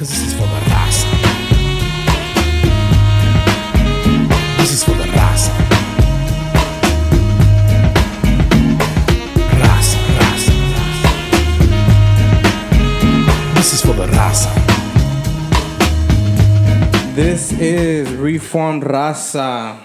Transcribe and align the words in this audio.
Cause 0.00 0.08
this 0.08 0.22
is 0.28 0.32
for 0.32 0.46
the 0.48 0.60
raza. 0.72 1.08
This 4.56 4.72
is 4.72 4.82
for 4.82 4.92
the 4.92 5.04
raza. 5.04 5.52
Raza, 9.60 9.98
raza, 10.16 10.52
raza. 10.72 11.12
This 13.56 13.70
is 13.74 13.80
for 13.82 13.92
the 13.92 14.06
raza. 14.06 14.50
This 17.14 17.52
is 17.60 18.10
Reformed 18.12 18.84
Raza. 18.84 19.84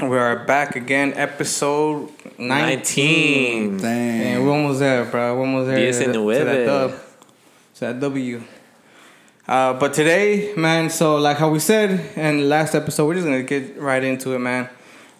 We 0.00 0.18
are 0.18 0.44
back 0.44 0.74
again, 0.74 1.12
episode 1.14 2.10
19. 2.36 3.76
19. 3.76 3.84
And 3.86 4.44
we're 4.44 4.50
almost 4.50 4.80
there, 4.80 5.04
bro. 5.04 5.36
We're 5.36 5.40
almost 5.42 5.68
there. 5.68 5.76
Diez 5.76 5.98
to, 6.00 6.06
y 6.06 6.12
to 6.12 6.18
nueve. 6.18 6.46
that 6.46 6.66
dub. 6.66 6.90
To 7.74 7.80
that 7.80 8.00
W. 8.00 8.42
Uh, 9.48 9.72
but 9.74 9.94
today, 9.94 10.52
man, 10.56 10.90
so 10.90 11.16
like 11.16 11.36
how 11.36 11.48
we 11.48 11.60
said 11.60 11.90
in 12.16 12.38
the 12.38 12.44
last 12.44 12.74
episode, 12.74 13.06
we're 13.06 13.14
just 13.14 13.26
going 13.26 13.44
to 13.44 13.60
get 13.60 13.78
right 13.78 14.02
into 14.02 14.34
it, 14.34 14.40
man. 14.40 14.68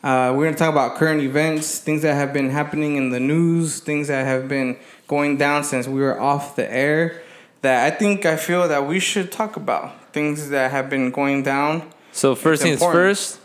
Uh, 0.03 0.33
we're 0.35 0.45
going 0.45 0.55
to 0.55 0.59
talk 0.59 0.71
about 0.71 0.97
current 0.97 1.21
events, 1.21 1.79
things 1.79 2.03
that 2.03 2.15
have 2.15 2.33
been 2.33 2.51
happening 2.51 2.97
in 2.97 3.11
the 3.11 3.21
news, 3.21 3.81
things 3.81 4.09
that 4.09 4.27
have 4.27 4.49
been 4.49 4.77
going 5.07 5.37
down 5.37 5.63
since 5.65 5.87
we 5.87 6.01
were 6.01 6.21
off 6.21 6.57
the 6.57 6.73
air 6.73 7.23
that 7.63 7.93
I 7.93 7.97
think 7.97 8.27
I 8.27 8.37
feel 8.37 8.69
that 8.69 8.87
we 8.87 9.01
should 9.01 9.33
talk 9.33 9.57
about. 9.57 10.13
Things 10.13 10.49
that 10.51 10.71
have 10.71 10.89
been 10.89 11.11
going 11.11 11.43
down. 11.43 11.91
So 12.13 12.35
first 12.35 12.63
things 12.63 12.81
first. 12.81 13.41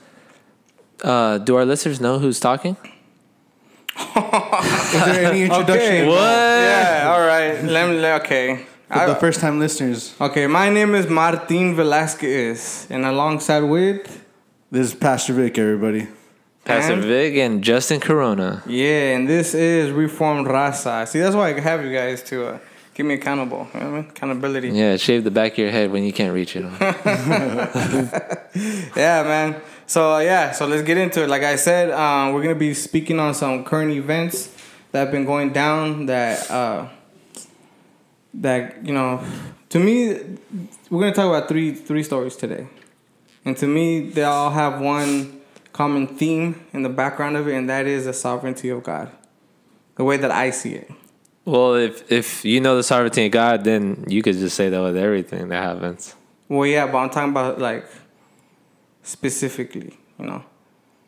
Uh, 1.04 1.38
do 1.40 1.56
our 1.56 1.66
listeners 1.66 2.00
know 2.00 2.20
who's 2.20 2.40
talking? 2.40 2.78
Is 3.98 4.06
there 4.14 5.26
any 5.32 5.42
introduction? 5.48 5.76
Okay. 5.76 6.08
What? 6.08 6.18
Yeah, 6.18 7.12
all 7.14 7.26
right. 7.26 7.64
Let 7.64 7.90
me, 7.90 8.06
okay. 8.24 8.66
For 8.92 9.08
the 9.08 9.16
first 9.16 9.40
time 9.40 9.60
listeners, 9.60 10.14
okay, 10.20 10.48
my 10.48 10.70
name 10.70 10.96
is 10.96 11.08
Martin 11.08 11.76
Velasquez, 11.76 12.88
and 12.90 13.06
alongside 13.06 13.62
with, 13.62 14.06
this 14.70 14.88
is 14.88 14.94
Pastor 14.94 15.34
Vic, 15.34 15.58
everybody. 15.58 16.08
Pastor 16.66 16.94
And- 16.94 17.04
Vic 17.04 17.36
and 17.38 17.64
Justin 17.64 18.00
Corona. 18.02 18.62
yeah, 18.68 19.16
and 19.16 19.28
this 19.30 19.54
is 19.54 19.92
Reformed 19.92 20.46
Raza. 20.48 21.08
See, 21.08 21.20
that's 21.20 21.36
why 21.36 21.56
I 21.56 21.60
have 21.62 21.86
you 21.86 21.94
guys 21.94 22.22
to 22.24 22.48
uh, 22.48 22.58
keep 22.94 23.06
me 23.06 23.14
accountable. 23.16 23.68
You 23.74 23.80
know 23.80 23.86
what 23.86 23.94
I 23.94 24.02
mean? 24.02 24.10
Accountability. 24.10 24.70
Yeah, 24.70 24.98
shave 24.98 25.24
the 25.24 25.32
back 25.32 25.54
of 25.54 25.58
your 25.60 25.72
head 25.72 25.90
when 25.92 26.04
you 26.04 26.12
can't 26.14 26.34
reach 26.34 26.56
it. 26.56 26.66
Yeah, 28.98 29.24
man. 29.24 29.62
So 29.88 30.16
uh, 30.16 30.20
yeah, 30.20 30.52
so 30.52 30.68
let's 30.68 30.84
get 30.84 30.98
into 30.98 31.24
it. 31.24 31.30
Like 31.30 31.44
I 31.44 31.56
said, 31.56 31.90
um, 31.92 32.34
we're 32.34 32.44
gonna 32.44 32.56
be 32.56 32.74
speaking 32.74 33.20
on 33.22 33.34
some 33.34 33.64
current 33.64 33.92
events 33.92 34.54
that 34.92 35.00
have 35.00 35.12
been 35.12 35.24
going 35.26 35.54
down. 35.54 36.08
That 36.08 36.52
uh, 36.52 36.88
that 38.34 38.86
you 38.86 38.94
know, 38.94 39.24
to 39.70 39.80
me, 39.80 40.38
we're 40.90 41.02
gonna 41.02 41.14
talk 41.14 41.28
about 41.28 41.48
three 41.48 41.74
three 41.74 42.04
stories 42.04 42.36
today, 42.36 42.68
and 43.46 43.56
to 43.58 43.68
me, 43.68 44.10
they 44.10 44.24
all 44.24 44.52
have 44.52 44.80
one 44.82 45.42
common 45.74 46.08
theme 46.08 46.66
in 46.74 46.84
the 46.84 46.90
background 46.90 47.38
of 47.38 47.48
it, 47.48 47.56
and 47.56 47.70
that 47.70 47.88
is 47.88 48.06
the 48.06 48.14
sovereignty 48.14 48.70
of 48.70 48.84
God, 48.84 49.10
the 49.96 50.04
way 50.04 50.18
that 50.18 50.32
I 50.32 50.50
see 50.52 50.74
it. 50.74 50.92
well, 51.46 51.76
if 51.76 52.12
if 52.12 52.46
you 52.46 52.60
know 52.62 52.76
the 52.76 52.84
sovereignty 52.84 53.26
of 53.26 53.32
God, 53.32 53.64
then 53.64 54.06
you 54.08 54.22
could 54.22 54.36
just 54.36 54.56
say 54.56 54.70
that 54.70 54.82
with 54.82 54.98
everything 54.98 55.50
that 55.50 55.64
happens. 55.64 56.16
Well, 56.48 56.68
yeah, 56.68 56.86
but 56.86 56.98
I'm 56.98 57.10
talking 57.10 57.32
about 57.32 57.60
like 57.60 57.86
specifically, 59.04 59.98
you 60.20 60.26
know. 60.26 60.44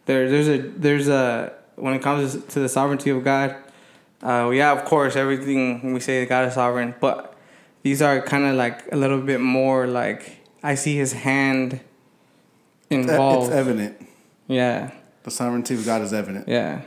There, 0.06 0.30
there's 0.30 0.50
a, 0.50 0.58
there's 0.58 1.08
a 1.08 1.54
when 1.76 1.94
it 1.94 2.02
comes 2.02 2.44
to 2.46 2.60
the 2.60 2.68
sovereignty 2.70 3.10
of 3.10 3.24
God. 3.24 3.56
Uh, 4.24 4.50
yeah, 4.52 4.72
of 4.72 4.86
course, 4.86 5.16
everything 5.16 5.94
we 5.94 6.00
say 6.00 6.26
God 6.26 6.48
is 6.48 6.54
sovereign, 6.54 6.96
but 7.00 7.36
these 7.84 8.02
are 8.02 8.22
kind 8.22 8.46
of 8.46 8.56
like 8.56 8.92
a 8.92 8.96
little 8.96 9.20
bit 9.20 9.42
more 9.42 9.86
like 9.88 10.38
I 10.64 10.76
see 10.76 10.96
His 10.96 11.12
hand 11.14 11.82
involved. 12.90 13.48
It's 13.48 13.56
evident. 13.56 14.08
Yeah, 14.48 14.92
The 15.24 15.32
sovereignty 15.32 15.74
of 15.76 15.86
God 15.86 16.02
is 16.02 16.14
evident. 16.14 16.48
yeah, 16.48 16.82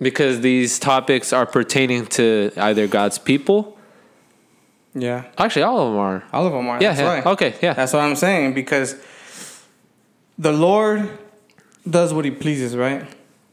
Because 0.00 0.40
these 0.40 0.78
topics 0.78 1.32
are 1.32 1.46
pertaining 1.46 2.06
to 2.18 2.52
either 2.56 2.86
God's 2.86 3.18
people. 3.18 3.76
yeah. 4.94 5.24
Actually, 5.38 5.62
all 5.62 5.78
of 5.80 5.92
them 5.92 5.98
are. 6.00 6.24
All 6.32 6.46
of 6.46 6.52
them 6.52 6.68
are. 6.68 6.80
Yeah, 6.82 6.90
That's 6.90 7.00
yeah. 7.00 7.14
right. 7.14 7.26
Okay, 7.26 7.54
yeah. 7.62 7.72
That's 7.74 7.92
what 7.92 8.02
I'm 8.02 8.16
saying 8.16 8.54
because 8.54 8.94
the 10.38 10.52
Lord 10.52 11.08
does 11.88 12.12
what 12.14 12.24
He 12.24 12.30
pleases, 12.30 12.76
right? 12.76 13.06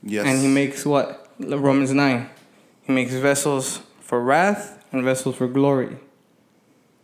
Yes. 0.03 0.25
And 0.27 0.39
he 0.41 0.47
makes 0.47 0.85
what? 0.85 1.27
Romans 1.39 1.91
9. 1.93 2.29
He 2.89 2.95
makes 2.95 3.13
vessels 3.13 3.81
for 4.01 4.19
wrath 4.19 4.83
and 4.91 5.03
vessels 5.03 5.35
for 5.35 5.47
glory. 5.47 5.97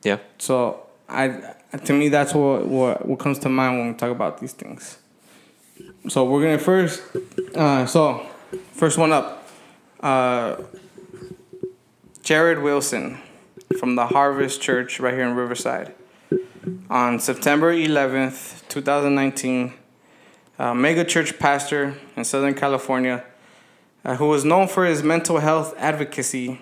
yeah. 0.02 0.18
So 0.40 0.88
I 1.08 1.54
to 1.84 1.94
me 1.94 2.10
that's 2.10 2.34
what 2.34 2.66
what, 2.66 3.08
what 3.08 3.20
comes 3.20 3.38
to 3.40 3.50
mind 3.50 3.78
when 3.78 3.88
we 3.90 3.94
talk 3.94 4.10
about 4.10 4.40
these 4.40 4.54
things. 4.54 4.98
So 6.08 6.26
we're 6.26 6.42
gonna 6.42 6.58
first 6.58 7.04
uh, 7.54 7.86
so 7.86 8.26
first 8.72 8.98
one 8.98 9.12
up. 9.12 9.48
Uh, 10.00 10.64
Jarrid 12.24 12.64
Wilson 12.64 13.20
from 13.78 13.94
the 13.94 14.08
Harvest 14.08 14.64
Church 14.64 15.00
right 15.00 15.14
here 15.14 15.28
in 15.28 15.36
Riverside. 15.36 15.94
On 16.90 17.20
September 17.20 17.72
11th, 17.72 18.68
2019, 18.70 19.72
a 20.58 20.74
mega 20.74 21.06
church 21.06 21.38
pastor 21.38 21.96
in 22.16 22.24
Southern 22.24 22.56
California 22.56 23.24
uh, 24.06 24.16
who 24.16 24.28
was 24.28 24.46
known 24.46 24.68
for 24.68 24.86
his 24.86 25.02
mental 25.02 25.40
health 25.40 25.74
advocacy 25.78 26.62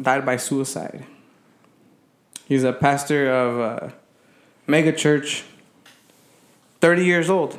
died 0.00 0.24
by 0.24 0.36
suicide. 0.36 1.04
He's 2.46 2.62
a 2.62 2.72
pastor 2.72 3.30
of 3.30 3.58
a 3.58 3.94
mega 4.66 4.92
church, 4.92 5.44
30 6.80 7.04
years 7.04 7.28
old. 7.28 7.58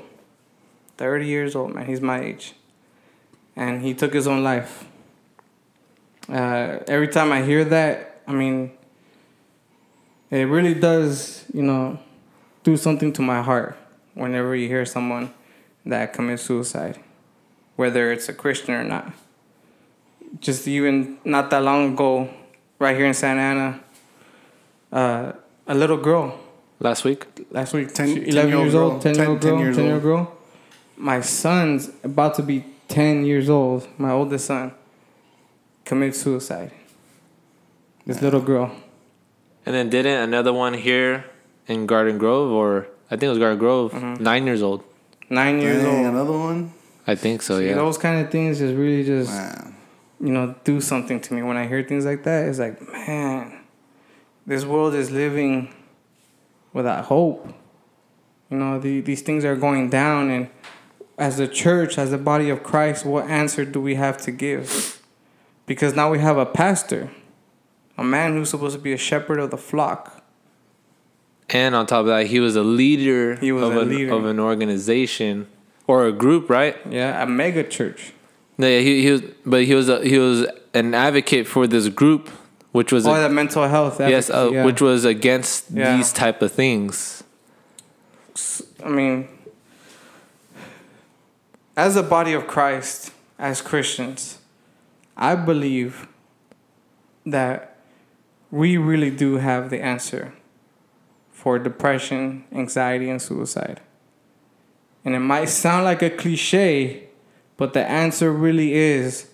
30 0.98 1.26
years 1.26 1.56
old, 1.56 1.76
man. 1.76 1.86
He's 1.86 2.00
my 2.00 2.22
age. 2.22 2.54
And 3.56 3.82
he 3.82 3.94
took 3.94 4.14
his 4.14 4.28
own 4.28 4.44
life. 4.44 4.86
Uh, 6.30 6.80
every 6.88 7.10
time 7.10 7.32
I 7.32 7.42
hear 7.42 7.66
that, 7.66 8.22
I 8.28 8.32
mean, 8.32 8.72
it 10.32 10.44
really 10.44 10.74
does, 10.74 11.44
you 11.54 11.62
know, 11.62 12.00
do 12.64 12.78
something 12.78 13.12
to 13.14 13.22
my 13.22 13.42
heart 13.42 13.78
whenever 14.14 14.56
you 14.56 14.68
hear 14.68 14.86
someone 14.86 15.34
that 15.86 16.14
commits 16.14 16.44
suicide, 16.44 17.00
whether 17.76 18.12
it's 18.12 18.30
a 18.30 18.34
Christian 18.34 18.74
or 18.74 18.84
not. 18.84 19.14
Just 20.40 20.68
even 20.68 21.18
not 21.24 21.50
that 21.52 21.64
long 21.64 21.94
ago, 21.94 22.30
right 22.80 22.96
here 22.96 23.06
in 23.06 23.14
Santa 23.14 23.42
Ana, 23.42 23.80
uh, 24.92 25.32
a 25.68 25.76
little 25.76 25.98
girl 25.98 26.38
Last 26.80 27.04
week. 27.06 27.26
last 27.52 27.74
week, 27.74 27.94
Ten- 27.94 28.08
she- 28.08 28.28
11 28.30 28.52
10-year-old 28.52 28.64
years 28.66 28.76
old, 28.76 28.92
girl. 28.92 29.02
10 29.02 29.16
year 29.16 29.30
old 29.30 29.42
10 29.42 29.52
girl, 29.52 29.60
10 29.74 29.86
year 29.86 29.94
old 29.94 29.94
old. 29.94 30.04
girl. 30.04 30.38
My 30.98 31.22
son's 31.22 31.90
about 32.04 32.36
to 32.36 32.44
be 32.44 32.66
10 32.90 33.26
years 33.26 33.50
old, 33.50 33.88
my 33.98 34.12
oldest 34.12 34.46
son, 34.46 34.72
committed 35.86 36.16
suicide. 36.16 36.72
This 38.06 38.22
little 38.22 38.42
girl. 38.42 38.72
And 39.66 39.74
then 39.74 39.90
didn't 39.90 40.20
another 40.22 40.54
one 40.54 40.74
here 40.76 41.26
in 41.68 41.88
Garden 41.88 42.18
Grove, 42.18 42.52
or 42.52 42.88
I 43.10 43.16
think 43.16 43.24
it 43.24 43.30
was 43.30 43.40
Garden 43.40 43.58
Grove, 43.60 43.92
Mm-hmm. 43.94 44.22
nine 44.24 44.46
years 44.46 44.62
old. 44.62 44.84
Nine 45.30 45.60
years 45.62 45.82
Dang, 45.82 46.06
old. 46.06 46.14
another 46.14 46.38
one? 46.38 46.74
I 47.08 47.16
think 47.16 47.42
so, 47.42 47.60
See, 47.60 47.68
yeah. 47.70 47.76
Those 47.76 47.98
kind 47.98 48.24
of 48.24 48.32
things 48.32 48.60
just 48.60 48.76
really 48.76 49.04
just, 49.04 49.32
Man. 49.32 49.75
You 50.20 50.30
know, 50.32 50.56
do 50.64 50.82
something 50.82 51.20
to 51.22 51.34
me. 51.34 51.44
When 51.44 51.58
I 51.58 51.68
hear 51.68 51.84
things 51.84 52.06
like 52.06 52.24
that, 52.24 52.48
it's 52.48 52.60
like, 52.60 52.82
man, 52.92 53.62
this 54.46 54.66
world 54.66 54.94
is 54.94 55.12
living 55.12 55.74
without 56.74 57.06
hope. 57.06 57.48
You 58.50 58.58
know, 58.58 58.80
the, 58.80 59.02
these 59.02 59.22
things 59.22 59.44
are 59.44 59.56
going 59.56 59.90
down, 59.90 60.30
and 60.30 60.50
as 61.18 61.38
the 61.38 61.48
church, 61.48 61.98
as 61.98 62.12
the 62.12 62.18
body 62.18 62.50
of 62.50 62.64
Christ, 62.64 63.06
what 63.06 63.26
answer 63.30 63.66
do 63.66 63.82
we 63.82 63.96
have 63.96 64.18
to 64.24 64.32
give? 64.32 65.02
Because 65.66 65.96
now 65.96 66.12
we 66.12 66.20
have 66.20 66.38
a 66.38 66.46
pastor, 66.46 67.10
a 67.98 68.04
man 68.04 68.34
who's 68.34 68.50
supposed 68.52 68.76
to 68.76 68.82
be 68.82 68.94
a 68.94 68.98
shepherd 68.98 69.40
of 69.40 69.50
the 69.52 69.58
flock. 69.58 70.24
And 71.50 71.76
on 71.76 71.86
top 71.88 72.02
of 72.02 72.06
that, 72.08 72.28
he 72.28 72.40
was 72.40 72.56
a 72.56 72.64
leader, 72.64 73.36
He 73.36 73.52
was 73.52 73.64
of, 73.64 73.76
a 73.76 73.80
an, 73.82 73.90
leader. 73.90 74.14
of 74.14 74.26
an 74.26 74.40
organization 74.40 75.48
or 75.88 76.06
a 76.06 76.12
group, 76.12 76.50
right? 76.50 76.76
Yeah, 76.90 77.22
a 77.22 77.26
mega 77.26 77.64
church. 77.64 78.14
No, 78.58 78.68
yeah, 78.68 78.80
he, 78.80 79.02
he 79.04 79.12
was, 79.12 79.22
but 79.46 79.64
he 79.66 79.74
was 79.74 79.90
a, 79.90 80.02
he 80.04 80.18
was 80.18 80.48
an 80.74 80.94
advocate 80.94 81.48
for 81.48 81.68
this 81.68 81.90
group, 81.90 82.30
which 82.72 82.92
was 82.92 83.06
Oh, 83.06 83.14
a, 83.14 83.22
the 83.22 83.30
mental 83.30 83.68
health. 83.68 84.00
yes, 84.00 84.30
uh, 84.30 84.50
yeah. 84.52 84.64
which 84.66 84.82
was 84.82 85.04
against 85.06 85.72
Yeah. 85.72 85.96
these 85.98 86.14
type 86.14 86.42
of 86.42 86.52
things. 86.52 87.24
I 88.84 88.90
mean, 88.90 89.28
as 91.76 91.96
a 91.96 92.04
body 92.04 92.34
of 92.34 92.48
Christ, 92.48 93.12
as 93.38 93.62
Christians, 93.62 94.40
I 95.18 95.36
believe 95.36 96.08
that 97.26 97.76
we 98.52 98.78
really 98.78 99.10
do 99.10 99.38
have 99.38 99.70
the 99.70 99.82
answer 99.82 100.34
for 101.32 101.60
depression, 101.60 102.46
anxiety, 102.54 103.10
and 103.10 103.22
suicide. 103.22 103.82
And 105.04 105.14
it 105.16 105.20
might 105.20 105.50
sound 105.50 105.84
like 105.86 106.02
a 106.02 106.10
cliche, 106.10 107.10
but 107.58 107.74
the 107.74 107.86
answer 107.88 108.32
really 108.32 108.74
is 108.74 109.30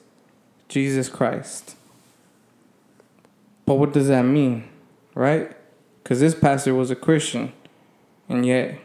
Jesus 0.69 1.09
Christ. 1.09 1.75
But 3.65 3.75
what 3.75 3.93
does 3.93 4.07
that 4.07 4.23
mean, 4.23 4.67
right? 5.15 5.55
because 6.03 6.19
this 6.19 6.35
pastor 6.35 6.73
was 6.73 6.91
a 6.91 6.95
Christian, 6.95 7.53
and 8.27 8.45
yet 8.45 8.79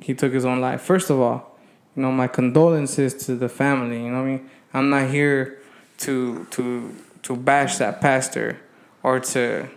he 0.00 0.14
took 0.14 0.32
his 0.32 0.44
own 0.44 0.60
life. 0.60 0.80
First 0.80 1.10
of 1.10 1.20
all, 1.20 1.58
you 1.94 2.02
know, 2.02 2.12
my 2.12 2.26
condolences 2.26 3.14
to 3.26 3.34
the 3.34 3.48
family. 3.48 4.02
You 4.02 4.10
know 4.10 4.22
I 4.22 4.24
mean? 4.24 4.50
I'm 4.72 4.90
not 4.90 5.10
here 5.10 5.60
to 5.98 6.46
to 6.52 6.94
to 7.22 7.36
bash 7.36 7.76
that 7.78 8.00
pastor 8.00 8.58
or 9.02 9.20
to 9.20 9.68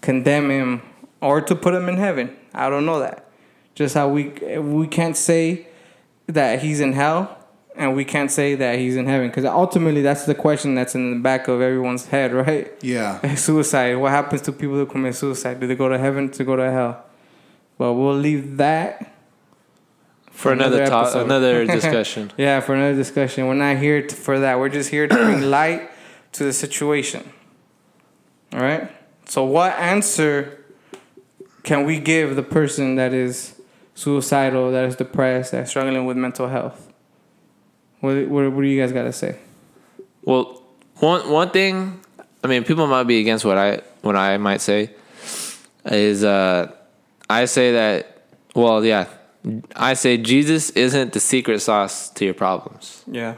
condemn 0.00 0.50
him 0.50 0.82
or 1.20 1.40
to 1.40 1.54
put 1.54 1.74
him 1.74 1.88
in 1.88 1.96
heaven. 1.96 2.36
I 2.52 2.68
don't 2.68 2.86
know 2.86 3.00
that. 3.00 3.28
Just 3.74 3.94
how 3.94 4.08
we 4.08 4.28
we 4.58 4.86
can't 4.86 5.16
say 5.16 5.66
that 6.26 6.62
he's 6.62 6.80
in 6.80 6.94
hell 6.94 7.38
and 7.76 7.96
we 7.96 8.04
can't 8.04 8.30
say 8.30 8.54
that 8.54 8.78
he's 8.78 8.96
in 8.96 9.06
heaven 9.06 9.28
because 9.28 9.44
ultimately 9.44 10.02
that's 10.02 10.26
the 10.26 10.34
question 10.34 10.74
that's 10.74 10.94
in 10.94 11.10
the 11.10 11.18
back 11.18 11.48
of 11.48 11.60
everyone's 11.60 12.06
head, 12.06 12.32
right? 12.46 12.72
Yeah. 12.82 13.34
suicide. 13.36 13.96
What 13.96 14.10
happens 14.12 14.42
to 14.42 14.52
people 14.52 14.76
who 14.76 14.86
commit 14.86 15.14
suicide? 15.14 15.60
Do 15.60 15.66
they 15.66 15.74
go 15.76 15.88
to 15.88 15.98
heaven 15.98 16.30
to 16.32 16.44
go 16.44 16.56
to 16.56 16.70
hell? 16.70 17.04
But 17.76 17.94
we'll 17.94 18.14
leave 18.14 18.56
that 18.58 19.12
For 20.30 20.52
another 20.52 20.82
another 20.82 20.90
talk, 21.12 21.14
another 21.16 21.64
discussion. 21.80 22.30
yeah, 22.36 22.60
for 22.60 22.74
another 22.74 22.94
discussion. 22.94 23.46
We're 23.48 23.54
not 23.54 23.78
here 23.78 24.06
to, 24.06 24.14
for 24.14 24.38
that. 24.38 24.58
We're 24.60 24.68
just 24.68 24.90
here 24.90 25.08
to 25.08 25.14
bring 25.14 25.42
light 25.42 25.90
to 26.32 26.44
the 26.44 26.52
situation. 26.52 27.28
All 28.52 28.60
right? 28.60 28.90
So, 29.26 29.44
what 29.44 29.72
answer 29.78 30.64
can 31.64 31.84
we 31.84 31.98
give 31.98 32.36
the 32.36 32.42
person 32.42 32.94
that 32.96 33.12
is 33.12 33.60
suicidal, 33.94 34.70
that 34.70 34.84
is 34.84 34.96
depressed, 34.96 35.52
that's 35.52 35.70
struggling 35.70 36.04
with 36.04 36.16
mental 36.16 36.48
health? 36.48 36.83
What, 38.04 38.28
what, 38.28 38.52
what 38.52 38.60
do 38.60 38.66
you 38.66 38.78
guys 38.78 38.92
got 38.92 39.04
to 39.04 39.12
say? 39.14 39.38
Well, 40.24 40.62
one 40.96 41.30
one 41.30 41.50
thing, 41.50 42.00
I 42.42 42.48
mean, 42.48 42.62
people 42.62 42.86
might 42.86 43.04
be 43.04 43.18
against 43.18 43.46
what 43.46 43.56
I 43.56 43.80
what 44.02 44.14
I 44.14 44.36
might 44.36 44.60
say 44.60 44.90
is 45.86 46.22
uh, 46.22 46.70
I 47.30 47.46
say 47.46 47.72
that 47.72 48.26
well, 48.54 48.84
yeah, 48.84 49.06
I 49.74 49.94
say 49.94 50.18
Jesus 50.18 50.68
isn't 50.70 51.14
the 51.14 51.20
secret 51.20 51.60
sauce 51.60 52.10
to 52.10 52.26
your 52.26 52.34
problems. 52.34 53.02
Yeah. 53.06 53.36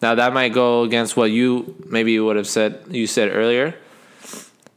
Now 0.00 0.14
that 0.14 0.32
might 0.32 0.54
go 0.54 0.82
against 0.82 1.14
what 1.14 1.30
you 1.30 1.76
maybe 1.86 2.18
would 2.18 2.36
have 2.36 2.48
said 2.48 2.80
you 2.88 3.06
said 3.06 3.28
earlier, 3.30 3.74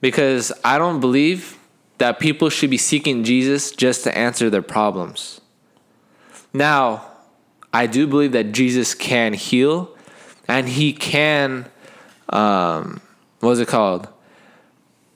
because 0.01 0.51
I 0.65 0.77
don't 0.77 0.99
believe 0.99 1.57
that 1.99 2.19
people 2.19 2.49
should 2.49 2.69
be 2.69 2.77
seeking 2.77 3.23
Jesus 3.23 3.71
just 3.71 4.03
to 4.03 4.15
answer 4.15 4.49
their 4.49 4.61
problems. 4.61 5.39
Now, 6.53 7.16
I 7.77 7.85
do 7.85 8.07
believe 8.07 8.31
that 8.31 8.53
Jesus 8.53 8.95
can 8.95 9.33
heal, 9.33 9.95
and 10.47 10.67
he 10.67 10.93
can, 10.93 11.67
um, 12.29 13.01
what 13.39 13.51
is 13.51 13.59
it 13.59 13.67
called? 13.67 14.07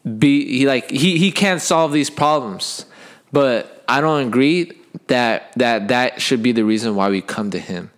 Be 0.06 0.60
he 0.60 0.68
like 0.68 0.92
he 0.92 1.18
he 1.18 1.32
can 1.32 1.60
solve 1.60 1.92
these 1.92 2.12
problems, 2.12 2.86
but 3.32 3.84
I 3.90 4.00
don't 4.00 4.28
agree 4.28 4.74
that 5.08 5.54
that 5.56 5.88
that 5.88 6.22
should 6.22 6.44
be 6.44 6.52
the 6.52 6.64
reason 6.64 6.96
why 6.96 7.10
we 7.10 7.20
come 7.22 7.50
to 7.50 7.60
him. 7.60 7.90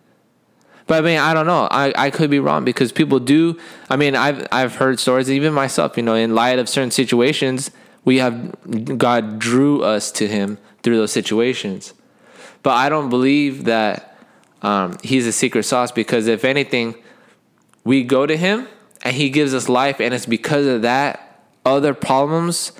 But 0.88 1.00
I 1.00 1.01
mean, 1.01 1.19
I 1.19 1.33
don't 1.33 1.45
know. 1.45 1.68
I, 1.69 1.92
I 1.98 2.09
could 2.09 2.30
be 2.30 2.39
wrong 2.39 2.63
because 2.63 2.94
people 2.94 3.19
do. 3.19 3.59
I 3.89 3.98
mean, 3.98 4.16
I've 4.16 4.48
I've 4.50 4.75
heard 4.75 4.98
stories, 4.98 5.30
even 5.30 5.51
myself. 5.51 5.98
You 5.98 6.04
know, 6.04 6.16
in 6.16 6.36
light 6.36 6.57
of 6.57 6.69
certain 6.69 6.92
situations, 6.92 7.69
we 8.06 8.19
have 8.19 8.98
God 8.98 9.39
drew 9.39 9.83
us 9.83 10.09
to 10.13 10.27
Him 10.27 10.57
through 10.83 10.95
those 10.95 11.12
situations. 11.12 11.94
But 12.62 12.75
I 12.75 12.88
don't 12.88 13.09
believe 13.09 13.66
that 13.66 14.12
um, 14.63 14.98
He's 15.04 15.27
a 15.27 15.31
secret 15.31 15.63
sauce 15.63 15.92
because 15.92 16.27
if 16.27 16.44
anything, 16.44 16.95
we 17.83 18.04
go 18.04 18.25
to 18.25 18.36
Him 18.36 18.68
and 19.04 19.15
He 19.15 19.30
gives 19.30 19.54
us 19.54 19.69
life, 19.69 20.00
and 20.00 20.13
it's 20.13 20.25
because 20.25 20.65
of 20.65 20.81
that 20.81 21.42
other 21.65 21.94
problems 21.94 22.71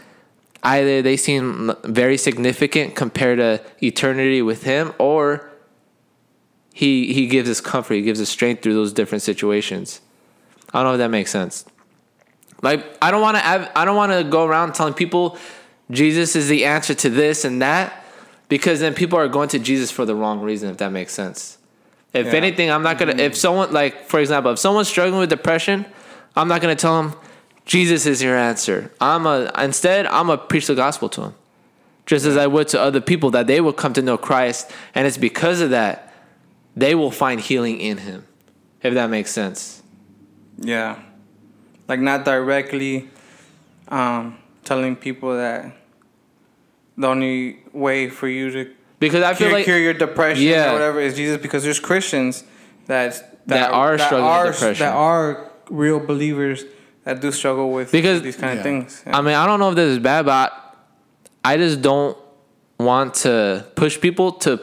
either 0.64 1.02
they 1.02 1.18
seem 1.18 1.74
very 1.84 2.18
significant 2.18 2.96
compared 2.96 3.38
to 3.38 3.62
eternity 3.86 4.42
with 4.42 4.64
Him, 4.64 4.94
or 4.98 5.52
he 6.74 7.14
he 7.14 7.28
gives 7.28 7.50
us 7.50 7.62
comfort, 7.62 7.94
he 7.94 8.02
gives 8.02 8.20
us 8.20 8.30
strength 8.30 8.64
through 8.64 8.74
those 8.74 8.92
different 8.92 9.22
situations. 9.22 10.02
I 10.74 10.80
don't 10.80 10.86
know 10.86 10.94
if 10.94 10.98
that 10.98 11.12
makes 11.12 11.30
sense. 11.30 11.66
Like 12.64 12.98
I 13.02 13.12
don't 13.12 13.22
want 13.22 13.38
to 13.38 13.46
I 13.46 13.86
don't 13.86 13.96
want 13.96 14.12
to 14.12 14.24
go 14.24 14.44
around 14.44 14.74
telling 14.74 14.96
people 14.96 15.38
Jesus 15.92 16.36
is 16.36 16.48
the 16.48 16.66
answer 16.66 16.96
to 16.96 17.10
this 17.10 17.46
and 17.46 17.62
that 17.62 18.04
because 18.50 18.80
then 18.80 18.96
people 18.96 19.20
are 19.20 19.28
going 19.28 19.50
to 19.50 19.60
Jesus 19.60 19.92
for 19.92 20.04
the 20.04 20.16
wrong 20.16 20.42
reason 20.42 20.70
if 20.72 20.78
that 20.78 20.92
makes 20.92 21.14
sense. 21.14 21.60
If 22.14 22.28
Yeah. 22.28 22.34
anything, 22.34 22.70
I'm 22.72 22.84
not 22.84 22.98
going 23.00 23.18
to 23.18 23.24
if 23.24 23.36
someone 23.36 23.74
like 23.74 24.08
for 24.08 24.20
example, 24.20 24.52
if 24.52 24.60
someone's 24.60 24.88
struggling 24.88 25.20
with 25.20 25.30
depression, 25.30 25.86
I'm 26.36 26.48
not 26.48 26.62
going 26.62 26.76
to 26.76 26.80
tell 26.82 27.02
them 27.02 27.14
Jesus 27.66 28.06
is 28.06 28.22
your 28.22 28.38
answer. 28.38 28.92
I'm 29.02 29.26
a 29.26 29.52
instead 29.58 30.06
I'm 30.06 30.30
a 30.30 30.38
preach 30.38 30.68
the 30.68 30.76
gospel 30.76 31.10
to 31.10 31.22
them. 31.22 31.36
Just 32.06 32.26
as 32.26 32.36
I 32.38 32.48
would 32.48 32.68
to 32.70 32.82
other 32.82 33.00
people 33.02 33.32
that 33.32 33.48
they 33.48 33.62
will 33.62 33.74
come 33.74 33.94
to 33.94 34.02
know 34.02 34.18
Christ 34.18 34.70
and 34.94 35.08
it's 35.08 35.18
because 35.18 35.62
of 35.62 35.70
that 35.72 36.14
they 36.76 36.96
will 36.96 37.12
find 37.12 37.40
healing 37.40 37.80
in 37.80 38.00
him. 38.00 38.26
If 38.82 38.94
that 38.94 39.10
makes 39.10 39.32
sense. 39.32 39.82
Yeah. 40.58 41.00
Like 41.88 42.00
not 42.00 42.26
directly 42.26 43.10
um, 43.88 44.38
telling 44.64 44.96
people 44.96 45.36
that 45.38 45.72
the 46.98 47.08
only 47.08 47.60
way 47.72 48.10
for 48.10 48.28
you 48.28 48.52
to 48.52 48.74
Because 49.08 49.24
I 49.24 49.34
feel 49.34 49.48
cure, 49.48 49.58
like 49.60 49.66
cure 49.66 49.78
your 49.78 49.94
depression 49.94 50.44
Yeah. 50.44 50.70
or 50.70 50.74
whatever 50.74 51.00
is 51.00 51.16
Jesus 51.16 51.42
because 51.42 51.64
there's 51.64 51.80
Christians 51.80 52.44
that 52.88 53.12
That 53.48 53.72
are 53.72 53.98
struggling 53.98 54.46
with 54.48 54.56
depression. 54.60 54.86
That 54.86 54.94
are 54.94 55.50
real 55.70 56.00
believers 56.00 56.66
that 57.04 57.20
do 57.22 57.32
struggle 57.32 57.72
with 57.72 57.92
Because- 57.92 58.22
these 58.22 58.36
kind 58.38 58.54
Yeah. 58.54 58.60
of 58.60 58.64
things. 58.64 59.04
I 59.06 59.22
mean, 59.22 59.36
I 59.36 59.46
don't 59.46 59.60
know 59.60 59.70
if 59.70 59.76
this 59.76 59.90
is 59.90 60.00
bad, 60.00 60.26
but 60.26 60.52
I 61.44 61.58
just 61.58 61.82
don't 61.82 62.18
want 62.80 63.14
to 63.26 63.66
push 63.76 64.00
people 64.00 64.32
to 64.46 64.60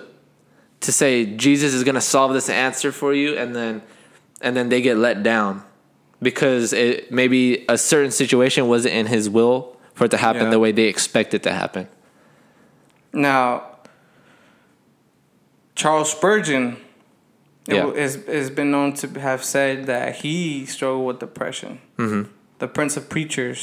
to 0.80 0.92
say 0.92 1.26
Jesus 1.26 1.74
is 1.74 1.84
going 1.84 1.94
to 1.94 2.00
solve 2.00 2.32
this 2.32 2.48
answer 2.48 2.90
for 2.90 3.12
you 3.12 3.36
and 3.36 3.54
then 3.54 3.82
and 4.40 4.56
then 4.56 4.70
they 4.70 4.80
get 4.80 4.96
let 4.96 5.22
down 5.22 5.62
because 6.22 6.72
it 6.72 7.12
maybe 7.12 7.66
a 7.68 7.76
certain 7.76 8.10
situation 8.10 8.66
wasn't 8.66 8.94
in 8.94 9.06
his 9.06 9.28
will 9.28 9.76
for 9.94 10.06
it 10.06 10.10
to 10.10 10.16
happen 10.16 10.44
Yeah. 10.44 10.50
the 10.50 10.58
way 10.58 10.72
they 10.72 10.84
expect 10.84 11.34
it 11.34 11.42
to 11.42 11.52
happen. 11.52 11.86
Now, 13.12 13.62
Charles 15.80 16.10
Spurgeon 16.16 16.76
Yeah. 17.66 17.82
w- 17.84 17.94
is 18.04 18.12
has 18.26 18.50
been 18.50 18.70
known 18.70 18.92
to 19.00 19.06
have 19.28 19.42
said 19.54 19.76
that 19.86 20.08
he 20.22 20.66
struggled 20.66 21.06
with 21.08 21.18
depression. 21.26 21.72
Mm-hmm. 21.98 22.22
The 22.58 22.68
Prince 22.68 22.96
of 23.00 23.04
Preachers, 23.14 23.62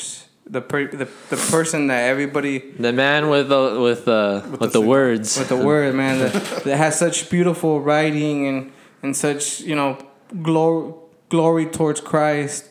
the 0.55 0.61
per, 0.61 0.87
the 1.01 1.07
the 1.33 1.37
person 1.55 1.79
that 1.91 2.01
everybody 2.13 2.55
The 2.79 2.93
man 2.93 3.29
with 3.33 3.47
the 3.49 3.61
with 3.87 4.07
uh, 4.07 4.41
with, 4.51 4.59
the, 4.73 4.79
the- 4.79 4.87
words 4.95 5.37
with 5.39 5.49
the 5.49 5.61
word 5.69 5.93
man 5.95 6.15
that, 6.23 6.33
that 6.65 6.77
has 6.77 6.93
such 7.05 7.29
beautiful 7.29 7.73
writing 7.89 8.47
and 8.49 8.71
and 9.03 9.11
such 9.15 9.61
you 9.69 9.75
know 9.75 9.97
glory 10.41 10.93
glory 11.29 11.65
towards 11.77 12.01
Christ. 12.01 12.61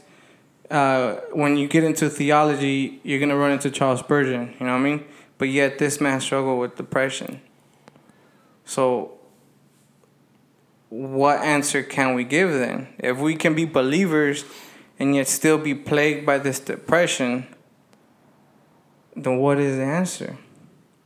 Uh, 0.70 1.20
when 1.42 1.52
you 1.60 1.68
get 1.68 1.84
into 1.84 2.10
theology, 2.10 2.98
you're 3.04 3.20
gonna 3.20 3.36
run 3.44 3.52
into 3.52 3.70
Charles 3.70 4.00
Spurgeon. 4.00 4.42
You 4.58 4.66
know 4.66 4.72
what 4.72 4.86
I 4.86 4.90
mean? 4.90 5.00
But 5.38 5.48
yet 5.60 5.78
this 5.78 6.00
man 6.00 6.18
struggled 6.20 6.58
with 6.62 6.72
depression. 6.76 7.40
So, 8.64 9.15
what 10.88 11.40
answer 11.40 11.82
can 11.82 12.14
we 12.14 12.24
give 12.24 12.52
then? 12.52 12.88
If 12.98 13.18
we 13.18 13.36
can 13.36 13.54
be 13.54 13.64
believers 13.64 14.44
and 14.98 15.14
yet 15.14 15.28
still 15.28 15.58
be 15.58 15.74
plagued 15.74 16.24
by 16.24 16.38
this 16.38 16.60
depression, 16.60 17.46
then 19.14 19.38
what 19.38 19.58
is 19.58 19.76
the 19.76 19.84
answer? 19.84 20.38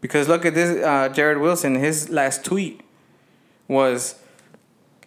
Because 0.00 0.28
look 0.28 0.44
at 0.44 0.54
this, 0.54 0.82
uh, 0.82 1.08
Jarrid 1.10 1.40
Wilson, 1.40 1.74
his 1.74 2.08
last 2.08 2.44
tweet 2.44 2.80
was 3.68 4.16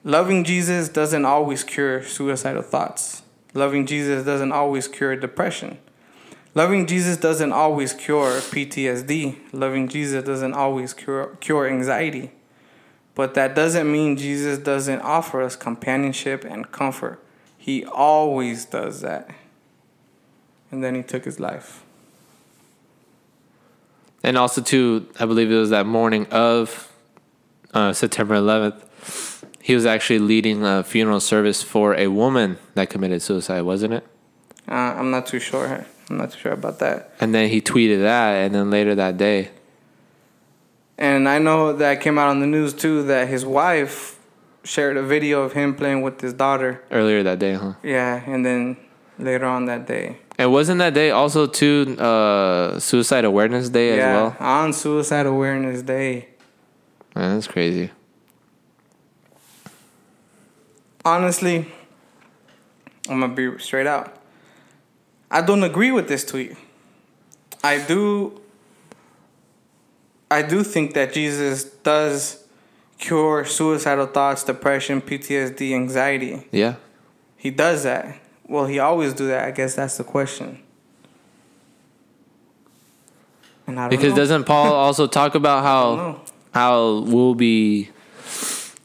loving 0.03 0.43
Jesus 0.43 0.89
doesn't 0.89 1.25
always 1.25 1.63
cure 1.63 2.03
suicidal 2.03 2.61
thoughts. 2.61 3.23
Loving 3.53 3.85
Jesus 3.85 4.25
doesn't 4.25 4.51
always 4.51 4.87
cure 4.87 5.15
depression. 5.15 5.77
Loving 6.55 6.85
Jesus 6.85 7.17
doesn't 7.17 7.51
always 7.51 7.93
cure 7.93 8.39
PTSD. 8.39 9.37
Loving 9.51 9.87
Jesus 9.87 10.23
doesn't 10.23 10.53
always 10.53 10.93
cure, 10.93 11.35
cure 11.39 11.67
anxiety. 11.67 12.31
But 13.15 13.35
that 13.35 13.55
doesn't 13.55 13.91
mean 13.91 14.17
Jesus 14.17 14.57
doesn't 14.57 15.01
offer 15.01 15.41
us 15.41 15.55
companionship 15.55 16.43
and 16.43 16.71
comfort. 16.71 17.23
He 17.57 17.85
always 17.85 18.65
does 18.65 19.01
that. 19.01 19.29
And 20.71 20.83
then 20.83 20.95
he 20.95 21.03
took 21.03 21.25
his 21.25 21.39
life. 21.39 21.83
And 24.23 24.37
also, 24.37 24.61
too, 24.61 25.07
I 25.19 25.25
believe 25.25 25.51
it 25.51 25.55
was 25.55 25.69
that 25.69 25.85
morning 25.85 26.25
of 26.31 26.91
uh, 27.73 27.93
September 27.93 28.35
11th. 28.35 28.81
He 29.61 29.75
was 29.75 29.85
actually 29.85 30.19
leading 30.19 30.65
a 30.65 30.83
funeral 30.83 31.19
service 31.19 31.61
for 31.61 31.93
a 31.95 32.07
woman 32.07 32.57
that 32.73 32.89
committed 32.89 33.21
suicide, 33.21 33.61
wasn't 33.61 33.93
it? 33.93 34.07
Uh, 34.67 34.73
I'm 34.73 35.11
not 35.11 35.27
too 35.27 35.39
sure. 35.39 35.85
I'm 36.09 36.17
not 36.17 36.31
too 36.31 36.39
sure 36.39 36.51
about 36.53 36.79
that. 36.79 37.13
And 37.19 37.33
then 37.35 37.49
he 37.49 37.61
tweeted 37.61 38.01
that, 38.01 38.33
and 38.33 38.55
then 38.55 38.69
later 38.69 38.95
that 38.95 39.17
day, 39.17 39.51
And 40.97 41.27
I 41.27 41.39
know 41.39 41.73
that 41.73 42.01
came 42.01 42.17
out 42.17 42.29
on 42.29 42.39
the 42.39 42.47
news 42.47 42.73
too 42.73 43.03
that 43.03 43.27
his 43.27 43.45
wife 43.45 44.19
shared 44.63 44.97
a 44.97 45.03
video 45.03 45.41
of 45.41 45.53
him 45.53 45.75
playing 45.75 46.01
with 46.01 46.21
his 46.21 46.33
daughter. 46.33 46.83
earlier 46.91 47.23
that 47.23 47.39
day, 47.39 47.53
huh? 47.53 47.73
Yeah, 47.83 48.23
and 48.25 48.45
then 48.45 48.77
later 49.17 49.45
on 49.45 49.65
that 49.65 49.87
day. 49.87 50.17
And 50.37 50.51
wasn't 50.51 50.79
that 50.79 50.93
day 50.93 51.11
also 51.11 51.45
too 51.45 51.95
uh, 51.99 52.79
Suicide 52.79 53.25
Awareness 53.25 53.69
Day 53.69 53.97
yeah, 53.97 54.03
as 54.03 54.15
well? 54.15 54.37
on 54.39 54.73
Suicide 54.73 55.25
Awareness 55.25 55.81
Day. 55.81 56.29
Man, 57.15 57.35
that's 57.35 57.47
crazy. 57.47 57.91
Honestly, 61.05 61.71
I'm 63.09 63.19
gonna 63.19 63.33
be 63.33 63.59
straight 63.59 63.87
out. 63.87 64.17
I 65.29 65.41
don't 65.41 65.63
agree 65.63 65.91
with 65.91 66.07
this 66.07 66.23
tweet. 66.23 66.55
I 67.63 67.79
do. 67.79 68.39
I 70.33 70.41
do 70.41 70.63
think 70.63 70.93
that 70.93 71.13
Jesus 71.13 71.63
does 71.63 72.43
cure 72.97 73.43
suicidal 73.45 74.07
thoughts, 74.07 74.43
depression, 74.43 75.01
PTSD, 75.01 75.73
anxiety. 75.73 76.47
Yeah. 76.51 76.75
He 77.37 77.49
does 77.51 77.83
that. 77.83 78.17
Well, 78.47 78.65
he 78.65 78.79
always 78.79 79.13
do 79.13 79.27
that. 79.27 79.45
I 79.47 79.51
guess 79.51 79.75
that's 79.75 79.97
the 79.97 80.03
question. 80.03 80.59
And 83.67 83.79
I 83.79 83.83
don't 83.83 83.89
Because 83.89 84.11
know. 84.11 84.17
doesn't 84.17 84.43
Paul 84.45 84.73
also 84.85 85.07
talk 85.07 85.35
about 85.35 85.63
how 85.63 86.21
how 86.53 86.99
we'll 87.01 87.35
be 87.35 87.89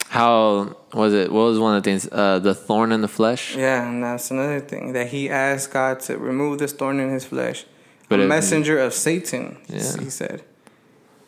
how 0.08 0.76
was 0.94 1.12
it 1.12 1.30
what 1.30 1.42
was 1.44 1.58
one 1.58 1.76
of 1.76 1.82
the 1.82 1.90
things 1.90 2.08
uh, 2.10 2.38
the 2.38 2.54
thorn 2.54 2.92
in 2.92 3.00
the 3.02 3.08
flesh 3.08 3.54
Yeah, 3.56 3.86
and 3.88 4.02
that's 4.02 4.30
another 4.30 4.60
thing 4.60 4.92
that 4.94 5.08
he 5.08 5.28
asked 5.28 5.72
God 5.72 6.00
to 6.00 6.16
remove 6.16 6.58
this 6.58 6.72
thorn 6.72 7.00
in 7.00 7.10
his 7.10 7.24
flesh. 7.24 7.64
But 8.08 8.20
a 8.20 8.26
messenger 8.26 8.78
of 8.78 8.94
Satan, 8.94 9.58
Yeah. 9.68 9.98
he 9.98 10.08
said. 10.08 10.42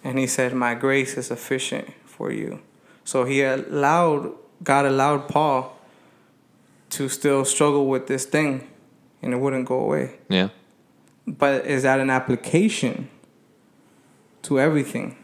And 0.02 0.18
he 0.18 0.26
said, 0.26 0.54
My 0.54 0.74
grace 0.74 1.16
is 1.16 1.26
sufficient 1.26 1.88
for 2.04 2.30
you. 2.32 2.60
So 3.04 3.24
he 3.24 3.42
allowed, 3.42 4.32
God 4.62 4.86
allowed 4.86 5.28
Paul 5.28 5.76
to 6.90 7.08
still 7.08 7.44
struggle 7.44 7.86
with 7.88 8.06
this 8.06 8.24
thing 8.24 8.66
and 9.22 9.32
it 9.32 9.36
wouldn't 9.36 9.66
go 9.66 9.78
away. 9.80 10.18
yeah 10.28 10.48
But 11.26 11.66
is 11.66 11.82
that 11.84 12.00
an 12.00 12.10
application 12.10 13.08
to 14.42 14.58
everything? 14.58 15.16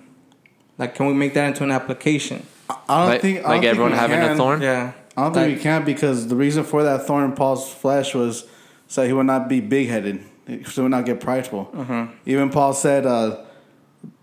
Like, 0.78 0.95
can 0.95 1.06
we 1.06 1.14
make 1.14 1.35
that 1.35 1.47
into 1.49 1.64
an 1.64 1.71
application? 1.71 2.47
I 2.68 2.75
don't 3.00 3.09
like, 3.09 3.21
think 3.23 3.38
I 3.38 3.42
don't 3.42 3.50
like 3.50 3.61
think 3.62 3.71
everyone 3.71 3.92
we 3.92 3.99
having 3.99 4.21
a 4.21 4.37
thorn 4.37 4.61
Yeah. 4.62 4.92
I 5.16 5.23
don't 5.23 5.33
think 5.33 5.47
Like- 5.49 5.56
we 5.56 5.62
can 5.62 5.85
because 5.85 6.28
the 6.28 6.37
reason 6.37 6.62
for 6.64 6.83
that 6.83 7.06
thorn 7.06 7.25
in 7.25 7.33
Paul's 7.33 7.73
flesh 7.73 8.14
was 8.14 8.45
so 8.87 9.04
he 9.06 9.12
would 9.12 9.26
not 9.26 9.49
be 9.49 9.61
big 9.61 9.88
headed, 9.88 10.23
so 10.66 10.71
he 10.75 10.80
would 10.83 10.90
not 10.90 11.04
get 11.06 11.18
prideful. 11.21 11.71
Mm-hmm. 11.75 12.12
Even 12.26 12.50
Paul 12.50 12.73
said, 12.75 13.04
uh, 13.06 13.38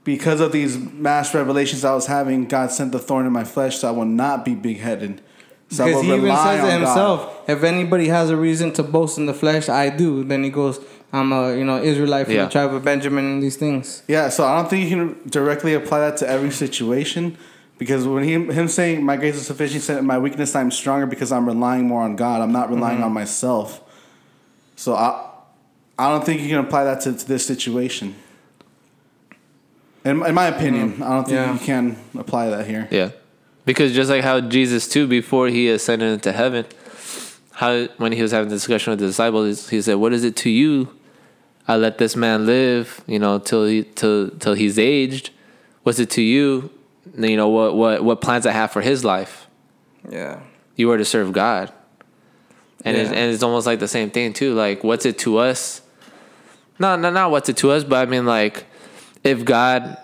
because 0.03 0.39
of 0.41 0.51
these 0.51 0.77
mass 0.77 1.33
revelations 1.33 1.85
I 1.85 1.93
was 1.93 2.07
having, 2.07 2.45
God 2.45 2.71
sent 2.71 2.91
the 2.91 2.99
thorn 2.99 3.25
in 3.25 3.31
my 3.31 3.43
flesh 3.43 3.77
so 3.79 3.87
I 3.87 3.91
will 3.91 4.05
not 4.05 4.43
be 4.45 4.53
big 4.55 4.79
headed. 4.79 5.21
So 5.69 5.83
I 5.85 5.87
Because 5.87 6.03
will 6.05 6.11
he 6.17 6.21
even 6.21 6.35
says 6.35 6.59
it 6.59 6.61
on 6.61 6.67
God. 6.67 6.79
himself. 6.87 7.49
If 7.49 7.63
anybody 7.63 8.07
has 8.09 8.29
a 8.29 8.35
reason 8.37 8.73
to 8.73 8.83
boast 8.83 9.17
in 9.17 9.25
the 9.25 9.33
flesh, 9.33 9.69
I 9.69 9.89
do. 9.89 10.23
Then 10.23 10.43
he 10.43 10.49
goes, 10.49 10.79
I'm 11.11 11.31
a 11.31 11.55
you 11.55 11.63
know 11.63 11.81
Israelite 11.81 12.25
from 12.27 12.35
Yeah. 12.35 12.45
the 12.45 12.51
tribe 12.51 12.73
of 12.73 12.83
Benjamin 12.83 13.25
and 13.25 13.43
these 13.43 13.55
things. 13.55 14.03
Yeah, 14.07 14.29
so 14.29 14.45
I 14.45 14.57
don't 14.57 14.69
think 14.69 14.89
you 14.89 14.95
can 14.95 15.29
directly 15.29 15.73
apply 15.73 15.99
that 16.01 16.17
to 16.17 16.29
every 16.29 16.51
situation 16.51 17.37
because 17.77 18.05
when 18.05 18.23
he 18.23 18.33
him 18.33 18.67
saying 18.67 19.03
my 19.03 19.15
grace 19.17 19.35
is 19.35 19.45
sufficient, 19.47 19.75
he 19.75 19.79
said 19.79 20.03
my 20.03 20.17
weakness 20.17 20.55
I'm 20.55 20.71
stronger 20.71 21.05
because 21.05 21.31
I'm 21.31 21.45
relying 21.47 21.87
more 21.87 22.03
on 22.03 22.15
God. 22.15 22.41
I'm 22.41 22.51
not 22.51 22.69
relying 22.69 22.97
Mm-hmm. 22.97 23.05
on 23.05 23.13
myself. 23.13 23.81
So 24.75 24.95
I 24.95 25.29
I 25.97 26.09
don't 26.09 26.25
think 26.25 26.41
you 26.41 26.49
can 26.49 26.59
apply 26.59 26.83
that 26.85 27.01
to, 27.01 27.13
to 27.13 27.27
this 27.27 27.45
situation. 27.45 28.15
In, 30.05 30.25
in 30.25 30.33
my 30.35 30.47
opinion, 30.47 31.01
I 31.01 31.09
don't 31.15 31.25
think 31.25 31.37
Mm-hmm. 31.39 31.47
Yeah. 31.47 31.53
you 31.53 31.59
can 31.59 31.97
apply 32.19 32.49
that 32.49 32.67
here. 32.67 32.87
yeah 32.91 33.09
because 33.65 33.93
just 33.93 34.09
like 34.09 34.21
how 34.23 34.41
jesus 34.41 34.89
too 34.89 35.07
before 35.07 35.47
he 35.47 35.69
ascended 35.69 36.11
into 36.11 36.33
heaven 36.33 36.65
how 37.53 37.85
when 37.97 38.11
he 38.11 38.21
was 38.21 38.31
having 38.33 38.49
the 38.49 38.55
discussion 38.55 38.91
with 38.91 38.99
the 38.99 39.05
disciples 39.07 39.69
he 39.69 39.81
said 39.81 39.95
what 39.95 40.11
is 40.11 40.25
it 40.25 40.35
to 40.35 40.49
you 40.49 40.89
i 41.65 41.75
let 41.77 41.97
this 41.97 42.13
man 42.17 42.45
live 42.45 43.01
you 43.07 43.17
know 43.17 43.39
till 43.39 43.65
he 43.65 43.83
till 43.83 44.29
till 44.31 44.53
he's 44.53 44.77
aged 44.77 45.29
what's 45.83 45.97
it 45.99 46.09
to 46.09 46.21
you 46.21 46.69
you 47.17 47.37
know 47.37 47.47
what 47.47 47.73
what 47.77 48.03
what 48.03 48.19
plans 48.19 48.45
i 48.45 48.51
have 48.51 48.69
for 48.69 48.81
his 48.81 49.05
life 49.05 49.47
Yeah. 50.11 50.41
you 50.75 50.91
are 50.91 50.97
to 50.97 51.05
serve 51.05 51.31
God. 51.31 51.71
And 52.85 52.97
it's, 52.97 53.09
and 53.11 53.31
it's 53.31 53.43
almost 53.43 53.65
like 53.65 53.79
the 53.79 53.87
same 53.87 54.09
thing 54.09 54.33
too. 54.33 54.53
Like, 54.53 54.83
what's 54.83 55.05
it 55.05 55.17
to 55.19 55.37
us? 55.37 55.79
Not 56.79 56.99
not 56.99 57.13
not 57.13 57.31
what's 57.31 57.47
it 57.47 57.55
to 57.63 57.71
us, 57.71 57.85
but 57.85 57.95
I 58.05 58.11
mean 58.11 58.25
like, 58.25 58.65
if 59.23 59.45
God, 59.45 59.97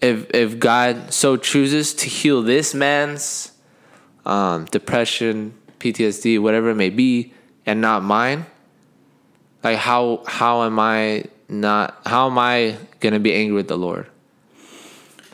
if 0.00 0.30
if 0.34 0.58
God 0.58 1.12
so 1.12 1.36
chooses 1.36 1.94
to 1.94 2.08
heal 2.08 2.42
this 2.42 2.74
man's 2.74 3.52
um, 4.24 4.66
depression, 4.66 5.54
PTSD, 5.78 6.40
whatever 6.40 6.70
it 6.70 6.76
may 6.76 6.90
be, 6.90 7.32
and 7.66 7.80
not 7.80 8.02
mine, 8.02 8.46
like 9.62 9.78
how 9.78 10.22
how 10.26 10.62
am 10.62 10.78
I 10.78 11.24
not? 11.48 12.00
How 12.06 12.28
am 12.28 12.38
I 12.38 12.76
gonna 13.00 13.20
be 13.20 13.34
angry 13.34 13.54
with 13.54 13.68
the 13.68 13.78
Lord? 13.78 14.06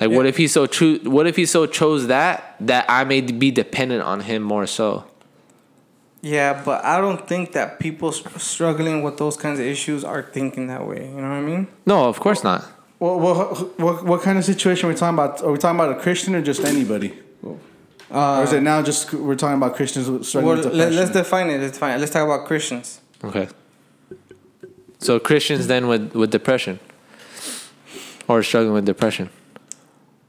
Like, 0.01 0.11
what 0.11 0.27
if 0.27 0.37
he 0.37 0.47
so 0.47 0.67
true? 0.67 0.99
What 1.05 1.27
if 1.27 1.37
he 1.37 1.47
so 1.47 1.67
chose 1.67 2.09
that 2.09 2.57
that 2.61 2.85
I 2.89 3.05
may 3.05 3.23
be 3.23 3.51
dependent 3.51 4.03
on 4.03 4.21
him 4.21 4.43
more 4.43 4.67
so? 4.67 5.05
Yeah, 6.23 6.61
but 6.65 6.85
I 6.85 7.01
don't 7.01 7.27
think 7.29 7.53
that 7.53 7.79
people 7.79 8.11
struggling 8.13 9.03
with 9.03 9.17
those 9.17 9.37
kinds 9.37 9.61
of 9.61 9.67
issues 9.67 10.03
are 10.03 10.23
thinking 10.23 10.67
that 10.67 10.87
way. 10.87 11.09
You 11.09 11.21
know 11.21 11.29
what 11.29 11.37
I 11.37 11.41
mean? 11.41 11.69
No, 11.87 12.07
of 12.09 12.19
course 12.21 12.43
not. 12.43 12.65
Well, 12.99 13.21
what, 13.21 13.79
what 13.79 14.05
what 14.05 14.23
kind 14.23 14.39
of 14.39 14.45
situation 14.45 14.87
are 14.87 14.93
we 14.93 14.99
talking 14.99 15.15
about? 15.15 15.43
Are 15.43 15.53
we 15.53 15.59
talking 15.59 15.79
about 15.79 15.99
a 15.99 16.01
Christian 16.01 16.35
or 16.35 16.43
just 16.43 16.65
anybody? 16.65 17.19
Uh, 18.09 18.39
or 18.39 18.45
is 18.45 18.53
it 18.53 18.63
now 18.63 18.83
just 18.83 19.13
we're 19.13 19.35
talking 19.35 19.57
about 19.57 19.75
Christians 19.75 20.29
struggling 20.29 20.47
well, 20.47 20.65
with 20.65 20.75
let, 20.75 20.91
depression? 20.91 20.97
let's 20.97 21.11
define 21.11 21.51
it. 21.51 21.61
Let's 21.61 21.73
define 21.73 21.97
it. 21.97 22.01
Let's 22.01 22.13
talk 22.13 22.25
about 22.25 22.47
Christians. 22.47 23.01
Okay. 23.25 23.49
So 24.99 25.19
Christians 25.19 25.67
then 25.67 25.89
with 25.89 26.15
with 26.15 26.31
depression, 26.31 26.79
or 28.29 28.43
struggling 28.43 28.75
with 28.75 28.87
depression. 28.87 29.31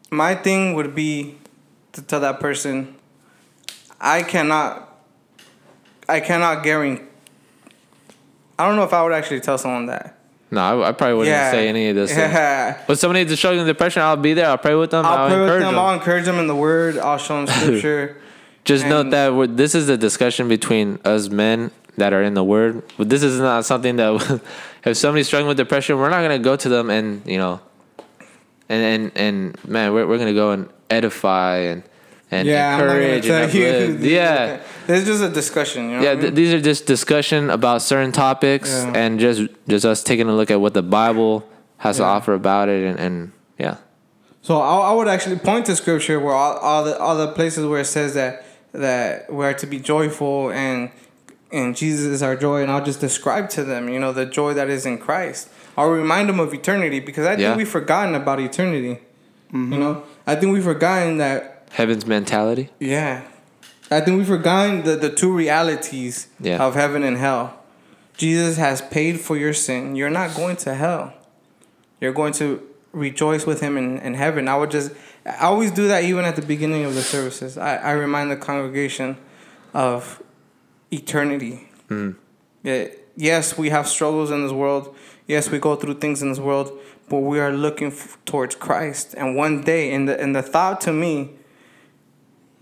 My 0.09 0.36
thing 0.36 0.74
would 0.74 0.95
be 0.95 1.38
to 1.93 2.01
tell 2.01 2.19
that 2.21 2.39
person, 2.39 2.95
I 4.00 4.24
cannot, 4.24 4.97
I 6.07 6.19
cannot 6.19 6.63
guarantee. 6.63 7.03
I 8.57 8.65
don't 8.67 8.75
know 8.75 8.83
if 8.83 8.93
I 8.93 9.03
would 9.03 9.13
actually 9.13 9.41
tell 9.41 9.57
someone 9.57 9.86
that. 9.88 10.16
No, 10.49 10.61
I, 10.61 10.89
I 10.89 10.91
probably 10.93 11.15
wouldn't 11.15 11.33
yeah. 11.33 11.51
say 11.51 11.67
any 11.67 11.89
of 11.89 11.95
this. 11.95 12.11
Yeah. 12.11 12.81
But 12.87 12.99
somebody 12.99 13.23
that's 13.25 13.37
struggling 13.37 13.65
with 13.65 13.75
depression, 13.75 14.01
I'll 14.01 14.15
be 14.15 14.33
there. 14.33 14.47
I'll 14.47 14.57
pray 14.57 14.75
with 14.75 14.91
them. 14.91 15.05
I'll, 15.05 15.11
I'll 15.11 15.27
pray 15.27 15.37
with 15.37 15.43
encourage 15.43 15.63
them. 15.63 15.73
them. 15.73 15.83
I'll 15.83 15.93
encourage 15.93 16.25
them 16.25 16.39
in 16.39 16.47
the 16.47 16.55
word. 16.55 16.97
I'll 16.97 17.17
show 17.17 17.43
them 17.43 17.47
scripture. 17.61 18.21
Just 18.63 18.85
note 18.85 19.11
that 19.11 19.55
this 19.55 19.75
is 19.75 19.87
a 19.87 19.97
discussion 19.97 20.49
between 20.49 20.99
us 21.05 21.29
men 21.29 21.71
that 21.97 22.13
are 22.13 22.21
in 22.21 22.33
the 22.33 22.43
Word. 22.43 22.83
But 22.97 23.09
this 23.09 23.23
is 23.23 23.39
not 23.39 23.65
something 23.65 23.95
that 23.97 24.41
if 24.85 24.97
somebody's 24.97 25.27
struggling 25.27 25.47
with 25.47 25.57
depression, 25.57 25.97
we're 25.97 26.09
not 26.09 26.21
gonna 26.21 26.39
go 26.39 26.55
to 26.55 26.69
them 26.69 26.89
and 26.89 27.25
you 27.25 27.37
know, 27.37 27.59
and 28.69 28.83
and 28.83 29.11
and 29.15 29.65
man, 29.65 29.93
we're 29.93 30.05
we're 30.05 30.17
gonna 30.17 30.33
go 30.33 30.51
and 30.51 30.69
edify 30.89 31.59
and 31.59 31.83
and 32.29 32.47
yeah, 32.47 32.75
I'm 32.75 32.79
not 32.79 32.87
gonna 32.87 32.99
encourage 32.99 33.29
and 33.29 33.85
uplift. 33.89 34.03
Yeah. 34.03 34.61
It's 34.88 35.06
just 35.06 35.24
a 35.24 35.29
discussion. 35.29 35.89
You 35.89 35.98
know 35.98 36.03
yeah, 36.03 36.10
what 36.10 36.17
I 36.17 36.22
th- 36.22 36.24
mean? 36.24 36.36
these 36.36 36.53
are 36.53 36.62
just 36.62 36.86
discussion 36.86 37.50
about 37.50 37.82
certain 37.82 38.12
topics 38.12 38.70
Yeah. 38.70 38.94
and 38.96 39.20
just 39.20 39.48
just 39.67 39.86
us 39.86 40.03
taking 40.03 40.27
a 40.27 40.36
look 40.36 40.50
at 40.51 40.62
what 40.62 40.74
the 40.74 40.84
Bible 40.84 41.48
has 41.77 41.98
to 41.98 42.03
offer 42.03 42.34
about 42.34 42.70
it 42.70 42.84
and, 42.84 43.00
and 43.00 43.32
yeah. 43.60 43.77
So 44.41 44.60
I, 44.62 44.91
I 44.91 44.94
would 44.94 45.08
actually 45.08 45.38
point 45.38 45.65
to 45.65 45.75
scripture 45.75 46.20
where 46.20 46.34
all, 46.34 46.58
all 46.58 46.84
the 46.84 46.98
all 46.98 47.17
the 47.17 47.32
places 47.34 47.65
where 47.65 47.82
it 47.82 47.86
says 47.86 48.13
that 48.13 48.46
that 48.74 49.32
we 49.32 49.46
are 49.46 49.53
to 49.56 49.65
be 49.65 49.79
joyful 49.79 50.51
and 50.51 50.89
and 51.51 51.75
Jesus 51.75 52.06
is 52.06 52.22
our 52.22 52.36
joy, 52.36 52.62
and 52.62 52.72
I'll 52.72 52.84
just 52.84 53.00
describe 53.00 53.50
to 53.51 53.63
them, 53.63 53.88
you 53.89 54.00
know, 54.00 54.12
the 54.12 54.25
joy 54.25 54.53
that 54.53 54.70
is 54.70 54.86
in 54.86 54.98
Christ. 54.98 55.50
I'll 55.77 55.89
remind 55.89 56.27
them 56.27 56.39
of 56.39 56.53
eternity 56.53 57.00
because 57.00 57.25
I 57.25 57.32
think 57.32 57.41
Yeah. 57.41 57.56
we've 57.56 57.70
forgotten 57.70 58.15
about 58.15 58.39
eternity. 58.39 59.00
You 59.53 59.58
mm-hmm. 59.60 59.79
know, 59.79 60.03
I 60.25 60.36
think 60.36 60.51
we've 60.51 60.63
forgotten 60.63 61.17
that. 61.20 61.67
Heaven's 61.72 62.06
mentality. 62.06 62.70
Yeah, 62.79 63.22
I 63.89 64.01
think 64.01 64.17
we've 64.17 64.27
forgotten 64.27 64.84
the 64.84 64.96
the 64.96 65.10
two 65.10 65.32
realities 65.34 66.27
Yeah. 66.39 66.63
of 66.65 66.75
heaven 66.75 67.03
and 67.03 67.17
hell. 67.17 67.53
Jesus 68.17 68.58
has 68.58 68.82
paid 68.82 69.20
for 69.20 69.38
your 69.38 69.53
sin. 69.53 69.96
You're 69.96 70.10
not 70.10 70.36
going 70.36 70.56
to 70.58 70.74
hell. 70.74 71.13
You're 72.01 72.13
going 72.13 72.34
to 72.34 72.62
rejoice 72.91 73.46
with 73.46 73.62
him 73.62 73.77
in, 73.77 74.00
in 74.00 74.15
heaven. 74.15 74.48
I 74.48 74.56
would 74.58 74.72
just, 74.72 74.91
I 75.25 75.46
always 75.46 75.70
do 75.72 75.88
that 75.88 76.03
even 76.03 76.25
at 76.25 76.36
the 76.36 76.41
beginning 76.41 76.84
of 76.86 76.96
the 76.96 77.01
services. 77.03 77.58
I, 77.58 77.75
I 77.77 77.91
remind 77.91 78.32
the 78.32 78.36
congregation 78.36 79.17
of 79.74 80.22
eternity. 80.91 81.70
Hmm. 81.89 82.12
Yeah, 82.63 82.88
yes, 83.15 83.58
we 83.58 83.70
have 83.70 83.88
struggles 83.88 84.32
in 84.32 84.41
this 84.44 84.51
world. 84.51 84.96
Yes, 85.27 85.51
we 85.51 85.60
go 85.60 85.75
through 85.75 85.96
things 85.96 86.22
in 86.24 86.29
this 86.29 86.39
world, 86.39 86.72
but 87.10 87.20
we 87.20 87.39
are 87.39 87.51
looking 87.51 87.88
f- 87.91 88.17
towards 88.25 88.56
Christ. 88.56 89.13
And 89.15 89.36
one 89.36 89.62
day, 89.63 89.94
and 89.94 90.10
the, 90.10 90.20
and 90.20 90.36
the 90.36 90.41
thought 90.41 90.82
to 90.82 90.94
me 90.94 91.32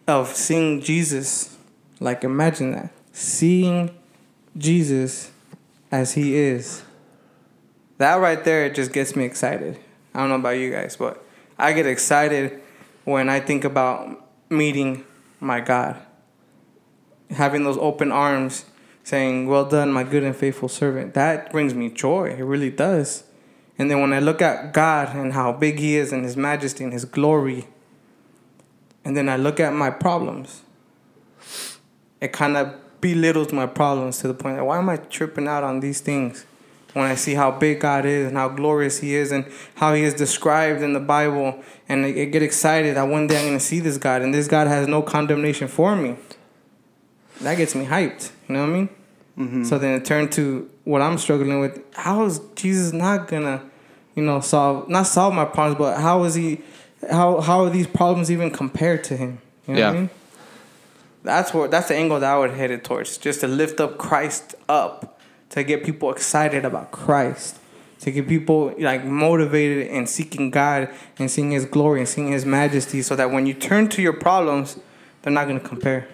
of 0.07 0.35
seeing 0.35 0.81
Jesus, 0.81 1.57
like 2.00 2.24
imagine 2.24 2.71
that, 2.71 2.91
seeing 3.12 3.95
Jesus 4.57 5.31
as 5.91 6.13
he 6.13 6.35
is. 6.35 6.83
That 7.97 8.15
right 8.15 8.43
there 8.43 8.65
it 8.65 8.75
just 8.75 8.91
gets 8.91 9.15
me 9.15 9.25
excited. 9.25 9.79
I 10.13 10.19
don't 10.19 10.29
know 10.29 10.35
about 10.35 10.57
you 10.57 10.71
guys, 10.71 10.95
but 10.95 11.24
I 11.57 11.74
get 11.74 11.85
excited 11.85 12.62
when 13.05 13.29
I 13.29 13.39
think 13.39 13.63
about 13.63 14.27
meeting 14.50 15.05
my 15.39 15.59
God. 15.59 16.01
Having 17.29 17.63
those 17.63 17.77
open 17.77 18.12
arms 18.12 18.65
saying, 19.03 19.47
Well 19.47 19.65
done, 19.65 19.91
my 19.91 20.03
good 20.03 20.24
and 20.24 20.35
faithful 20.35 20.69
servant. 20.69 21.13
That 21.13 21.51
brings 21.51 21.74
me 21.74 21.89
joy. 21.89 22.31
It 22.31 22.43
really 22.43 22.69
does. 22.69 23.24
And 23.77 23.89
then 23.91 24.01
when 24.01 24.13
I 24.13 24.19
look 24.19 24.41
at 24.41 24.74
God 24.74 25.15
and 25.15 25.33
how 25.33 25.51
big 25.51 25.79
He 25.79 25.95
is 25.95 26.12
and 26.12 26.24
His 26.24 26.38
majesty 26.38 26.83
and 26.83 26.93
His 26.93 27.05
glory, 27.05 27.67
and 29.05 29.15
then 29.15 29.29
I 29.29 29.38
look 29.38 29.59
at 29.59 29.71
my 29.74 29.91
problems, 29.91 30.63
it 32.19 32.33
kind 32.33 32.57
of 32.57 32.74
belittles 33.00 33.53
my 33.53 33.67
problems 33.67 34.17
to 34.19 34.27
the 34.27 34.33
point 34.33 34.57
that 34.57 34.65
why 34.65 34.79
am 34.79 34.89
I 34.89 34.97
tripping 34.97 35.47
out 35.47 35.63
on 35.63 35.79
these 35.79 36.01
things 36.01 36.45
when 36.93 37.05
I 37.05 37.13
see 37.13 37.35
how 37.35 37.51
big 37.51 37.81
God 37.81 38.05
is 38.05 38.27
and 38.27 38.35
how 38.35 38.50
glorious 38.50 39.00
He 39.00 39.15
is 39.15 39.31
and 39.31 39.45
how 39.75 39.93
He 39.93 40.03
is 40.03 40.15
described 40.15 40.81
in 40.81 40.93
the 40.93 41.00
Bible 41.00 41.63
and 41.88 42.05
I 42.05 42.12
get 42.12 42.41
excited 42.41 42.95
that 42.97 43.03
one 43.03 43.27
day 43.27 43.38
I'm 43.38 43.45
going 43.45 43.57
to 43.59 43.63
see 43.63 43.79
this 43.79 43.97
God 43.97 44.24
and 44.24 44.33
this 44.33 44.47
God 44.47 44.67
has 44.67 44.88
no 44.88 45.03
condemnation 45.03 45.67
for 45.67 45.95
me. 45.95 46.15
That 47.41 47.57
gets 47.57 47.75
me 47.75 47.85
hyped. 47.85 48.31
You 48.47 48.55
know 48.55 48.62
what 48.62 48.69
I 48.69 48.74
mean? 48.74 48.89
Mm-hmm. 49.38 49.63
So 49.65 49.77
then 49.77 50.00
it 50.00 50.05
turned 50.05 50.31
to 50.33 50.69
what 50.85 51.01
I'm 51.01 51.17
struggling 51.17 51.59
with. 51.59 51.83
How 51.93 52.25
is 52.25 52.39
Jesus 52.55 52.93
not 52.93 53.27
gonna, 53.27 53.62
you 54.15 54.24
know, 54.24 54.39
solve 54.39 54.88
not 54.88 55.03
solve 55.03 55.33
my 55.33 55.45
problems, 55.45 55.77
but 55.77 56.00
how 56.00 56.24
is 56.24 56.35
he? 56.35 56.62
How 57.11 57.39
how 57.41 57.63
are 57.65 57.69
these 57.69 57.87
problems 57.87 58.31
even 58.31 58.51
compared 58.51 59.03
to 59.05 59.17
him? 59.17 59.39
You 59.67 59.73
know 59.75 59.81
what 59.81 59.87
I 59.89 59.93
Yeah. 59.93 59.99
mean? 59.99 60.09
That's 61.23 61.53
what 61.53 61.71
that's 61.71 61.87
the 61.87 61.95
angle 61.95 62.19
that 62.19 62.31
I 62.33 62.37
would 62.37 62.51
head 62.51 62.71
it 62.71 62.83
towards. 62.83 63.17
Just 63.17 63.41
to 63.41 63.47
lift 63.47 63.79
up 63.79 63.97
Christ 63.97 64.55
up, 64.69 65.19
to 65.51 65.63
get 65.63 65.83
people 65.83 66.11
excited 66.11 66.65
about 66.65 66.91
Christ, 66.91 67.57
to 68.01 68.11
get 68.11 68.27
people 68.27 68.73
like 68.77 69.05
motivated 69.05 69.87
and 69.87 70.07
seeking 70.07 70.51
God 70.51 70.89
and 71.17 71.29
seeing 71.29 71.51
His 71.51 71.65
glory 71.65 71.99
and 72.01 72.07
seeing 72.09 72.31
His 72.31 72.45
majesty, 72.45 73.01
so 73.01 73.15
that 73.15 73.31
when 73.31 73.45
you 73.45 73.53
turn 73.53 73.87
to 73.89 74.01
your 74.01 74.13
problems, 74.13 74.77
they're 75.21 75.33
not 75.33 75.47
gonna 75.47 75.59
compare. 75.59 76.07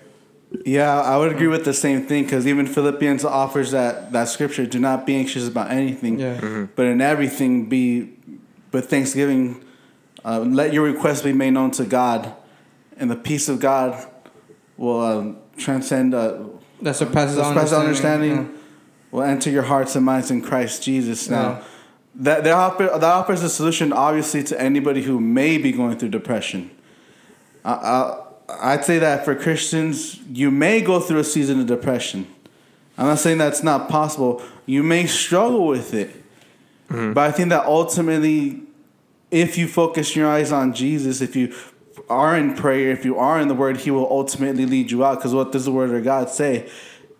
Yeah, 0.65 0.99
I 1.01 1.17
would 1.17 1.31
agree 1.31 1.47
with 1.47 1.63
the 1.63 1.73
same 1.73 2.05
thing 2.05 2.23
because 2.25 2.45
even 2.45 2.65
Philippians 2.67 3.23
offers 3.23 3.71
that 3.71 4.11
that 4.13 4.27
scripture: 4.29 4.65
"Do 4.65 4.79
not 4.79 5.05
be 5.05 5.15
anxious 5.15 5.47
about 5.47 5.71
anything, 5.71 6.19
Yeah. 6.19 6.35
Mm-hmm. 6.37 6.65
but 6.75 6.85
in 6.85 7.01
everything 7.01 7.65
be 7.67 8.09
but 8.71 8.85
thanksgiving, 8.85 9.61
uh, 10.25 10.39
let 10.39 10.73
your 10.73 10.83
requests 10.83 11.21
be 11.21 11.33
made 11.33 11.51
known 11.51 11.71
to 11.71 11.85
God, 11.85 12.33
and 12.97 13.09
the 13.09 13.15
peace 13.15 13.49
of 13.49 13.59
God 13.59 14.07
will 14.77 15.01
um, 15.01 15.37
transcend, 15.57 16.13
uh, 16.13 16.37
That 16.81 16.95
surpasses 16.95 17.37
all 17.37 17.49
surpasses 17.53 17.73
understanding. 17.73 18.31
understanding, 18.31 18.59
will 19.11 19.23
enter 19.23 19.49
your 19.49 19.63
hearts 19.63 19.95
and 19.95 20.05
minds 20.05 20.31
in 20.31 20.41
Christ 20.41 20.83
Jesus." 20.83 21.29
Now, 21.29 21.41
Yeah. 21.41 21.61
that 22.15 22.43
that, 22.43 22.53
offer, 22.53 22.83
that 22.83 23.03
offers 23.03 23.43
a 23.43 23.49
solution, 23.49 23.91
obviously, 23.93 24.43
to 24.43 24.61
anybody 24.61 25.03
who 25.03 25.19
may 25.19 25.57
be 25.57 25.71
going 25.71 25.97
through 25.97 26.09
depression. 26.09 26.71
I, 27.63 27.71
I, 27.73 28.73
I'd 28.73 28.85
say 28.85 28.99
that 28.99 29.23
for 29.25 29.33
Christians, 29.35 30.19
you 30.31 30.51
may 30.51 30.81
go 30.81 30.99
through 30.99 31.19
a 31.19 31.23
season 31.23 31.59
of 31.61 31.67
depression. 31.67 32.27
I'm 32.97 33.07
not 33.07 33.19
saying 33.19 33.37
that's 33.37 33.63
not 33.63 33.87
possible. 33.89 34.41
You 34.65 34.83
may 34.83 35.07
struggle 35.07 35.65
with 35.67 35.93
it. 35.93 36.09
But 36.89 37.17
I 37.19 37.31
think 37.31 37.49
that 37.49 37.65
ultimately, 37.65 38.63
if 39.31 39.57
you 39.57 39.67
focus 39.67 40.15
your 40.15 40.27
eyes 40.29 40.51
on 40.51 40.73
Jesus, 40.73 41.21
if 41.21 41.35
you 41.35 41.53
are 42.09 42.37
in 42.37 42.53
prayer, 42.55 42.91
if 42.91 43.05
you 43.05 43.17
are 43.17 43.39
in 43.39 43.47
the 43.47 43.53
Word, 43.55 43.77
He 43.77 43.91
will 43.91 44.07
ultimately 44.11 44.65
lead 44.65 44.91
you 44.91 45.03
out. 45.05 45.17
Because 45.17 45.33
what 45.33 45.51
does 45.51 45.65
the 45.65 45.71
Word 45.71 45.91
of 45.91 46.03
God 46.03 46.29
say? 46.29 46.69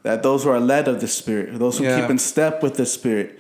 That 0.04 0.24
those 0.24 0.44
who 0.44 0.50
are 0.50 0.60
led 0.60 0.88
of 0.88 1.00
the 1.02 1.08
Spirit, 1.08 1.58
those 1.60 1.78
who 1.78 1.86
Yeah. 1.86 2.02
keep 2.02 2.10
in 2.10 2.18
step 2.18 2.62
with 2.62 2.76
the 2.76 2.86
Spirit, 2.86 3.40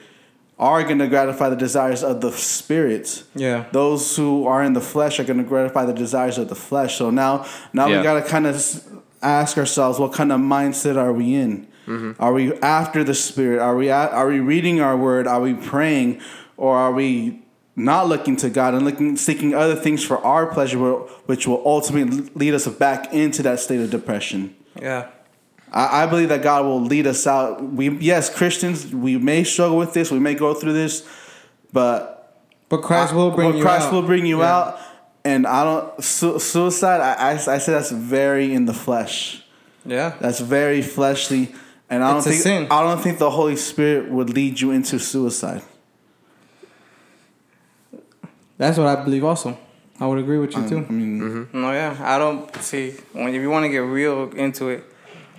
are 0.59 0.83
going 0.83 0.99
to 0.99 1.07
gratify 1.07 1.49
the 1.49 1.55
desires 1.55 2.03
of 2.03 2.21
the 2.21 2.31
Spirit 2.31 3.23
Yeah. 3.35 3.63
those 3.71 4.15
who 4.15 4.45
are 4.45 4.61
in 4.63 4.73
the 4.73 4.81
flesh 4.81 5.19
are 5.19 5.23
going 5.23 5.39
to 5.39 5.43
gratify 5.43 5.85
the 5.85 5.93
desires 5.93 6.37
of 6.37 6.49
the 6.49 6.55
flesh. 6.55 6.97
So 6.97 7.09
now, 7.09 7.45
now 7.73 7.87
Yeah. 7.87 7.97
we 7.97 8.03
got 8.03 8.13
to 8.13 8.29
kind 8.29 8.45
of 8.45 8.63
ask 9.23 9.57
ourselves, 9.57 9.97
what 9.99 10.13
kind 10.13 10.31
of 10.31 10.39
mindset 10.39 10.97
are 10.97 11.11
we 11.11 11.33
in? 11.33 11.65
Mm-hmm. 11.87 12.11
Are 12.21 12.31
we 12.31 12.53
after 12.61 13.03
the 13.03 13.15
Spirit? 13.15 13.59
Are 13.59 13.75
we 13.75 13.89
at, 13.89 14.11
are 14.11 14.27
we 14.27 14.39
reading 14.39 14.79
our 14.81 14.95
Word? 14.95 15.25
Are 15.25 15.41
we 15.41 15.55
praying, 15.55 16.21
or 16.57 16.77
are 16.77 16.91
we 16.91 17.40
not 17.75 18.07
looking 18.07 18.35
to 18.37 18.49
God 18.49 18.73
and 18.73 18.83
looking 18.85 19.15
seeking 19.17 19.53
other 19.55 19.75
things 19.75 20.03
for 20.03 20.17
our 20.25 20.45
pleasure, 20.47 20.77
which 21.25 21.47
will 21.47 21.61
ultimately 21.65 22.29
lead 22.35 22.53
us 22.53 22.67
back 22.67 23.13
into 23.13 23.41
that 23.43 23.59
state 23.59 23.79
of 23.79 23.89
depression? 23.89 24.55
Yeah. 24.79 25.07
I, 25.71 26.03
I 26.03 26.05
believe 26.05 26.29
that 26.29 26.43
God 26.43 26.65
will 26.65 26.81
lead 26.81 27.07
us 27.07 27.25
out. 27.25 27.63
We 27.63 27.89
yes, 27.99 28.33
Christians, 28.33 28.93
we 28.93 29.17
may 29.17 29.43
struggle 29.43 29.77
with 29.77 29.93
this, 29.93 30.11
we 30.11 30.19
may 30.19 30.35
go 30.35 30.53
through 30.53 30.73
this, 30.73 31.07
but 31.71 32.35
But 32.69 32.81
Christ 32.81 33.13
will 33.13 33.31
bring 33.31 33.55
you 33.55 33.63
Christ 33.63 33.87
out. 33.87 33.93
will 33.93 34.01
bring 34.03 34.25
you 34.25 34.39
Yeah. 34.39 34.53
out. 34.57 34.79
And 35.23 35.45
I 35.45 35.63
don't 35.63 36.03
su- 36.03 36.39
suicide. 36.39 36.99
I, 36.99 37.13
I 37.13 37.31
I 37.33 37.57
say 37.59 37.71
that's 37.73 37.91
very 37.91 38.53
in 38.53 38.65
the 38.65 38.73
flesh. 38.73 39.43
Yeah. 39.85 40.13
That's 40.19 40.39
very 40.39 40.81
fleshly, 40.81 41.53
and 41.89 42.03
I 42.03 42.17
It's 42.17 42.25
don't 42.25 42.33
think. 42.35 42.71
I 42.71 42.81
don't 42.83 43.01
think 43.01 43.19
the 43.19 43.29
Holy 43.29 43.55
Spirit 43.55 44.09
would 44.11 44.29
lead 44.31 44.59
you 44.61 44.71
into 44.71 44.97
suicide. 44.99 45.61
That's 48.61 48.77
what 48.77 48.85
I 48.85 49.03
believe 49.03 49.23
also. 49.23 49.57
I 49.99 50.05
would 50.05 50.19
agree 50.19 50.37
with 50.37 50.55
you 50.55 50.69
too. 50.69 50.85
I 50.87 50.91
mean, 50.91 51.19
Mm-hmm. 51.19 51.61
No, 51.61 51.71
yeah. 51.71 51.97
I 51.99 52.19
don't 52.19 52.55
see 52.57 52.91
when 53.11 53.33
if 53.33 53.41
you 53.41 53.49
want 53.49 53.65
to 53.65 53.69
get 53.69 53.79
real 53.79 54.29
into 54.33 54.69
it, 54.69 54.83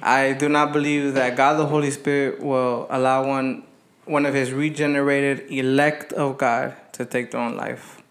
I 0.02 0.32
do 0.32 0.48
not 0.48 0.72
believe 0.72 1.14
that 1.14 1.36
God 1.36 1.54
the 1.54 1.66
Holy 1.66 1.92
Spirit 1.92 2.42
will 2.42 2.88
allow 2.90 3.24
one 3.24 3.62
one 4.06 4.26
of 4.26 4.34
his 4.34 4.50
regenerated 4.50 5.48
elect 5.52 6.12
of 6.14 6.36
God 6.36 6.74
to 6.94 7.04
take 7.04 7.30
their 7.30 7.40
own 7.40 7.56
life. 7.56 8.02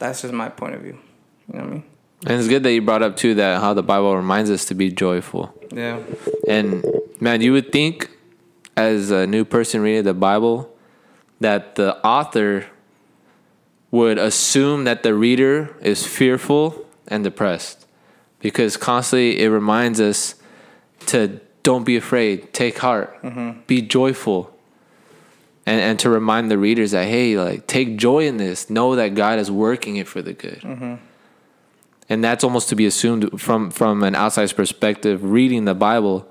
That's 0.00 0.22
just 0.22 0.34
my 0.34 0.48
point 0.48 0.74
of 0.74 0.80
view. 0.80 0.98
You 1.46 1.54
know 1.54 1.60
what 1.60 1.68
I 1.68 1.74
mean? 1.74 1.84
And 2.26 2.40
it's 2.40 2.48
good 2.48 2.64
that 2.64 2.72
you 2.72 2.82
brought 2.82 3.04
up 3.04 3.16
too 3.16 3.34
that 3.36 3.60
how 3.60 3.74
the 3.74 3.84
Bible 3.84 4.16
reminds 4.16 4.50
us 4.50 4.64
to 4.66 4.74
be 4.74 4.90
joyful. 4.90 5.54
Yeah. 5.70 6.00
And 6.48 6.84
man, 7.20 7.40
you 7.40 7.52
would 7.52 7.70
think 7.70 8.10
as 8.76 9.12
a 9.12 9.24
new 9.24 9.44
person 9.44 9.82
reading 9.82 10.02
the 10.02 10.14
Bible 10.14 10.68
that 11.38 11.76
the 11.76 12.04
author 12.04 12.66
would 13.92 14.18
assume 14.18 14.84
that 14.84 15.04
the 15.04 15.14
reader 15.14 15.76
is 15.80 16.04
fearful 16.04 16.84
and 17.06 17.22
depressed 17.22 17.86
because 18.40 18.76
constantly 18.76 19.40
it 19.40 19.48
reminds 19.48 20.00
us 20.00 20.34
to 21.06 21.40
don't 21.62 21.84
be 21.84 21.96
afraid, 21.96 22.52
take 22.52 22.78
heart, 22.78 23.22
mm-hmm. 23.22 23.60
be 23.68 23.80
joyful. 23.80 24.48
And, 25.64 25.80
and 25.80 25.98
to 26.00 26.10
remind 26.10 26.50
the 26.50 26.58
readers 26.58 26.90
that 26.90 27.06
hey 27.06 27.38
like 27.38 27.68
take 27.68 27.96
joy 27.96 28.26
in 28.26 28.36
this 28.36 28.68
know 28.68 28.96
that 28.96 29.14
god 29.14 29.38
is 29.38 29.48
working 29.48 29.94
it 29.94 30.08
for 30.08 30.20
the 30.20 30.32
good. 30.32 30.60
Mm-hmm. 30.60 30.94
And 32.08 32.24
that's 32.24 32.42
almost 32.42 32.68
to 32.70 32.74
be 32.74 32.84
assumed 32.84 33.40
from 33.40 33.70
from 33.70 34.02
an 34.02 34.16
outside 34.16 34.56
perspective 34.56 35.22
reading 35.22 35.64
the 35.64 35.74
bible. 35.74 36.28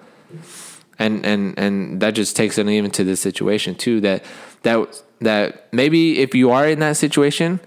And 1.00 1.26
and 1.26 1.58
and 1.58 2.02
that 2.02 2.12
just 2.12 2.36
takes 2.36 2.58
it 2.58 2.68
even 2.68 2.92
to 2.92 3.06
this 3.06 3.22
situation 3.22 3.76
too 3.76 4.02
that 4.02 4.26
that 4.64 5.02
that 5.22 5.72
maybe 5.72 6.20
if 6.20 6.36
you 6.36 6.52
are 6.52 6.68
in 6.68 6.80
that 6.80 6.98
situation 6.98 7.60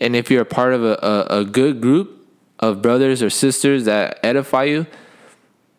and 0.00 0.14
if 0.14 0.30
you're 0.30 0.42
a 0.42 0.46
part 0.46 0.74
of 0.74 0.84
a, 0.84 1.26
a, 1.30 1.40
a 1.40 1.44
good 1.44 1.80
group 1.80 2.26
of 2.58 2.82
brothers 2.82 3.22
or 3.22 3.30
sisters 3.30 3.84
that 3.84 4.18
edify 4.22 4.64
you 4.64 4.86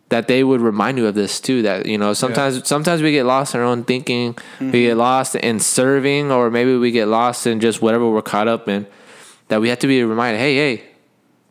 that 0.10 0.28
they 0.28 0.44
would 0.44 0.62
remind 0.62 0.98
you 0.98 1.06
of 1.06 1.16
this 1.16 1.40
too 1.40 1.62
that 1.64 1.86
you 1.86 1.98
know 1.98 2.14
sometimes 2.14 2.66
sometimes 2.68 3.02
we 3.02 3.12
get 3.12 3.26
lost 3.26 3.54
in 3.54 3.60
our 3.60 3.66
own 3.66 3.84
thinking. 3.84 4.38
We 4.60 4.84
get 4.84 4.92
mm-hmm. 4.92 5.00
lost 5.00 5.36
in 5.36 5.60
serving 5.60 6.32
or 6.32 6.50
maybe 6.50 6.76
we 6.78 6.92
get 6.92 7.08
lost 7.08 7.46
in 7.46 7.60
just 7.60 7.82
whatever 7.82 8.10
we're 8.10 8.22
caught 8.22 8.48
up 8.48 8.70
in 8.70 8.88
that 9.50 9.60
we 9.60 9.70
have 9.70 9.80
to 9.80 9.88
be 9.88 10.04
reminded 10.04 10.40
hey 10.40 10.56
hey 10.56 10.84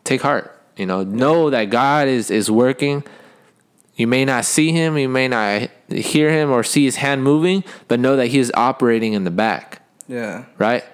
take 0.05 0.23
heart. 0.23 0.53
You 0.77 0.87
know 0.87 1.03
know 1.03 1.51
that 1.51 1.71
god 1.71 2.09
is 2.09 2.31
is 2.31 2.51
working. 2.51 3.05
You 3.95 4.07
may 4.07 4.25
not 4.25 4.45
see 4.45 4.73
him 4.73 4.97
you 4.97 5.09
may 5.09 5.29
not 5.29 5.71
hear 5.89 6.31
him 6.31 6.51
or 6.51 6.63
see 6.63 6.85
his 6.85 6.97
hand 6.97 7.23
moving 7.23 7.63
but 7.89 8.01
know 8.01 8.17
that 8.17 8.29
he 8.29 8.39
is 8.39 8.51
operating 8.55 9.13
in 9.13 9.25
the 9.25 9.31
back 9.31 9.83
Yeah. 10.09 10.45
right 10.59 10.85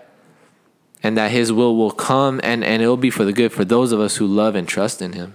and 1.02 1.16
that 1.16 1.30
his 1.30 1.52
will 1.52 1.76
will 1.76 1.90
come 1.90 2.40
and 2.42 2.62
and 2.64 2.82
it 2.82 2.86
will 2.86 2.96
be 2.96 3.10
for 3.10 3.24
the 3.24 3.32
good 3.32 3.52
for 3.52 3.64
those 3.64 3.92
of 3.92 4.00
us 4.00 4.16
who 4.16 4.26
love 4.26 4.54
and 4.54 4.66
trust 4.68 5.00
in 5.02 5.12
him 5.14 5.34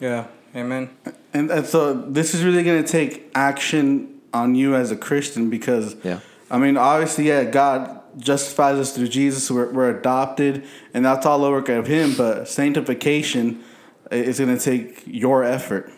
Yeah. 0.00 0.26
Amen. 0.56 0.90
and, 1.32 1.50
and 1.50 1.64
so 1.66 1.94
this 1.94 2.34
is 2.34 2.42
really 2.42 2.64
going 2.64 2.82
to 2.82 2.88
take 2.90 3.30
action 3.34 4.20
on 4.34 4.54
you 4.56 4.74
as 4.74 4.90
a 4.90 4.96
Christian 4.96 5.48
because, 5.50 5.94
Yeah. 6.04 6.20
I 6.50 6.58
mean, 6.58 6.76
obviously, 6.76 7.28
yeah, 7.28 7.44
God 7.44 8.00
justifies 8.18 8.76
us 8.78 8.92
through 8.94 9.06
Jesus. 9.08 9.48
We're, 9.50 9.70
we're 9.72 9.96
adopted, 9.96 10.64
and 10.92 11.04
that's 11.04 11.24
all 11.26 11.38
the 11.40 11.50
work 11.50 11.68
of 11.68 11.86
Him. 11.86 12.14
But 12.16 12.48
sanctification 12.48 13.62
is 14.10 14.38
going 14.40 14.56
to 14.56 14.62
take 14.62 15.02
your 15.06 15.44
effort. 15.44 15.92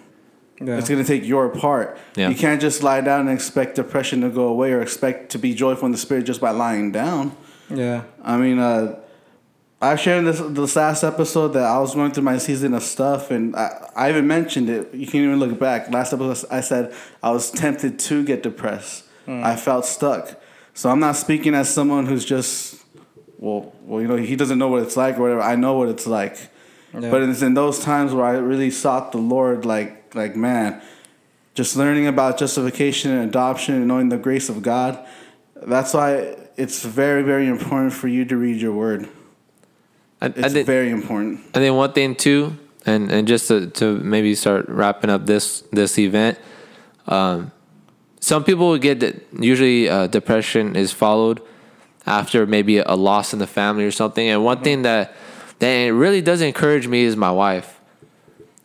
Yeah. 0.61 0.79
It's 0.79 0.88
going 0.88 1.03
to 1.03 1.07
take 1.07 1.27
your 1.27 1.49
part. 1.49 1.99
Yeah. 2.15 2.29
You 2.29 2.37
can't 2.37 2.61
just 2.61 2.83
lie 2.83 3.01
down 3.01 3.21
and 3.23 3.31
expect 3.31 3.77
depression 3.77 4.21
to 4.21 4.29
go 4.31 4.47
away 4.47 4.73
or 4.73 4.81
expect 4.81 5.31
to 5.31 5.38
be 5.38 5.55
joyful 5.55 5.87
in 5.87 5.93
the 5.93 5.99
spirit 5.99 6.25
just 6.25 6.41
by 6.41 6.51
lying 6.51 6.93
down. 6.93 7.37
yeah. 7.69 8.05
I 8.23 8.37
mean, 8.37 8.59
uh, 8.59 8.99
I 9.81 9.97
shared 9.97 10.19
in 10.19 10.25
this 10.27 10.38
this 10.41 10.77
last 10.77 11.03
episode 11.03 11.49
that 11.55 11.65
I 11.65 11.81
was 11.81 11.97
going 11.97 12.12
through 12.12 12.23
my 12.23 12.38
season 12.38 12.73
of 12.75 12.85
stuff, 12.85 13.33
and 13.33 13.57
I, 13.57 13.88
I 13.97 14.11
even 14.11 14.29
mentioned 14.29 14.71
it. 14.71 14.95
You 14.95 15.09
can 15.09 15.25
even 15.25 15.41
look 15.41 15.59
back. 15.59 15.91
Last 15.91 16.12
episode, 16.12 16.47
I 16.53 16.61
said 16.61 16.95
I 17.21 17.33
was 17.33 17.51
tempted 17.51 17.99
to 17.99 18.25
get 18.25 18.45
depressed. 18.45 19.05
I 19.27 19.57
felt 19.57 19.85
stuck. 19.85 20.41
So 20.75 20.88
I'm 20.88 21.01
not 21.01 21.17
speaking 21.17 21.55
as 21.55 21.73
someone 21.73 22.07
who's 22.07 22.25
just, 22.25 22.83
well, 23.38 23.73
well, 23.83 24.01
you 24.01 24.09
know, 24.09 24.17
he 24.17 24.37
doesn't 24.37 24.59
know 24.59 24.69
what 24.69 24.83
it's 24.83 24.97
like 24.97 25.19
or 25.19 25.23
whatever. 25.23 25.41
I 25.43 25.55
know 25.57 25.75
what 25.75 25.88
it's 25.88 26.07
like. 26.07 26.37
Yeah. 26.93 27.11
But 27.11 27.23
it's 27.23 27.43
in 27.43 27.55
those 27.55 27.79
times 27.81 28.12
where 28.15 28.25
I 28.25 28.33
really 28.38 28.71
sought 28.71 29.12
the 29.12 29.19
Lord, 29.19 29.65
like, 29.65 30.02
like 30.14 30.37
man, 30.37 30.83
just 31.55 31.77
learning 31.77 32.07
about 32.07 32.38
justification 32.38 33.11
and 33.11 33.29
adoption 33.29 33.75
and 33.75 33.87
knowing 33.87 34.09
the 34.09 34.18
grace 34.18 34.48
of 34.48 34.62
God. 34.62 35.05
That's 35.55 35.94
why 35.94 36.37
it's 36.57 36.83
very, 36.83 37.22
very 37.22 37.46
important 37.46 37.92
for 37.92 38.09
you 38.09 38.25
to 38.25 38.37
read 38.37 38.61
your 38.61 38.72
word. 38.72 39.09
I 40.20 40.27
It's 40.27 40.53
think, 40.55 40.66
very 40.66 40.90
important. 40.90 41.40
and 41.55 41.64
then 41.64 41.75
one 41.75 41.92
thing 41.92 42.14
too, 42.14 42.57
and 42.87 43.11
and 43.11 43.27
just 43.27 43.48
to, 43.48 43.66
to 43.70 43.98
maybe 43.98 44.35
start 44.35 44.68
wrapping 44.68 45.11
up 45.11 45.27
this 45.27 45.62
this 45.72 45.98
event, 45.98 46.38
um, 47.09 47.51
some 48.20 48.44
people 48.44 48.68
would 48.68 48.83
get 48.83 49.01
that 49.01 49.16
usually 49.40 49.88
uh, 49.88 50.07
depression 50.07 50.77
is 50.77 50.92
followed 50.92 51.40
after 52.07 52.46
maybe 52.46 52.79
a 52.79 52.94
loss 52.94 53.33
in 53.33 53.38
the 53.40 53.46
family 53.46 53.85
or 53.85 53.90
something. 53.90 54.29
And 54.29 54.44
one 54.44 54.62
thing 54.62 54.83
that 54.83 55.14
that 55.59 55.92
really 55.92 56.22
does 56.22 56.40
encourage 56.40 56.87
me 56.87 57.03
is 57.03 57.16
my 57.16 57.31
wife. 57.31 57.81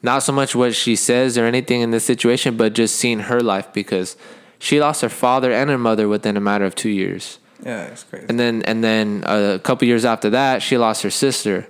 Not 0.03 0.19
so 0.23 0.31
much 0.31 0.55
what 0.55 0.75
she 0.75 0.95
says 0.95 1.38
or 1.38 1.45
anything 1.45 1.81
in 1.81 1.91
this 1.91 2.05
situation, 2.05 2.55
but 2.55 2.73
just 2.73 2.95
seeing 2.95 3.19
her 3.21 3.41
life 3.41 3.73
because 3.73 4.15
she 4.60 4.79
lost 4.79 5.01
her 5.01 5.10
father 5.10 5.51
and 5.51 5.69
her 5.69 5.77
mother 5.77 6.07
within 6.07 6.38
a 6.38 6.39
matter 6.39 6.65
of 6.65 6.75
two 6.75 6.89
years. 6.89 7.39
Yeah, 7.63 7.86
it's 7.86 8.03
crazy. 8.03 8.27
And 8.29 8.39
then 8.39 8.62
and 8.63 8.83
then 8.83 9.23
a 9.25 9.60
couple 9.60 9.88
years 9.88 10.05
after 10.05 10.29
that, 10.29 10.62
she 10.62 10.77
lost 10.77 11.01
her 11.03 11.10
sister. 11.10 11.67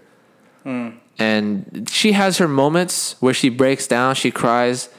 And 1.19 1.87
she 1.89 2.11
has 2.11 2.37
her 2.37 2.47
moments 2.47 3.15
where 3.21 3.33
she 3.33 3.49
breaks 3.49 3.87
down, 3.87 4.15
she 4.15 4.29
cries, 4.31 4.89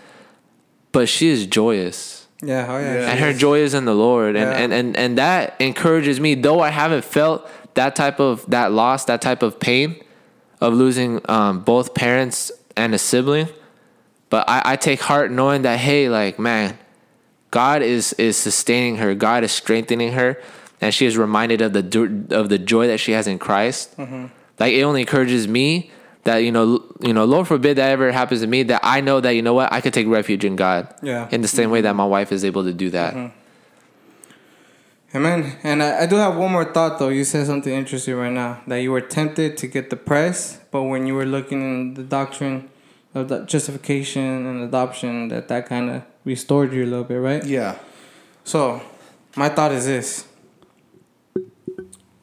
but 0.93 1.09
she 1.09 1.29
is 1.29 1.47
joyous. 1.47 2.27
yeah, 2.43 2.67
oh 2.69 2.79
yeah. 2.79 2.95
Yeah. 2.95 3.11
And 3.11 3.21
her 3.21 3.33
joy 3.33 3.59
is 3.61 3.75
in 3.75 3.85
the 3.85 3.95
Lord. 3.95 4.35
And, 4.35 4.51
Yeah. 4.51 4.57
and, 4.59 4.73
and, 4.73 4.97
and 4.97 5.19
that 5.19 5.55
encourages 5.61 6.19
me, 6.21 6.35
though 6.35 6.61
I 6.61 6.71
haven't 6.71 7.05
felt 7.05 7.49
that 7.75 7.95
type 7.95 8.19
of 8.19 8.45
that 8.51 8.73
loss, 8.73 9.05
that 9.05 9.21
type 9.21 9.43
of 9.43 9.61
pain 9.61 9.97
of 10.61 10.73
losing 10.75 11.21
um, 11.31 11.61
both 11.61 11.95
parents 11.95 12.51
and 12.79 12.95
a 12.95 12.99
sibling. 12.99 13.49
But 14.31 14.49
I, 14.49 14.63
I 14.65 14.77
take 14.77 15.01
heart 15.01 15.31
knowing 15.31 15.63
that, 15.63 15.79
hey, 15.79 16.09
like, 16.09 16.39
man, 16.39 16.79
God 17.51 17.83
is 17.83 18.13
is 18.15 18.37
sustaining 18.37 18.97
her. 18.97 19.15
God 19.15 19.45
is 19.45 19.53
strengthening 19.53 20.13
her, 20.13 20.41
and 20.81 20.95
she 20.95 21.07
is 21.07 21.17
reminded 21.17 21.61
of 21.61 21.73
the 21.73 22.27
of 22.31 22.49
the 22.49 22.59
joy 22.59 22.87
that 22.89 22.99
she 22.99 23.13
has 23.13 23.27
in 23.27 23.39
Christ. 23.39 23.97
Mm-hmm. 23.97 24.27
Like 24.59 24.75
it 24.75 24.83
only 24.83 25.03
encourages 25.03 25.49
me 25.49 25.91
that 26.25 26.39
you 26.39 26.53
know, 26.53 26.85
you 27.01 27.15
know, 27.15 27.25
Lord 27.25 27.49
forbid 27.49 27.79
that 27.79 27.91
ever 27.91 28.13
happens 28.13 28.43
to 28.43 28.47
me. 28.47 28.65
That 28.65 28.81
I 28.85 29.01
know 29.01 29.21
that 29.21 29.31
you 29.31 29.43
know 29.43 29.55
what 29.55 29.73
I 29.73 29.81
could 29.81 29.95
take 29.95 30.07
refuge 30.07 30.45
in 30.45 30.57
God. 30.57 30.95
Yeah. 31.03 31.29
In 31.31 31.41
the 31.41 31.49
same 31.49 31.71
way 31.71 31.81
that 31.83 31.97
my 31.97 32.05
wife 32.05 32.33
is 32.33 32.45
able 32.45 32.65
to 32.65 32.73
do 32.73 32.91
that. 32.91 33.15
Mm-hmm. 33.15 33.38
Amen. 35.15 35.57
And 35.63 35.83
I, 35.83 36.03
I 36.03 36.07
do 36.07 36.17
have 36.17 36.37
one 36.37 36.53
more 36.53 36.67
thought 36.67 36.99
though. 36.99 37.09
You 37.09 37.25
said 37.25 37.47
something 37.47 37.73
interesting 37.73 38.15
right 38.15 38.33
now 38.33 38.61
that 38.67 38.77
you 38.77 38.93
were 38.93 39.01
tempted 39.01 39.57
to 39.57 39.67
get 39.67 39.89
the 39.89 39.97
depressed, 39.97 40.61
but 40.71 40.83
when 40.83 41.07
you 41.07 41.15
were 41.15 41.25
looking 41.25 41.63
in 41.63 41.95
the 41.95 42.03
doctrine 42.03 42.69
of 43.15 43.29
the 43.29 43.45
justification 43.47 44.47
and 44.47 44.63
adoption, 44.63 45.29
that 45.29 45.49
that 45.49 45.67
kind 45.67 45.89
of 45.91 46.03
restored 46.25 46.75
you 46.75 46.85
a 46.85 46.87
little 46.87 47.05
bit, 47.05 47.17
right? 47.17 47.43
Yeah. 47.45 47.79
So, 48.45 48.83
my 49.35 49.49
thought 49.49 49.73
is 49.73 49.87
this: 49.87 50.27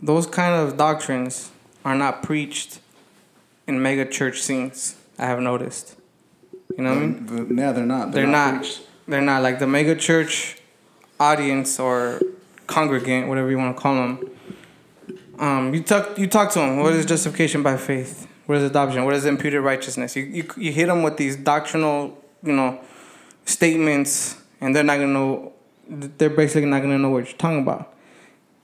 those 0.01 0.27
kind 0.27 0.53
of 0.53 0.77
doctrines 0.77 1.51
are 1.83 1.95
not 1.95 2.21
preached 2.21 2.79
in 3.67 3.81
mega 3.81 4.05
church 4.05 4.41
scenes. 4.41 4.95
I 5.17 5.25
have 5.25 5.39
noticed. 5.39 5.95
You 6.77 6.83
know 6.83 6.89
what 6.91 6.97
I 6.97 7.05
mean? 7.05 7.57
Yeah, 7.57 7.71
they're 7.71 7.85
not. 7.85 8.11
They're 8.11 8.27
not. 8.27 8.59
preached. 8.59 8.81
They're 9.07 9.21
not 9.21 9.41
like 9.41 9.59
the 9.59 9.67
mega 9.67 9.95
church 9.95 10.57
audience 11.19 11.79
or 11.79 12.19
congregant, 12.67 13.27
whatever 13.27 13.49
you 13.49 13.57
want 13.57 13.75
to 13.75 13.81
call 13.81 13.95
them. 13.95 14.29
Um, 15.39 15.73
you 15.73 15.83
talk. 15.83 16.17
You 16.17 16.27
talk 16.27 16.51
to 16.53 16.59
them. 16.59 16.79
What 16.79 16.93
is 16.93 17.05
justification 17.05 17.61
by 17.61 17.77
faith? 17.77 18.27
What 18.45 18.59
is 18.59 18.63
adoption? 18.63 19.03
What 19.05 19.15
is 19.15 19.25
imputed 19.25 19.61
righteousness? 19.61 20.15
You 20.15 20.23
you, 20.23 20.47
you 20.57 20.71
hit 20.71 20.87
them 20.87 21.03
with 21.03 21.17
these 21.17 21.35
doctrinal, 21.35 22.17
you 22.43 22.53
know, 22.53 22.79
statements, 23.45 24.41
and 24.61 24.75
they're 24.75 24.83
not 24.83 24.95
gonna 24.95 25.07
know. 25.07 25.53
They're 25.89 26.29
basically 26.29 26.69
not 26.69 26.81
gonna 26.81 26.97
know 26.97 27.09
what 27.09 27.25
you're 27.27 27.37
talking 27.37 27.61
about. 27.61 27.93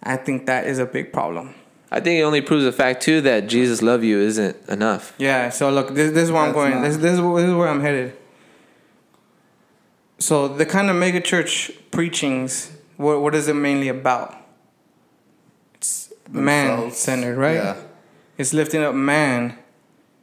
I 0.01 0.17
think 0.17 0.45
that 0.47 0.65
is 0.65 0.79
a 0.79 0.85
big 0.85 1.13
problem. 1.13 1.53
I 1.91 1.99
think 1.99 2.19
it 2.19 2.23
only 2.23 2.39
proves 2.41 2.63
the 2.63 2.71
fact 2.71 3.03
too 3.03 3.19
that 3.21 3.47
Jesus 3.47 3.81
love 3.81 4.03
you 4.03 4.19
isn't 4.19 4.57
enough. 4.69 5.13
Yeah. 5.17 5.49
So 5.49 5.69
look, 5.69 5.93
this, 5.93 6.11
this 6.13 6.23
is 6.23 6.31
where 6.31 6.41
I'm 6.41 6.53
going. 6.53 6.81
This, 6.81 6.95
this, 6.95 7.13
is, 7.13 7.19
this 7.19 7.49
is 7.49 7.53
where 7.53 7.67
I'm 7.67 7.81
headed. 7.81 8.15
So 10.17 10.47
the 10.47 10.65
kind 10.65 10.89
of 10.89 10.95
mega 10.95 11.19
church 11.19 11.71
preachings, 11.91 12.71
what 13.01 13.21
what 13.21 13.35
is 13.35 13.47
it 13.47 13.55
mainly 13.55 13.87
about? 13.87 14.35
It's 15.75 16.13
man 16.29 16.91
centered, 16.91 17.37
right? 17.37 17.55
Yeah. 17.55 17.75
It's 18.37 18.53
lifting 18.53 18.83
up 18.83 18.95
man. 18.95 19.57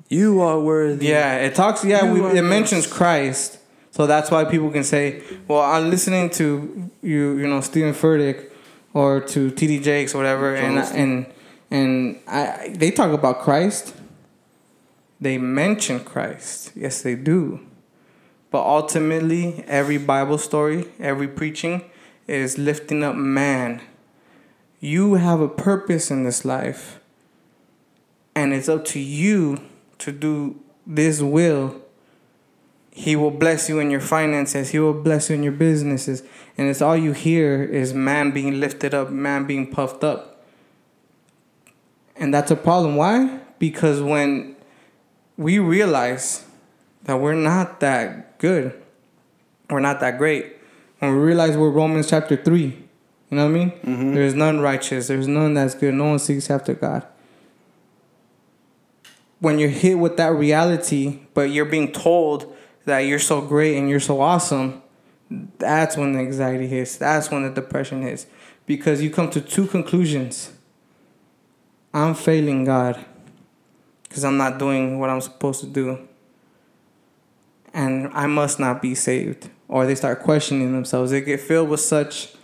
You 0.08 0.40
are 0.40 0.58
worthy. 0.58 1.08
Yeah, 1.08 1.36
it 1.36 1.54
talks. 1.54 1.84
Yeah, 1.84 2.10
we, 2.10 2.20
it 2.38 2.42
mentions 2.42 2.86
Christ, 2.86 3.58
so 3.90 4.06
that's 4.06 4.30
why 4.30 4.44
people 4.44 4.70
can 4.70 4.84
say, 4.84 5.22
"Well, 5.46 5.60
I'm 5.60 5.90
listening 5.90 6.30
to 6.30 6.90
you, 7.02 7.36
you 7.36 7.46
know, 7.46 7.60
Steven 7.60 7.92
Furtick, 7.92 8.50
or 8.94 9.20
to 9.20 9.50
T.D. 9.50 9.80
Jakes, 9.80 10.14
or 10.14 10.18
whatever," 10.18 10.54
and 10.54 10.78
and 10.78 11.26
and 11.70 12.18
I, 12.26 12.74
they 12.74 12.90
talk 12.90 13.12
about 13.12 13.40
Christ. 13.40 13.94
They 15.20 15.36
mention 15.36 16.00
Christ, 16.00 16.72
yes, 16.76 17.02
they 17.02 17.16
do, 17.16 17.60
but 18.52 18.64
ultimately, 18.64 19.64
every 19.66 19.98
Bible 19.98 20.38
story, 20.38 20.86
every 21.00 21.26
preaching, 21.26 21.90
is 22.28 22.58
lifting 22.58 23.02
up 23.02 23.16
man. 23.16 23.80
You 24.78 25.14
have 25.14 25.40
a 25.40 25.48
purpose 25.48 26.10
in 26.10 26.22
this 26.22 26.44
life, 26.44 27.00
and 28.36 28.52
it's 28.52 28.68
up 28.68 28.84
to 28.86 29.00
you 29.00 29.60
to 29.98 30.12
do 30.12 30.60
this 30.86 31.20
will. 31.20 31.80
He 32.90 33.16
will 33.16 33.30
bless 33.30 33.68
you 33.68 33.78
in 33.78 33.90
your 33.90 34.00
finances. 34.00 34.70
He 34.70 34.78
will 34.78 34.94
bless 34.94 35.30
you 35.30 35.36
in 35.36 35.42
your 35.42 35.52
businesses. 35.52 36.22
And 36.56 36.68
it's 36.68 36.82
all 36.82 36.96
you 36.96 37.12
hear 37.12 37.62
is 37.62 37.94
man 37.94 38.32
being 38.32 38.58
lifted 38.58 38.92
up, 38.92 39.10
man 39.10 39.46
being 39.46 39.70
puffed 39.70 40.02
up. 40.02 40.44
And 42.16 42.34
that's 42.34 42.50
a 42.50 42.56
problem. 42.56 42.96
Why? 42.96 43.40
Because 43.60 44.00
when 44.00 44.56
we 45.36 45.60
realize 45.60 46.44
that 47.04 47.20
we're 47.20 47.34
not 47.34 47.78
that 47.80 48.38
good, 48.38 48.74
we're 49.70 49.80
not 49.80 50.00
that 50.00 50.18
great, 50.18 50.57
when 50.98 51.14
we 51.14 51.18
realize 51.20 51.56
we're 51.56 51.70
Romans 51.70 52.08
chapter 52.08 52.36
3, 52.36 52.62
you 52.62 52.76
know 53.30 53.44
what 53.44 53.50
I 53.50 53.52
mean? 53.52 53.70
Mm-hmm. 53.70 54.14
There's 54.14 54.34
none 54.34 54.60
righteous, 54.60 55.08
there's 55.08 55.28
none 55.28 55.54
that's 55.54 55.74
good, 55.74 55.94
no 55.94 56.06
one 56.06 56.18
seeks 56.18 56.50
after 56.50 56.74
God 56.74 57.06
when 59.40 59.58
you're 59.58 59.68
hit 59.68 59.98
with 59.98 60.16
that 60.16 60.32
reality, 60.32 61.20
but 61.34 61.50
you're 61.50 61.64
being 61.64 61.92
told 61.92 62.54
that 62.84 63.00
you're 63.00 63.18
so 63.18 63.40
great 63.40 63.76
and 63.76 63.88
you're 63.88 64.00
so 64.00 64.20
awesome, 64.20 64.82
that's 65.58 65.96
when 65.96 66.12
the 66.12 66.20
anxiety 66.20 66.66
hits. 66.66 66.96
That's 66.96 67.30
when 67.30 67.42
the 67.42 67.50
depression 67.50 68.02
hits. 68.02 68.26
Because 68.66 69.02
you 69.02 69.10
come 69.10 69.30
to 69.30 69.40
two 69.40 69.66
conclusions 69.66 70.52
I'm 71.94 72.14
failing 72.14 72.64
God 72.64 73.02
because 74.02 74.22
I'm 74.24 74.36
not 74.36 74.58
doing 74.58 74.98
what 74.98 75.08
I'm 75.08 75.22
supposed 75.22 75.60
to 75.60 75.66
do. 75.66 76.06
And 77.72 78.08
I 78.12 78.26
must 78.26 78.60
not 78.60 78.82
be 78.82 78.94
saved. 78.94 79.48
Or 79.68 79.86
they 79.86 79.94
start 79.94 80.20
questioning 80.20 80.72
themselves. 80.72 81.10
They 81.10 81.20
get 81.20 81.40
filled 81.40 81.68
with 81.68 81.80
such, 81.80 82.34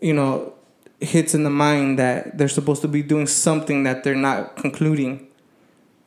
you 0.00 0.12
know, 0.12 0.52
hits 1.00 1.34
in 1.34 1.44
the 1.44 1.50
mind 1.50 1.98
that 1.98 2.36
they're 2.36 2.48
supposed 2.48 2.82
to 2.82 2.88
be 2.88 3.02
doing 3.02 3.26
something 3.26 3.84
that 3.84 4.04
they're 4.04 4.14
not 4.14 4.56
concluding 4.56 5.28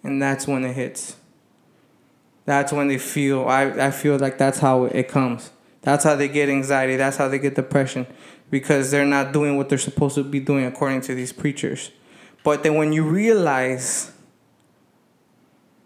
and 0.04 0.21
that's 0.21 0.47
when 0.47 0.63
it 0.63 0.74
hits. 0.74 1.15
That's 2.45 2.74
when 2.74 2.88
they 2.88 2.97
feel. 2.97 3.47
I 3.47 3.88
I 3.88 3.91
feel 3.91 4.17
like 4.17 4.38
that's 4.38 4.60
how 4.60 4.86
it 4.86 5.08
comes. 5.08 5.52
That's 5.82 6.04
how 6.04 6.15
they 6.15 6.28
get 6.28 6.50
anxiety. 6.50 6.95
That's 6.95 7.17
how 7.17 7.28
they 7.28 7.39
get 7.39 7.56
depression, 7.56 8.08
because 8.50 8.91
they're 8.91 9.06
not 9.06 9.32
doing 9.32 9.58
what 9.58 9.69
they're 9.69 9.78
supposed 9.78 10.15
to 10.15 10.24
be 10.24 10.39
doing 10.39 10.65
according 10.65 11.02
to 11.02 11.15
these 11.15 11.32
preachers. 11.32 11.91
But 12.43 12.63
then 12.63 12.76
when 12.76 12.93
you 12.93 13.04
realize 13.04 14.11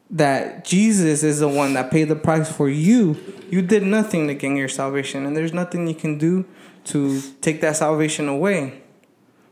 that 0.10 0.66
Jesus 0.66 1.24
is 1.24 1.40
the 1.40 1.48
one 1.48 1.74
that 1.74 1.92
paid 1.92 2.06
the 2.06 2.16
price 2.16 2.52
for 2.52 2.70
you, 2.70 3.18
you 3.50 3.62
did 3.62 3.84
nothing 3.84 4.28
to 4.28 4.34
gain 4.34 4.56
your 4.56 4.70
salvation, 4.70 5.26
and 5.26 5.36
there's 5.36 5.54
nothing 5.54 5.88
you 5.88 5.96
can 5.96 6.18
do 6.18 6.46
to 6.86 7.22
take 7.42 7.62
that 7.62 7.76
salvation 7.78 8.28
away. 8.28 8.82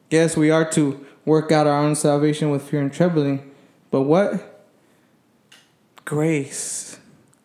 Yes, 0.10 0.38
we 0.38 0.52
are 0.52 0.70
to 0.72 1.06
work 1.26 1.52
out 1.52 1.66
our 1.66 1.80
own 1.80 1.96
salvation 1.96 2.52
with 2.52 2.62
fear 2.62 2.82
and 2.82 2.94
trembling, 2.94 3.52
but 3.90 4.02
what? 4.02 4.62
Grace. 6.06 7.00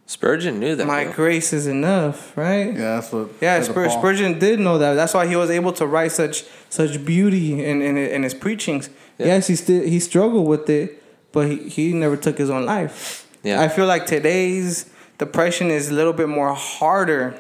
Spurgeon 0.09 0.59
knew 0.59 0.75
that. 0.75 0.87
My 0.87 1.05
bro. 1.05 1.13
grace 1.13 1.53
is 1.53 1.67
enough, 1.67 2.35
right? 2.35 2.73
Yeah, 2.73 2.97
that's 2.97 3.13
what. 3.13 3.29
Yeah, 3.43 3.61
said 3.61 3.73
Spur- 3.73 3.91
Spurgeon 3.91 4.39
did 4.39 4.59
know 4.59 4.79
that. 4.79 4.95
That's 4.95 5.13
why 5.13 5.27
he 5.27 5.37
was 5.37 5.51
able 5.51 5.73
to 5.75 5.87
write 5.87 6.13
such 6.13 6.45
such 6.71 7.05
beauty 7.05 7.63
in 7.63 7.83
in, 7.83 7.99
in 7.99 8.23
his 8.23 8.33
preachings. 8.33 8.89
Yeah. 9.19 9.27
Yes, 9.27 9.49
he 9.49 9.57
still 9.57 9.83
he 9.83 10.01
struggled 10.01 10.49
with 10.49 10.71
it, 10.71 10.98
but 11.33 11.49
he, 11.49 11.69
he 11.69 11.93
never 11.93 12.17
took 12.17 12.39
his 12.39 12.51
own 12.51 12.67
life. 12.67 13.29
Yeah. 13.43 13.61
I 13.61 13.69
feel 13.69 13.87
like 13.87 14.07
today's 14.07 14.91
depression 15.19 15.71
is 15.71 15.91
a 15.91 15.95
little 15.95 16.13
bit 16.13 16.29
more 16.29 16.55
harder. 16.55 17.31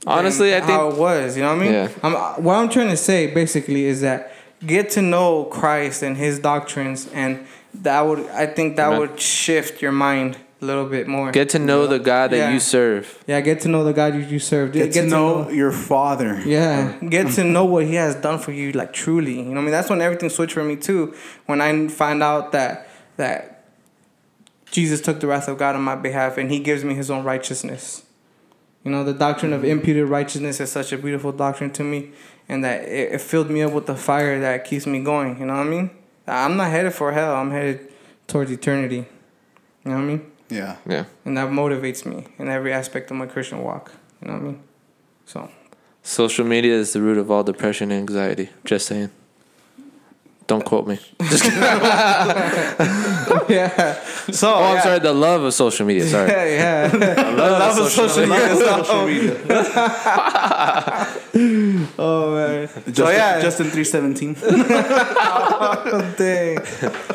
than 0.00 0.08
Honestly, 0.08 0.54
I 0.54 0.60
how 0.60 0.66
think 0.66 0.94
it 0.94 1.00
was. 1.00 1.36
You 1.36 1.42
know 1.42 1.54
what 1.54 1.62
I 1.62 1.64
mean? 1.64 1.72
Yeah. 1.72 1.90
I'm, 2.02 2.44
what 2.44 2.54
I'm 2.54 2.68
trying 2.68 2.88
to 2.88 2.96
say 2.96 3.32
basically 3.32 3.84
is 3.84 4.00
that 4.02 4.32
get 4.66 4.90
to 4.90 5.02
know 5.02 5.44
Christ 5.44 6.02
and 6.02 6.16
His 6.16 6.38
doctrines, 6.38 7.08
and 7.12 7.46
that 7.74 8.00
would 8.02 8.20
I 8.30 8.46
think 8.46 8.76
that 8.76 8.88
Amen. 8.88 9.00
would 9.00 9.20
shift 9.20 9.82
your 9.82 9.92
mind 9.92 10.36
a 10.60 10.64
little 10.64 10.86
bit 10.86 11.06
more. 11.06 11.30
Get 11.30 11.50
to 11.50 11.58
know 11.58 11.86
the 11.86 11.98
God 11.98 12.30
that 12.32 12.36
Yeah. 12.36 12.52
you 12.52 12.60
serve. 12.60 13.22
yeah, 13.26 13.40
get 13.40 13.60
to 13.60 13.68
know 13.68 13.84
the 13.84 13.92
God 13.92 14.14
you, 14.14 14.20
you 14.20 14.38
serve. 14.38 14.72
Get, 14.72 14.92
to 14.92 15.02
know 15.06 15.48
your 15.50 15.70
father. 15.72 16.40
Yeah, 16.44 16.98
get 17.08 17.30
to 17.34 17.44
know 17.44 17.64
what 17.64 17.84
He 17.86 17.94
has 17.94 18.14
done 18.16 18.38
for 18.38 18.52
you, 18.52 18.72
like 18.72 18.92
truly. 18.92 19.36
You 19.36 19.42
know, 19.44 19.50
what 19.50 19.58
I 19.58 19.62
mean, 19.62 19.70
that's 19.70 19.88
when 19.90 20.00
everything 20.00 20.30
switched 20.30 20.54
for 20.54 20.64
me 20.64 20.76
too. 20.76 21.14
When 21.46 21.60
I 21.60 21.88
find 21.88 22.22
out 22.22 22.52
that 22.52 22.88
that 23.16 23.64
Jesus 24.70 25.00
took 25.00 25.20
the 25.20 25.26
wrath 25.26 25.48
of 25.48 25.58
God 25.58 25.74
on 25.76 25.82
my 25.82 25.94
behalf, 25.96 26.36
and 26.38 26.50
He 26.50 26.58
gives 26.60 26.84
me 26.84 26.94
His 26.94 27.10
own 27.10 27.24
righteousness. 27.24 28.04
You 28.84 28.90
know, 28.90 29.02
the 29.04 29.12
doctrine 29.14 29.52
of 29.52 29.64
imputed 29.64 30.08
righteousness 30.08 30.60
is 30.60 30.70
such 30.70 30.92
a 30.92 30.98
beautiful 30.98 31.32
doctrine 31.32 31.70
to 31.72 31.84
me, 31.84 32.10
and 32.48 32.64
that 32.64 32.82
it, 32.84 33.12
it 33.12 33.20
filled 33.20 33.50
me 33.50 33.62
up 33.62 33.72
with 33.72 33.86
the 33.86 33.96
fire 33.96 34.40
that 34.40 34.64
keeps 34.64 34.86
me 34.86 35.02
going. 35.02 35.38
You 35.38 35.46
know 35.46 35.54
what 35.54 35.66
I 35.66 35.70
mean? 35.70 35.90
I'm 36.26 36.56
not 36.56 36.70
headed 36.70 36.94
for 36.94 37.12
hell. 37.12 37.34
I'm 37.34 37.50
headed 37.50 37.92
towards 38.26 38.50
eternity. 38.50 39.06
You 39.84 39.90
know 39.90 39.96
what 39.96 40.02
I 40.02 40.06
mean? 40.06 40.30
Yeah. 40.48 40.76
Yeah. 40.86 41.04
And 41.24 41.36
that 41.36 41.48
motivates 41.48 42.06
me 42.06 42.26
in 42.38 42.48
every 42.48 42.72
aspect 42.72 43.10
of 43.10 43.16
my 43.16 43.26
Christian 43.26 43.62
walk. 43.62 43.92
You 44.20 44.28
know 44.28 44.34
what 44.34 44.42
I 44.42 44.44
mean? 44.44 44.62
So. 45.26 45.50
Social 46.02 46.44
media 46.44 46.74
is 46.74 46.92
the 46.92 47.02
root 47.02 47.18
of 47.18 47.30
all 47.30 47.42
depression 47.42 47.90
and 47.90 48.00
anxiety. 48.00 48.50
Just 48.64 48.86
saying. 48.86 49.10
Don't 50.48 50.64
quote 50.64 50.86
me. 50.86 50.98
yeah. 53.48 53.94
So 54.32 54.48
Oh, 54.54 54.64
I'm 54.64 54.74
yeah. 54.76 54.82
sorry. 54.82 54.98
The 54.98 55.12
love 55.12 55.42
of 55.42 55.52
social 55.54 55.84
media. 55.86 56.06
Sorry. 56.06 56.30
Yeah, 56.30 56.90
yeah. 56.90 57.30
love 57.36 57.78
of 57.78 57.88
social 57.92 58.26
media. 58.26 58.56
Social 58.56 59.06
media. 59.06 59.36
oh 61.98 62.34
man. 62.34 62.66
Justin, 62.68 62.94
So 62.94 63.10
yeah. 63.10 63.40
Justin 63.40 63.66
three 63.70 63.84
seventeen. 63.84 64.34
Dang. 66.16 66.58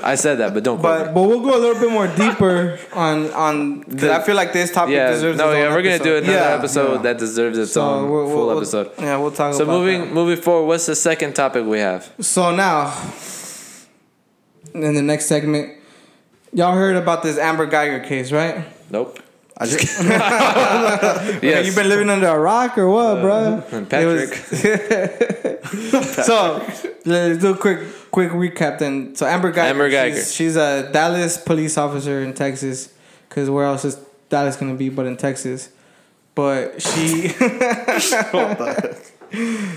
I 0.03 0.15
said 0.15 0.35
that, 0.39 0.53
but 0.53 0.63
don't 0.63 0.77
quote 0.79 0.99
But 0.99 1.07
me. 1.07 1.13
but 1.13 1.21
we'll 1.23 1.41
go 1.41 1.57
a 1.57 1.61
little 1.61 1.79
bit 1.81 1.89
more 1.91 2.07
deeper 2.07 2.79
on 2.93 3.31
on. 3.31 3.83
Cause 3.83 4.03
I 4.03 4.21
feel 4.21 4.35
like 4.35 4.53
this 4.53 4.71
topic 4.71 4.93
Yeah. 4.93 5.11
deserves. 5.11 5.37
No. 5.37 5.51
its 5.51 5.57
Yeah. 5.59 5.73
We're 5.73 5.81
gonna 5.81 5.99
do 5.99 6.17
another 6.17 6.31
Yeah, 6.33 6.55
episode 6.55 6.95
yeah. 6.97 7.01
that 7.03 7.17
deserves 7.17 7.57
its 7.57 7.73
So 7.73 7.81
own 7.81 8.09
we'll, 8.11 8.27
full 8.29 8.47
we'll, 8.47 8.57
episode. 8.57 8.91
Yeah, 8.99 9.17
we'll 9.17 9.31
talk 9.31 9.55
about 9.55 9.57
that. 9.57 9.65
So 9.65 9.65
moving 9.65 10.01
that. 10.01 10.13
moving 10.13 10.37
forward, 10.37 10.67
what's 10.67 10.85
the 10.85 10.95
second 10.95 11.33
topic 11.33 11.65
we 11.65 11.79
have? 11.79 12.09
So 12.21 12.51
now, 12.55 12.93
in 14.73 14.93
the 14.93 15.01
next 15.01 15.25
segment, 15.25 15.77
y'all 16.53 16.73
heard 16.75 16.95
about 16.95 17.23
this 17.23 17.37
Amber 17.37 17.65
Geiger 17.65 17.99
case, 17.99 18.31
right? 18.31 18.65
Nope. 18.89 19.19
I 19.55 19.65
just 19.67 19.99
Yes. 21.43 21.67
you 21.67 21.75
been 21.75 21.89
living 21.89 22.09
under 22.09 22.27
a 22.27 22.39
rock 22.39 22.77
or 22.77 22.89
what, 22.89 23.21
bro? 23.21 23.63
and 23.71 23.87
Patrick. 23.89 24.33
so 26.25 26.65
let's 27.05 27.39
do 27.39 27.51
a 27.53 27.57
quick 27.57 27.79
quick 28.11 28.31
recap 28.31 28.79
then. 28.79 29.15
So 29.15 29.27
Amber 29.27 29.51
Geiger, 29.51 29.69
Amber 29.69 29.89
Geiger. 29.89 30.15
She's, 30.17 30.33
she's 30.33 30.55
a 30.55 30.89
Dallas 30.91 31.37
police 31.37 31.77
officer 31.77 32.21
in 32.21 32.33
Texas, 32.33 32.93
because 33.29 33.49
where 33.49 33.65
else 33.65 33.85
is 33.85 33.99
Dallas 34.29 34.55
gonna 34.55 34.73
be 34.73 34.89
but 34.89 35.05
in 35.05 35.17
Texas? 35.17 35.69
But 36.35 36.81
she, 36.81 37.27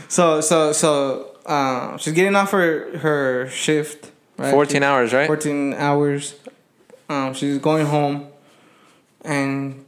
so 0.09 0.41
so 0.41 0.73
so 0.73 1.37
um, 1.45 1.99
she's 1.99 2.15
getting 2.15 2.35
off 2.35 2.51
her 2.53 2.97
her 2.99 3.49
shift. 3.51 4.11
Right? 4.37 4.51
14 4.51 4.83
hours, 4.83 5.13
right? 5.13 5.27
14 5.27 5.75
hours. 5.75 6.35
Um, 7.09 7.35
she's 7.35 7.59
going 7.59 7.87
home, 7.87 8.29
and 9.25 9.85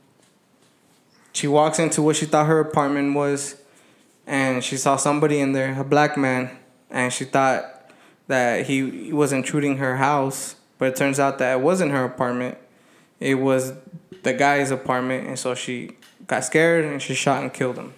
she 1.32 1.46
walks 1.46 1.78
into 1.78 2.02
what 2.02 2.16
she 2.16 2.26
thought 2.26 2.46
her 2.46 2.60
apartment 2.60 3.14
was, 3.14 3.56
and 4.26 4.62
she 4.62 4.76
saw 4.76 4.96
somebody 4.96 5.40
in 5.40 5.52
there, 5.52 5.78
a 5.78 5.84
black 5.84 6.16
man, 6.16 6.50
and 6.90 7.12
she 7.12 7.24
thought 7.24 7.90
that 8.28 8.66
he, 8.66 9.06
he 9.06 9.12
was 9.12 9.32
intruding 9.32 9.78
her 9.78 9.96
house, 9.96 10.56
but 10.78 10.88
it 10.88 10.96
turns 10.96 11.18
out 11.18 11.38
that 11.38 11.54
it 11.54 11.60
wasn't 11.60 11.90
her 11.90 12.04
apartment. 12.04 12.56
It 13.20 13.34
was 13.34 13.72
the 14.22 14.32
guy's 14.32 14.70
apartment, 14.70 15.26
and 15.26 15.38
so 15.38 15.54
she 15.54 15.96
got 16.26 16.44
scared 16.44 16.84
and 16.84 17.02
she 17.02 17.14
shot 17.14 17.42
and 17.42 17.52
killed 17.52 17.76
him. 17.76 17.94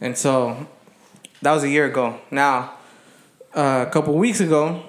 And 0.00 0.18
so 0.18 0.66
that 1.40 1.52
was 1.52 1.62
a 1.62 1.68
year 1.68 1.86
ago. 1.86 2.20
Now, 2.30 2.74
uh, 3.54 3.84
a 3.86 3.90
couple 3.90 4.14
weeks 4.14 4.40
ago, 4.40 4.82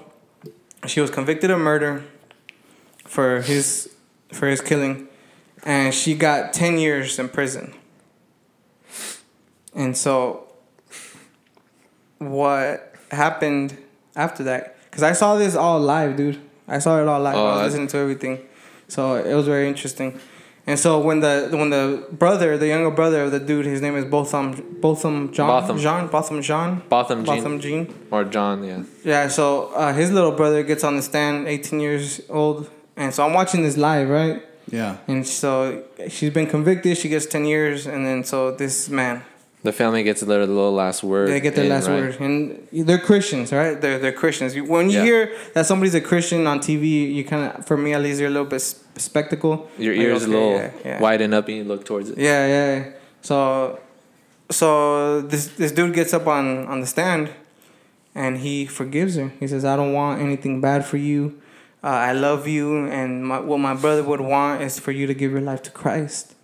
she 0.86 1.00
was 1.00 1.10
convicted 1.10 1.50
of 1.50 1.58
murder 1.58 2.04
for 3.04 3.40
his 3.42 3.94
for 4.32 4.46
his 4.46 4.60
killing 4.60 5.08
and 5.64 5.92
she 5.92 6.14
got 6.14 6.52
10 6.52 6.78
years 6.78 7.18
in 7.18 7.28
prison. 7.28 7.74
And 9.74 9.96
so 9.96 10.52
what 12.18 12.94
happened 13.10 13.76
after 14.14 14.44
that? 14.44 14.76
Because 14.84 15.02
i 15.02 15.12
saw 15.12 15.36
this 15.36 15.54
all 15.54 15.80
live 15.80 16.16
dude. 16.16 16.40
I 16.66 16.78
saw 16.78 17.00
it 17.00 17.08
all 17.08 17.20
live. 17.20 17.36
Oh, 17.36 17.46
i 17.46 17.50
I- 17.50 17.62
was 17.64 17.72
listening 17.72 17.88
to 17.88 17.98
everything. 17.98 18.46
So 18.88 19.16
it 19.16 19.34
was 19.34 19.46
very 19.46 19.68
interesting 19.68 20.18
and 20.68 20.78
so 20.84 20.90
when 21.08 21.18
the 21.26 21.34
when 21.60 21.70
the 21.76 21.84
brother 22.22 22.48
the 22.62 22.68
younger 22.74 22.90
brother 23.00 23.20
of 23.26 23.30
the 23.36 23.40
dude 23.48 23.66
his 23.74 23.80
name 23.86 23.96
is 24.00 24.04
botham 24.14 24.46
botham 24.84 25.16
john 25.36 25.48
Botham. 25.54 25.78
john 25.86 26.02
botham 26.14 26.38
john 26.48 26.70
Botham 26.94 27.24
Jean. 27.24 27.34
botham 27.36 27.54
jean 27.64 27.82
Or 28.14 28.22
John, 28.34 28.56
yeah. 28.70 28.82
yeah, 29.12 29.24
so 29.38 29.44
uh, 29.74 29.92
his 30.00 30.08
little 30.16 30.32
brother 30.40 30.62
gets 30.70 30.82
on 30.88 30.94
the 30.98 31.02
stand, 31.10 31.36
18 31.48 31.80
years 31.80 32.20
old. 32.40 32.70
And 32.96 33.12
so 33.14 33.18
I'm 33.26 33.34
watching 33.40 33.62
this 33.66 33.76
live, 33.76 34.08
right? 34.20 34.36
yeah. 34.78 34.96
And 35.06 35.26
so 35.26 35.84
she's 36.14 36.32
been 36.38 36.46
convicted. 36.56 36.96
She 37.02 37.08
gets 37.14 37.26
10 37.26 37.44
years. 37.54 37.86
And 37.86 38.00
then 38.06 38.24
so 38.24 38.38
this 38.62 38.88
man, 39.00 39.22
The 39.64 39.72
family 39.72 40.04
gets 40.04 40.20
their 40.20 40.46
little 40.46 40.72
last 40.72 41.02
word. 41.02 41.28
they 41.30 41.40
get 41.40 41.56
their 41.56 41.64
in, 41.64 41.70
last 41.70 41.88
right? 41.88 42.00
word. 42.00 42.20
And 42.20 42.68
they're 42.72 42.98
Christians, 43.00 43.52
right? 43.52 43.80
They're, 43.80 43.98
they're 43.98 44.12
Christians. 44.12 44.54
When 44.54 44.88
you 44.88 44.98
Yeah. 44.98 45.04
hear 45.04 45.36
that 45.54 45.66
somebody's 45.66 45.96
a 45.96 46.00
Christian 46.00 46.46
on 46.46 46.60
TV, 46.60 47.12
you 47.12 47.24
kind 47.24 47.52
of, 47.52 47.66
for 47.66 47.76
me 47.76 47.92
at 47.92 48.00
least, 48.00 48.20
you're 48.20 48.28
a 48.28 48.32
little 48.32 48.46
bit 48.46 48.60
spectacle. 48.60 49.68
Your 49.76 49.94
Like, 49.96 50.02
ears 50.04 50.22
okay, 50.22 50.32
a 50.32 50.34
little 50.36 50.52
yeah, 50.52 50.70
yeah. 50.84 51.00
widen 51.00 51.34
up 51.34 51.48
and 51.48 51.56
you 51.56 51.64
look 51.64 51.84
towards 51.84 52.10
it. 52.10 52.18
Yeah, 52.18 52.46
yeah. 52.46 52.84
So, 53.22 53.80
so 54.50 55.20
this 55.22 55.48
this 55.48 55.72
dude 55.72 55.92
gets 55.94 56.14
up 56.14 56.26
on 56.26 56.66
on 56.68 56.80
the 56.80 56.86
stand, 56.86 57.30
and 58.14 58.38
he 58.38 58.64
forgives 58.64 59.16
her. 59.16 59.32
He 59.40 59.46
says, 59.48 59.64
"I 59.64 59.74
don't 59.76 59.92
want 59.92 60.20
anything 60.22 60.60
bad 60.60 60.84
for 60.86 60.96
you. 60.98 61.40
Uh, 61.82 61.88
I 61.88 62.12
love 62.12 62.46
you, 62.48 62.86
and 62.86 63.24
my, 63.26 63.38
what 63.40 63.58
my 63.58 63.74
brother 63.74 64.02
would 64.04 64.20
want 64.20 64.62
is 64.62 64.78
for 64.78 64.92
you 64.92 65.06
to 65.06 65.14
give 65.14 65.30
your 65.32 65.40
life 65.40 65.62
to 65.64 65.70
Christ." 65.70 66.34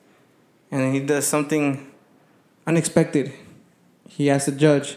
And 0.71 0.81
then 0.83 0.93
he 0.93 1.01
does 1.01 1.27
something 1.27 1.87
unexpected. 2.67 3.33
He 4.09 4.31
asks 4.31 4.47
the 4.47 4.53
judge, 4.53 4.97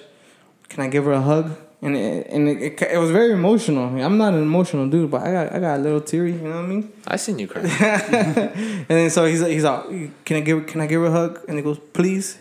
"Can 0.69 0.83
I 0.83 0.87
give 0.87 1.05
her 1.05 1.13
a 1.13 1.21
hug?" 1.21 1.57
And 1.81 1.95
it, 1.95 2.27
and 2.27 2.49
it, 2.49 2.61
it, 2.61 2.81
it 2.81 2.97
was 2.97 3.11
very 3.11 3.33
emotional. 3.33 3.85
I'm 4.03 4.17
not 4.17 4.33
an 4.33 4.41
emotional 4.41 4.89
dude, 4.89 5.11
but 5.11 5.21
I 5.21 5.31
got 5.31 5.53
I 5.53 5.59
got 5.59 5.79
a 5.79 5.81
little 5.81 6.01
teary. 6.01 6.33
You 6.33 6.39
know 6.39 6.55
what 6.55 6.65
I 6.65 6.67
mean? 6.67 6.91
I 7.07 7.15
seen 7.17 7.39
you 7.39 7.47
cry. 7.47 7.61
And 7.61 8.87
then 8.87 9.09
so 9.09 9.25
he's 9.25 9.45
he's 9.45 9.65
out. 9.65 9.89
Can 10.25 10.37
I 10.37 10.39
give 10.41 10.65
can 10.67 10.81
I 10.81 10.87
give 10.87 11.01
her 11.01 11.07
a 11.07 11.11
hug? 11.11 11.39
And 11.47 11.57
he 11.57 11.63
goes, 11.63 11.79
please. 11.93 12.39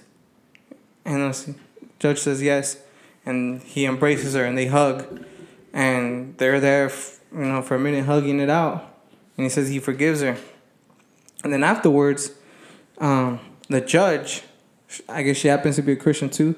And 1.04 1.32
the 1.32 1.54
judge 2.00 2.18
says 2.18 2.42
yes, 2.42 2.78
and 3.24 3.62
he 3.62 3.84
embraces 3.84 4.34
her 4.34 4.44
and 4.44 4.58
they 4.58 4.66
hug, 4.66 5.24
and 5.72 6.36
they're 6.38 6.58
there, 6.58 6.86
f- 6.86 7.20
you 7.32 7.44
know, 7.44 7.62
for 7.62 7.76
a 7.76 7.78
minute 7.78 8.06
hugging 8.06 8.40
it 8.40 8.50
out. 8.50 8.92
And 9.36 9.44
he 9.44 9.50
says 9.50 9.68
he 9.68 9.78
forgives 9.78 10.20
her. 10.22 10.36
And 11.44 11.52
then 11.52 11.62
afterwards, 11.62 12.32
um, 12.98 13.38
the 13.68 13.80
judge, 13.80 14.42
I 15.09 15.22
guess 15.22 15.37
she 15.37 15.49
happens 15.49 15.77
to 15.77 15.83
be 15.83 15.92
a 15.92 15.96
Christian 15.96 16.31
too, 16.31 16.55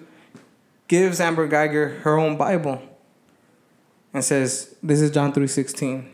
gives 0.87 1.21
Amber 1.21 1.47
Geiger 1.47 2.01
her 2.01 2.19
own 2.19 2.37
Bible, 2.37 2.83
and 4.13 4.25
says, 4.25 4.75
"This 4.83 5.01
is 5.01 5.11
John 5.11 5.33
three 5.33 5.47
sixteen. 5.47 6.13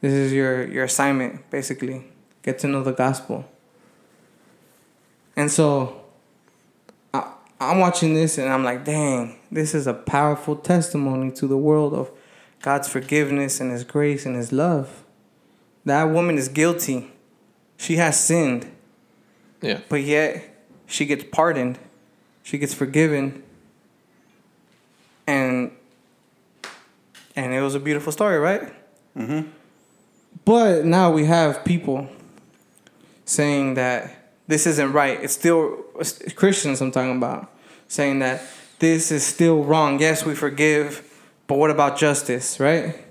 This 0.00 0.12
is 0.12 0.32
your 0.32 0.66
your 0.66 0.84
assignment, 0.84 1.48
basically. 1.50 2.04
Get 2.42 2.58
to 2.60 2.68
know 2.68 2.82
the 2.82 2.92
gospel." 2.92 3.44
And 5.36 5.50
so, 5.50 6.02
I, 7.12 7.32
I'm 7.60 7.78
watching 7.78 8.14
this 8.14 8.38
and 8.38 8.48
I'm 8.48 8.64
like, 8.64 8.84
"Dang, 8.84 9.38
this 9.50 9.74
is 9.74 9.86
a 9.86 9.94
powerful 9.94 10.56
testimony 10.56 11.30
to 11.32 11.46
the 11.46 11.56
world 11.56 11.92
of 11.94 12.10
God's 12.62 12.88
forgiveness 12.88 13.60
and 13.60 13.70
His 13.70 13.84
grace 13.84 14.26
and 14.26 14.36
His 14.36 14.52
love." 14.52 15.04
That 15.84 16.04
woman 16.04 16.36
is 16.36 16.48
guilty. 16.48 17.12
She 17.76 17.96
has 17.96 18.18
sinned, 18.18 18.70
yeah. 19.62 19.80
but 19.88 20.02
yet 20.02 20.55
she 20.86 21.06
gets 21.06 21.24
pardoned. 21.30 21.78
She 22.42 22.58
gets 22.58 22.74
forgiven. 22.74 23.42
And 25.26 25.72
and 27.34 27.52
it 27.52 27.60
was 27.60 27.74
a 27.74 27.80
beautiful 27.80 28.12
story, 28.12 28.38
right? 28.38 28.72
Mm-hmm. 29.16 29.48
But 30.44 30.84
now 30.84 31.10
we 31.10 31.24
have 31.26 31.64
people 31.64 32.08
saying 33.24 33.74
that 33.74 34.32
this 34.46 34.66
isn't 34.66 34.92
right. 34.92 35.22
It's 35.22 35.34
still 35.34 35.84
it's 35.98 36.32
Christians 36.32 36.80
I'm 36.80 36.92
talking 36.92 37.16
about 37.16 37.52
saying 37.88 38.20
that 38.20 38.42
this 38.78 39.10
is 39.10 39.24
still 39.24 39.64
wrong. 39.64 40.00
Yes, 40.00 40.24
we 40.24 40.34
forgive, 40.34 41.02
but 41.46 41.58
what 41.58 41.70
about 41.70 41.96
justice, 41.98 42.60
right? 42.60 43.04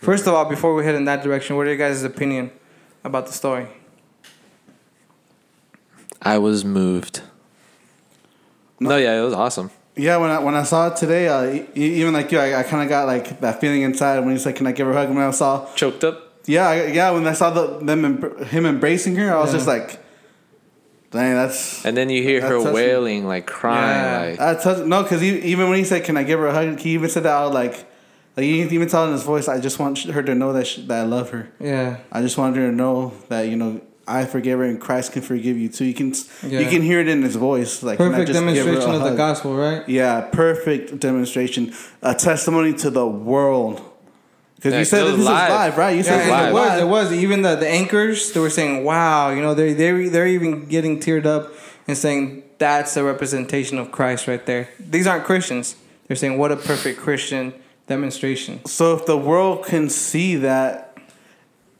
First 0.00 0.26
of 0.26 0.34
all, 0.34 0.44
before 0.46 0.74
we 0.74 0.84
head 0.84 0.94
in 0.94 1.04
that 1.04 1.22
direction, 1.22 1.56
what 1.56 1.66
are 1.66 1.70
your 1.70 1.76
guys' 1.76 2.02
opinion 2.02 2.50
about 3.04 3.26
the 3.26 3.32
story? 3.32 3.68
I 6.22 6.38
was 6.38 6.64
moved. 6.64 7.20
No, 8.80 8.96
yeah, 8.96 9.20
it 9.20 9.24
was 9.24 9.34
awesome. 9.34 9.70
Yeah, 9.96 10.16
when 10.16 10.30
I 10.30 10.38
when 10.38 10.54
I 10.54 10.62
saw 10.62 10.88
it 10.88 10.96
today, 10.96 11.28
uh, 11.28 11.64
even 11.74 12.14
like 12.14 12.32
you, 12.32 12.38
I, 12.38 12.60
I 12.60 12.62
kind 12.62 12.82
of 12.82 12.88
got 12.88 13.06
like 13.06 13.40
that 13.40 13.60
feeling 13.60 13.82
inside 13.82 14.20
when 14.20 14.30
he's 14.30 14.46
like, 14.46 14.56
"Can 14.56 14.66
I 14.66 14.72
give 14.72 14.86
her 14.86 14.92
a 14.92 14.96
hug?" 14.96 15.08
When 15.10 15.18
I 15.18 15.30
saw, 15.32 15.66
Choked 15.74 16.02
up. 16.04 16.32
yeah, 16.46 16.68
I- 16.68 16.86
yeah. 16.86 17.10
When 17.10 17.26
I 17.26 17.34
saw 17.34 17.50
the 17.50 17.78
them 17.84 18.04
em- 18.04 18.44
him 18.46 18.64
embracing 18.66 19.16
her, 19.16 19.34
I 19.34 19.38
was 19.40 19.50
Yeah. 19.50 19.56
just 19.58 19.66
like, 19.66 20.02
dang, 21.10 21.34
that's 21.34 21.84
And 21.84 21.94
then 21.96 22.08
you 22.08 22.22
hear 22.22 22.40
her 22.40 22.54
touched 22.54 22.66
me. 22.68 22.72
wailing, 22.72 23.26
like 23.26 23.46
crying, 23.46 24.02
Yeah. 24.04 24.30
like 24.30 24.38
that 24.38 24.62
touched, 24.62 24.86
no, 24.86 25.02
because 25.02 25.22
even 25.22 25.68
when 25.68 25.78
he 25.78 25.84
said, 25.84 26.04
"Can 26.04 26.16
I 26.16 26.22
give 26.22 26.38
her 26.38 26.46
a 26.46 26.54
hug?" 26.54 26.78
He 26.80 26.90
even 26.94 27.10
said 27.10 27.24
that 27.24 27.32
out 27.32 27.52
like, 27.52 27.74
like 28.36 28.44
he 28.44 28.62
even 28.62 28.88
tell 28.88 29.04
in 29.06 29.12
his 29.12 29.24
voice, 29.24 29.46
"I 29.46 29.60
just 29.60 29.78
want 29.78 29.98
her 30.04 30.22
to 30.22 30.34
know 30.34 30.54
that 30.54 30.66
she, 30.66 30.86
that 30.86 31.00
I 31.00 31.04
love 31.04 31.30
her. 31.30 31.50
Yeah. 31.60 31.98
I 32.10 32.22
just 32.22 32.38
wanted 32.38 32.56
her 32.56 32.70
to 32.70 32.74
know 32.74 33.12
that 33.28 33.42
you 33.48 33.56
know." 33.56 33.80
I 34.06 34.24
forgive 34.24 34.58
her, 34.58 34.64
and 34.64 34.80
Christ 34.80 35.12
can 35.12 35.22
forgive 35.22 35.56
you 35.56 35.68
too. 35.68 35.84
You 35.84 35.94
can, 35.94 36.12
Yeah. 36.46 36.60
you 36.60 36.68
can 36.70 36.82
hear 36.82 37.00
it 37.00 37.08
in 37.08 37.22
his 37.22 37.36
voice. 37.36 37.82
Like, 37.82 37.98
Perfect 37.98 38.28
just 38.28 38.38
give 38.40 38.44
her 38.44 38.50
a 38.50 38.54
demonstration 38.54 38.94
of 38.94 39.02
the 39.10 39.16
gospel, 39.16 39.54
right? 39.56 39.88
Yeah, 39.88 40.22
perfect 40.22 40.98
demonstration, 40.98 41.72
a 42.02 42.14
testimony 42.14 42.72
to 42.74 42.90
the 42.90 43.06
world. 43.06 43.80
Because 44.56 44.74
you 44.74 44.84
said 44.84 45.02
it 45.02 45.04
that 45.04 45.10
was 45.12 45.16
this 45.18 45.26
live. 45.26 45.48
is 45.50 45.54
live, 45.56 45.78
right? 45.78 45.90
You 45.90 45.96
Yeah, 45.98 46.02
said 46.02 46.12
and 46.12 46.22
this 46.22 46.30
live. 46.30 46.44
it 46.44 46.48
is 46.48 46.54
was. 46.54 46.68
live. 46.68 46.80
It 46.80 46.86
was. 46.88 47.12
Even 47.12 47.42
the, 47.42 47.56
the 47.56 47.68
anchors, 47.68 48.32
they 48.32 48.38
were 48.40 48.50
saying, 48.50 48.84
"Wow," 48.84 49.30
you 49.30 49.42
know, 49.42 49.54
they 49.54 49.72
they 49.72 50.08
they're 50.08 50.26
even 50.28 50.66
getting 50.66 51.00
teared 51.00 51.26
up 51.26 51.52
and 51.88 51.96
saying 51.98 52.44
that's 52.58 52.96
a 52.96 53.02
representation 53.02 53.76
of 53.78 53.90
Christ 53.90 54.28
right 54.28 54.44
there. 54.46 54.68
These 54.78 55.06
aren't 55.08 55.24
Christians. 55.24 55.74
They're 56.06 56.16
saying, 56.16 56.38
"What 56.38 56.52
a 56.52 56.56
perfect 56.56 57.00
Christian 57.00 57.54
demonstration." 57.88 58.64
So 58.66 58.94
if 58.94 59.04
the 59.06 59.16
world 59.16 59.64
can 59.66 59.88
see 59.90 60.36
that, 60.36 60.91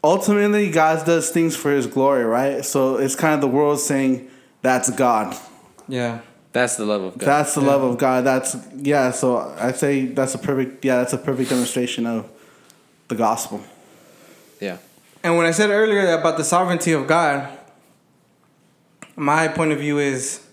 ultimately 0.03 0.71
God 0.71 1.05
does 1.07 1.31
things 1.31 1.57
for 1.57 1.71
His 1.71 1.87
glory, 1.87 2.25
right? 2.25 2.65
So 2.65 2.97
it's 2.97 3.15
kind 3.15 3.35
of 3.35 3.41
the 3.41 3.49
world 3.49 3.81
saying 3.81 4.31
that's 4.63 4.91
God. 4.91 5.37
Yeah. 5.89 6.21
that's 6.53 6.77
the 6.77 6.85
love 6.85 7.03
of 7.03 7.19
God. 7.19 7.27
That's 7.27 7.55
the 7.55 7.61
love 7.61 7.83
of 7.83 7.99
God. 7.99 8.25
That's 8.25 8.57
yeah. 8.77 9.11
So 9.11 9.39
I 9.59 9.73
say 9.73 10.07
that's 10.07 10.35
a 10.35 10.39
perfect 10.39 10.85
yeah. 10.85 10.99
That's 10.99 11.13
a 11.13 11.19
perfect 11.19 11.51
demonstration 11.51 12.07
of 12.07 12.31
the 13.09 13.15
gospel. 13.15 13.63
yeah. 14.61 14.79
And 15.25 15.37
when 15.37 15.47
I 15.47 15.53
said 15.53 15.71
earlier 15.71 16.13
about 16.15 16.37
the 16.37 16.45
sovereignty 16.45 16.93
of 16.93 17.07
God, 17.07 17.49
my 19.15 19.47
point 19.49 19.71
of 19.71 19.79
view 19.79 19.99
is 19.99 20.45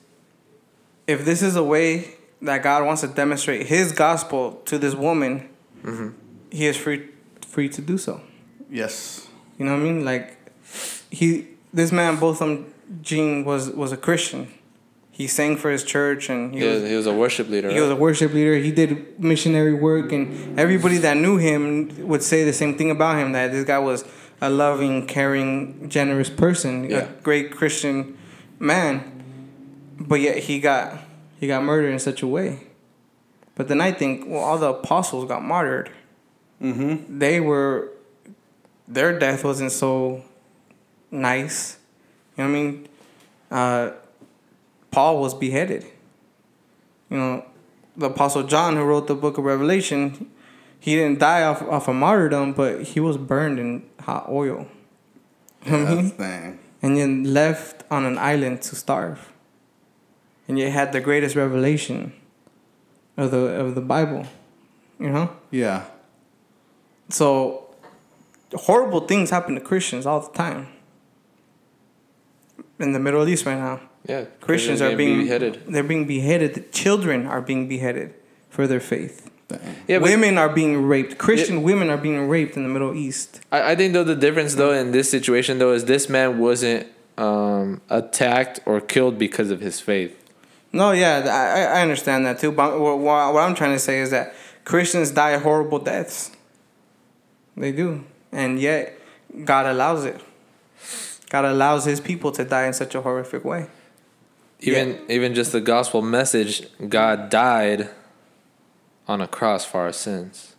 if 1.08 1.26
this 1.26 1.42
is 1.42 1.56
a 1.56 1.64
way 1.64 2.14
that 2.42 2.62
God 2.62 2.86
wants 2.86 3.02
to 3.02 3.08
demonstrate 3.08 3.66
his 3.66 3.92
gospel 3.92 4.62
to 4.66 4.78
this 4.78 4.94
woman, 4.94 5.50
mm-hmm. 5.84 6.10
he 6.52 6.68
is 6.68 6.78
free 6.78 7.08
free 7.48 7.70
to 7.70 7.82
do 7.82 7.98
so. 7.98 8.22
Yes. 8.70 9.29
You 9.60 9.66
know 9.66 9.74
what 9.74 9.82
I 9.82 9.84
mean? 9.84 10.04
Like 10.06 10.36
he 11.12 11.48
this 11.74 11.92
man 11.92 12.18
Botham 12.20 12.74
Jean 13.02 13.46
was 13.46 13.70
was 13.70 13.92
a 13.92 13.98
Christian. 13.98 14.48
He 15.12 15.28
sang 15.28 15.58
for 15.58 15.70
his 15.70 15.84
church 15.84 16.30
and 16.30 16.54
he 16.56 16.62
He 16.62 16.66
was 16.68 16.84
he 16.90 16.96
was 16.96 17.06
a 17.06 17.14
worship 17.14 17.50
leader. 17.50 17.70
he 17.70 17.80
was 17.82 17.90
a 17.92 17.96
worship 17.96 18.34
leader. 18.34 18.56
He 18.56 18.72
did 18.72 19.20
missionary 19.20 19.74
work, 19.74 20.12
and 20.14 20.58
everybody 20.60 20.98
that 21.00 21.18
knew 21.18 21.38
him 21.38 21.92
would 22.08 22.24
say 22.24 22.44
the 22.46 22.54
same 22.54 22.78
thing 22.78 22.90
about 22.90 23.18
him 23.20 23.34
that 23.34 23.52
this 23.52 23.66
guy 23.66 23.80
was 23.80 24.06
a 24.42 24.50
loving, 24.50 25.06
caring, 25.06 25.90
generous 25.90 26.30
person, 26.30 26.90
Yeah. 26.90 27.00
a 27.00 27.22
great 27.22 27.52
Christian 27.52 28.18
man. 28.58 29.04
But 30.00 30.22
yet 30.22 30.38
he 30.38 30.60
got 30.62 30.98
he 31.40 31.48
got 31.48 31.64
murdered 31.64 31.92
in 31.92 32.00
such 32.00 32.22
a 32.22 32.28
way. 32.28 32.62
But 33.56 33.68
then 33.68 33.82
I 33.82 33.92
think, 33.92 34.24
well, 34.26 34.40
all 34.42 34.58
the 34.58 34.70
apostles 34.70 35.28
got 35.28 35.44
martyred. 35.44 35.90
Mm-hmm. 36.62 37.20
They 37.20 37.42
were 37.42 37.92
their 38.90 39.18
death 39.18 39.44
wasn't 39.44 39.72
so 39.72 40.24
nice. 41.12 41.78
You 42.36 42.44
know 42.44 42.50
what 42.50 42.58
I 42.58 42.62
mean? 42.62 42.88
Uh, 43.52 43.92
Paul 44.92 45.22
was 45.22 45.34
beheaded. 45.34 45.86
You 47.10 47.18
know, 47.18 47.46
the 47.96 48.08
Apostle 48.08 48.44
John, 48.44 48.76
who 48.76 48.84
wrote 48.84 49.08
the 49.08 49.16
book 49.16 49.38
of 49.38 49.44
Revelation, 49.44 50.32
he 50.80 50.96
didn't 50.96 51.20
die 51.20 51.44
off, 51.44 51.62
off 51.62 51.88
of 51.88 51.96
martyrdom, 51.96 52.54
but 52.54 52.84
he 52.84 53.00
was 53.00 53.18
burned 53.18 53.60
in 53.60 53.84
hot 54.02 54.28
oil. 54.30 54.68
You 55.66 55.72
know 55.72 55.84
what 55.84 55.92
I 55.92 55.96
mean? 55.96 56.18
Dang. 56.18 56.60
And 56.82 56.98
then 56.98 57.34
left 57.34 57.84
on 57.92 58.06
an 58.06 58.18
island 58.18 58.62
to 58.64 58.76
starve. 58.76 59.34
And 60.48 60.58
yet 60.58 60.72
had 60.72 60.94
the 60.94 61.02
greatest 61.02 61.36
revelation 61.36 62.14
of 63.18 63.32
the 63.32 63.38
of 63.38 63.76
the 63.76 63.82
Bible. 63.82 64.26
You 65.00 65.10
know? 65.10 65.36
Yeah. 65.52 65.86
So 67.10 67.69
horrible 68.54 69.02
things 69.02 69.30
happen 69.30 69.56
to 69.56 69.62
Christians 69.62 70.06
all 70.06 70.20
the 70.22 70.32
time. 70.38 70.68
In 72.80 72.94
the 72.94 73.00
Middle 73.00 73.28
East 73.28 73.46
right 73.46 73.58
now. 73.58 73.82
yeah. 74.08 74.26
Christians 74.40 74.82
are 74.82 74.96
being 74.96 75.20
beheaded. 75.20 75.64
They're 75.68 75.84
being 75.84 76.06
beheaded. 76.08 76.54
The 76.54 76.62
children 76.62 77.26
are 77.28 77.42
being 77.42 77.68
beheaded 77.68 78.14
for 78.50 78.68
their 78.68 78.80
faith. 78.80 79.30
Yeah, 79.88 79.98
women 79.98 80.38
are 80.38 80.48
being 80.48 80.86
raped. 80.86 81.18
Christian 81.18 81.64
women 81.64 81.90
are 81.90 81.98
being 81.98 82.30
raped 82.30 82.56
in 82.56 82.62
the 82.64 82.70
Middle 82.70 82.94
East. 82.94 83.42
I, 83.52 83.72
I 83.72 83.76
think 83.76 83.94
though 83.94 84.04
the 84.04 84.16
difference 84.16 84.56
though 84.56 84.72
in 84.72 84.92
this 84.92 85.10
situation 85.10 85.58
though 85.58 85.74
is 85.74 85.86
this 85.86 86.08
man 86.08 86.38
wasn't 86.38 86.88
um, 87.18 87.82
attacked 87.90 88.60
or 88.68 88.80
killed 88.80 89.18
because 89.18 89.50
of 89.50 89.60
his 89.60 89.82
faith. 89.82 90.16
No, 90.72 90.92
yeah, 90.92 91.24
I, 91.26 91.80
I- 91.80 91.82
understand 91.82 92.28
that 92.28 92.38
too. 92.40 92.52
But 92.52 92.80
what 92.80 93.00
what 93.00 93.42
I'm 93.44 93.56
trying 93.56 93.74
to 93.74 93.80
say 93.80 94.00
is 94.02 94.12
that 94.12 94.36
Christians 94.66 95.10
die 95.12 95.36
horrible 95.40 95.80
deaths. 95.80 96.32
They 97.58 97.72
do, 97.72 98.06
and 98.32 98.60
yet 98.60 99.00
God 99.46 99.66
allows 99.66 100.06
it. 100.06 100.20
God 101.30 101.46
allows 101.46 101.86
His 101.86 102.00
people 102.00 102.32
to 102.34 102.44
die 102.44 102.66
in 102.66 102.74
such 102.74 102.96
a 102.96 103.02
horrific 103.02 103.46
way. 103.46 103.68
Even 104.62 105.00
even 105.08 105.34
just 105.34 105.52
the 105.52 105.62
gospel 105.62 106.02
message, 106.02 106.68
God 106.90 107.30
died 107.30 107.90
on 109.08 109.22
a 109.22 109.28
cross 109.28 109.66
for 109.66 109.80
our 109.82 109.94
sins. 109.94 110.56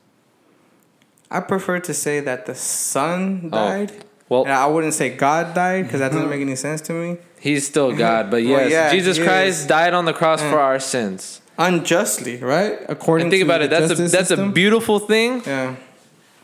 I 1.30 1.40
prefer 1.40 1.78
to 1.80 1.94
say 1.94 2.20
that 2.20 2.46
the 2.46 2.54
Son 2.54 3.40
oh, 3.46 3.48
died. 3.50 4.04
Well, 4.28 4.42
And 4.44 4.52
I 4.52 4.66
wouldn't 4.66 4.94
say 4.94 5.10
God 5.10 5.54
died 5.54 5.84
because 5.84 6.00
that 6.00 6.12
doesn't 6.12 6.30
make 6.30 6.40
any 6.40 6.56
sense 6.56 6.80
to 6.82 6.92
me. 6.92 7.18
he's 7.40 7.66
still 7.66 7.92
God, 8.06 8.30
but 8.30 8.42
Well, 8.42 8.68
yes, 8.68 8.70
yeah, 8.70 8.90
Jesus 8.90 9.18
Christ 9.18 9.60
is. 9.60 9.66
died 9.66 9.92
on 9.94 10.04
the 10.04 10.12
cross 10.12 10.40
Yeah. 10.40 10.50
for 10.50 10.58
our 10.60 10.80
sins. 10.80 11.40
Unjustly, 11.58 12.38
right? 12.38 12.78
According 12.88 13.26
And 13.26 13.32
think 13.32 13.40
to 13.42 13.44
about 13.44 13.58
the 13.58 13.64
it, 13.66 13.70
that's 13.88 14.00
a 14.00 14.08
that's 14.08 14.30
a 14.30 14.48
beautiful 14.48 14.98
thing. 14.98 15.42
Yeah. 15.44 15.76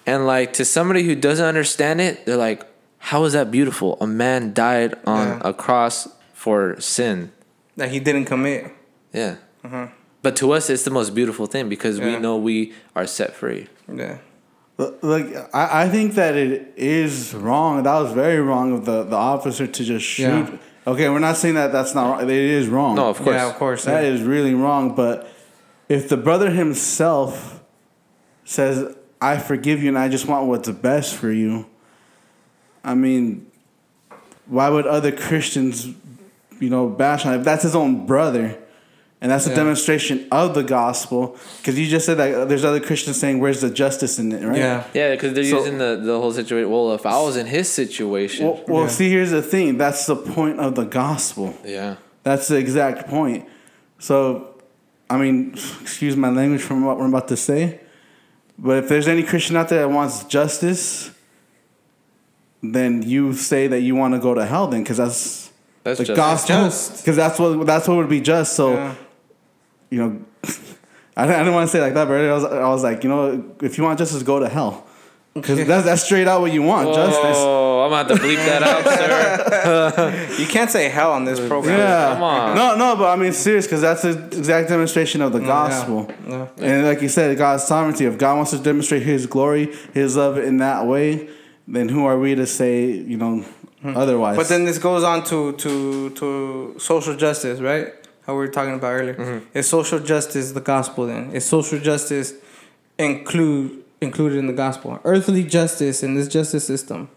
And 0.06 0.26
like 0.26 0.52
to 0.54 0.64
somebody 0.64 1.02
who 1.02 1.14
doesn't 1.14 1.44
understand 1.44 2.00
it, 2.00 2.24
they're 2.26 2.36
like, 2.36 2.64
"How 2.98 3.24
is 3.24 3.32
that 3.32 3.50
beautiful? 3.50 3.98
A 4.00 4.06
man 4.06 4.52
died 4.54 4.94
on 5.04 5.26
Yeah. 5.26 5.40
a 5.44 5.52
cross 5.52 6.08
for 6.32 6.80
sin." 6.80 7.32
That 7.76 7.90
he 7.90 8.00
didn't 8.00 8.26
commit. 8.26 8.72
Yeah. 9.12 9.36
Uh-huh. 9.64 9.88
But 10.22 10.36
to 10.36 10.52
us, 10.52 10.70
it's 10.70 10.84
the 10.84 10.90
most 10.90 11.14
beautiful 11.14 11.46
thing 11.46 11.68
because 11.68 12.00
we 12.00 12.18
know 12.18 12.36
we 12.36 12.72
are 12.94 13.06
set 13.06 13.34
free. 13.34 13.68
Yeah. 13.92 14.18
Like 14.78 15.26
I, 15.54 15.84
I 15.84 15.88
think 15.88 16.14
that 16.14 16.34
it 16.34 16.72
is 16.76 17.34
wrong. 17.34 17.82
That 17.84 17.94
was 17.94 18.12
very 18.12 18.40
wrong 18.40 18.72
of 18.72 18.84
the, 18.84 19.04
the 19.04 19.16
officer 19.16 19.66
to 19.66 19.84
just 19.84 20.04
shoot. 20.04 20.24
Yeah. 20.24 20.58
Okay, 20.86 21.08
we're 21.08 21.18
not 21.18 21.36
saying 21.36 21.54
that 21.54 21.72
that's 21.72 21.94
not 21.94 22.10
wrong. 22.10 22.22
It 22.22 22.30
is 22.30 22.68
wrong. 22.68 22.96
No, 22.96 23.08
of 23.08 23.18
course. 23.18 23.34
Yeah, 23.34 23.48
of 23.48 23.54
course. 23.54 23.84
That 23.84 24.04
yeah. 24.04 24.10
is 24.10 24.22
really 24.22 24.54
wrong. 24.54 24.94
But 24.94 25.28
if 25.88 26.08
the 26.08 26.16
brother 26.16 26.50
himself 26.50 27.62
says, 28.44 28.95
I 29.20 29.38
forgive 29.38 29.82
you 29.82 29.88
and 29.88 29.98
I 29.98 30.08
just 30.08 30.26
want 30.26 30.46
what's 30.46 30.68
best 30.70 31.14
for 31.14 31.30
you, 31.30 31.66
I 32.84 32.94
mean, 32.94 33.46
why 34.46 34.68
would 34.68 34.86
other 34.86 35.10
Christians, 35.12 35.86
you 36.60 36.70
know, 36.70 36.88
bash 36.88 37.26
on 37.26 37.34
it? 37.34 37.38
If 37.38 37.44
that's 37.44 37.62
his 37.62 37.74
own 37.74 38.06
brother 38.06 38.56
and 39.20 39.32
that's 39.32 39.46
a 39.46 39.50
Yeah. 39.50 39.56
demonstration 39.56 40.26
of 40.30 40.54
the 40.54 40.62
gospel, 40.62 41.36
because 41.58 41.78
you 41.78 41.86
just 41.86 42.04
said 42.06 42.18
that 42.18 42.48
there's 42.48 42.64
other 42.64 42.78
Christians 42.80 43.18
saying, 43.18 43.40
Where's 43.40 43.62
the 43.62 43.70
justice 43.70 44.18
in 44.18 44.30
it, 44.30 44.46
right? 44.46 44.58
Yeah. 44.58 44.84
Yeah, 44.94 45.10
because 45.12 45.32
they're 45.32 45.44
So- 45.44 45.58
using 45.60 45.78
the, 45.78 45.98
the 46.02 46.20
whole 46.20 46.32
situation. 46.32 46.70
Well, 46.70 46.92
if 46.92 47.06
I 47.06 47.18
was 47.20 47.36
in 47.36 47.46
his 47.46 47.68
situation, 47.68 48.46
Well, 48.46 48.60
well 48.68 48.82
Yeah. 48.82 48.88
see, 48.88 49.10
here's 49.10 49.30
the 49.30 49.42
thing. 49.42 49.78
That's 49.78 50.04
the 50.06 50.16
point 50.16 50.60
of 50.60 50.74
the 50.74 50.84
gospel. 50.84 51.54
yeah, 51.64 51.96
That's 52.22 52.48
the 52.48 52.56
exact 52.56 53.08
point. 53.08 53.46
So, 53.98 54.48
I 55.08 55.16
mean, 55.16 55.54
excuse 55.80 56.16
my 56.16 56.28
language 56.30 56.60
from 56.62 56.84
what 56.84 56.98
we're 56.98 57.08
about 57.08 57.28
to 57.28 57.36
say, 57.36 57.80
but 58.58 58.78
if 58.78 58.88
there's 58.88 59.08
any 59.08 59.22
Christian 59.22 59.56
out 59.56 59.68
there 59.68 59.80
that 59.80 59.88
wants 59.88 60.24
justice, 60.24 61.10
then 62.62 63.02
you 63.02 63.32
say 63.34 63.66
that 63.66 63.80
you 63.80 63.94
want 63.94 64.14
to 64.14 64.20
go 64.20 64.34
to 64.34 64.44
hell, 64.46 64.66
then, 64.66 64.82
because 64.82 64.96
that's 64.96 65.50
that's 65.84 65.98
the 65.98 66.04
just 66.04 66.16
gospel. 66.16 66.96
Because 66.98 67.16
that's 67.16 67.38
what 67.38 67.66
that's 67.66 67.86
what 67.86 67.96
would 67.98 68.08
be 68.08 68.20
just. 68.20 68.54
So, 68.54 68.74
Yeah. 68.74 68.94
you 69.90 69.98
know, 69.98 70.24
I, 71.16 71.26
didn't 71.26 71.54
want 71.54 71.68
to 71.68 71.72
say 71.72 71.78
it 71.78 71.82
like 71.82 71.94
that, 71.94 72.08
but 72.08 72.20
I 72.20 72.32
was, 72.32 72.44
I 72.44 72.68
was 72.68 72.82
like, 72.82 73.04
you 73.04 73.08
know, 73.08 73.54
if 73.62 73.78
you 73.78 73.84
want 73.84 73.98
justice, 73.98 74.22
go 74.22 74.38
to 74.38 74.48
hell. 74.48 74.86
Because 75.34 75.66
that's, 75.66 75.84
that's 75.84 76.02
straight 76.02 76.26
out 76.26 76.40
what 76.40 76.50
you 76.52 76.62
want, 76.62 76.94
justice. 76.94 77.36
I'm 77.86 78.06
gonna 78.06 78.08
have 78.08 78.20
to 78.20 78.26
bleep 78.26 78.44
that 78.46 78.62
out, 78.62 78.84
sir. 80.36 80.36
You 80.42 80.46
can't 80.46 80.70
say 80.70 80.88
hell 80.88 81.12
on 81.12 81.24
this 81.24 81.40
program. 81.40 81.78
Yeah. 81.78 82.14
Come 82.14 82.22
on. 82.22 82.56
No, 82.56 82.76
no, 82.76 82.96
but 82.96 83.10
I 83.10 83.16
mean, 83.16 83.32
serious, 83.32 83.66
because 83.66 83.80
that's 83.80 84.02
the 84.02 84.10
exact 84.10 84.68
demonstration 84.68 85.22
of 85.22 85.32
the 85.32 85.40
gospel. 85.40 86.10
Yeah. 86.26 86.48
And 86.58 86.86
like 86.86 87.02
you 87.02 87.08
said, 87.08 87.36
God's 87.38 87.64
sovereignty. 87.64 88.04
If 88.04 88.18
God 88.18 88.36
wants 88.36 88.50
to 88.50 88.58
demonstrate 88.58 89.02
His 89.02 89.26
glory, 89.26 89.74
His 89.94 90.16
love 90.16 90.38
in 90.38 90.58
that 90.58 90.86
way, 90.86 91.28
then 91.68 91.88
who 91.88 92.04
are 92.04 92.18
we 92.18 92.34
to 92.34 92.46
say, 92.46 92.90
you 92.90 93.16
know, 93.16 93.44
otherwise? 93.84 94.36
But 94.36 94.48
then 94.48 94.64
this 94.64 94.78
goes 94.78 95.04
on 95.04 95.24
to 95.24 95.52
to 95.52 96.10
to 96.10 96.74
social 96.78 97.16
justice, 97.16 97.60
right? 97.60 97.92
How 98.26 98.32
we 98.32 98.38
were 98.38 98.48
talking 98.48 98.74
about 98.74 98.88
earlier. 98.88 99.14
Mm-hmm. 99.14 99.58
Is 99.58 99.68
social 99.68 100.00
justice 100.00 100.52
the 100.52 100.60
gospel? 100.60 101.06
Then 101.06 101.30
is 101.32 101.44
social 101.44 101.78
justice 101.78 102.34
include 102.98 103.84
included 104.00 104.38
in 104.38 104.46
the 104.46 104.52
gospel. 104.52 104.98
Earthly 105.04 105.44
justice 105.44 106.02
in 106.02 106.14
this 106.14 106.28
justice 106.28 106.66
system 106.66 107.08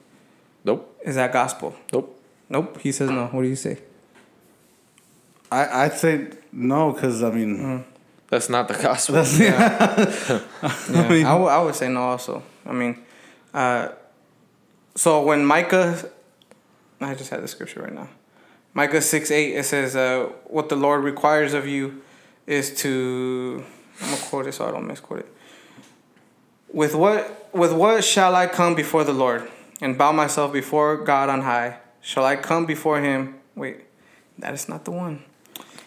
Nope. 0.64 1.00
is 1.06 1.16
that 1.16 1.32
gospel. 1.34 1.76
Nope. 1.94 2.22
Nope. 2.50 2.80
He 2.82 2.92
says 2.92 3.10
no. 3.10 3.28
What 3.28 3.44
do 3.44 3.48
you 3.48 3.56
say? 3.56 3.80
I 5.52 5.86
I'd 5.86 5.94
say 5.94 6.28
no 6.52 6.92
because 6.94 7.24
I 7.24 7.32
mean 7.32 7.86
That's 8.28 8.50
not 8.50 8.68
the 8.68 8.74
gospel. 8.76 9.16
that's 9.16 9.40
Yeah, 9.40 10.42
I, 10.62 11.10
mean- 11.10 11.26
would- 11.26 11.48
I 11.50 11.62
would 11.62 11.76
say 11.76 11.90
no. 11.90 12.02
Also, 12.02 12.44
I 12.66 12.74
mean, 12.74 13.00
uh, 13.54 13.90
so 14.96 15.24
when 15.24 15.46
Micah, 15.46 16.10
I 17.02 17.16
just 17.16 17.30
had 17.32 17.42
the 17.42 17.48
scripture 17.48 17.82
right 17.82 17.94
now. 17.94 18.10
Micah 18.74 19.02
six 19.02 19.32
eight 19.32 19.56
it 19.56 19.64
says, 19.66 19.96
uh, 19.96 20.30
"What 20.46 20.70
the 20.70 20.76
Lord 20.76 21.04
requires 21.04 21.54
of 21.54 21.68
you 21.68 22.02
is 22.46 22.74
to." 22.82 23.64
I'm 24.02 24.12
gonna 24.12 24.22
quote 24.30 24.48
it 24.48 24.54
so 24.54 24.68
I 24.68 24.72
don't 24.72 24.86
misquote 24.88 25.20
it. 25.20 25.28
With 26.72 26.94
what 26.96 27.50
with 27.54 27.74
what 27.74 28.04
shall 28.04 28.36
I 28.36 28.46
come 28.48 28.76
before 28.76 29.04
the 29.04 29.12
Lord 29.14 29.50
and 29.82 29.98
bow 29.98 30.12
myself 30.12 30.52
before 30.54 30.98
God 30.98 31.30
on 31.30 31.42
high? 31.42 31.78
Shall 32.02 32.26
I 32.26 32.36
come 32.36 32.66
before 32.66 33.00
Him? 33.02 33.36
Wait, 33.56 33.82
that 34.38 34.54
is 34.54 34.70
not 34.70 34.86
the 34.86 34.92
one. 34.92 35.24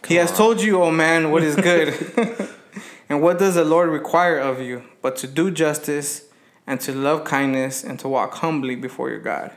he 0.07 0.17
has 0.17 0.37
told 0.37 0.61
you, 0.61 0.83
O 0.83 0.91
man, 0.91 1.31
what 1.31 1.43
is 1.43 1.57
good. 1.57 1.95
And 3.09 3.21
what 3.21 3.39
does 3.39 3.57
the 3.57 3.65
Lord 3.65 3.91
require 3.91 4.39
of 4.39 4.59
you 4.59 4.85
but 5.03 5.17
to 5.17 5.27
do 5.27 5.51
justice 5.51 6.23
and 6.67 6.81
to 6.81 6.93
love 6.93 7.25
kindness 7.25 7.85
and 7.85 7.99
to 8.01 8.09
walk 8.09 8.33
humbly 8.37 8.75
before 8.75 9.11
your 9.11 9.19
God? 9.21 9.51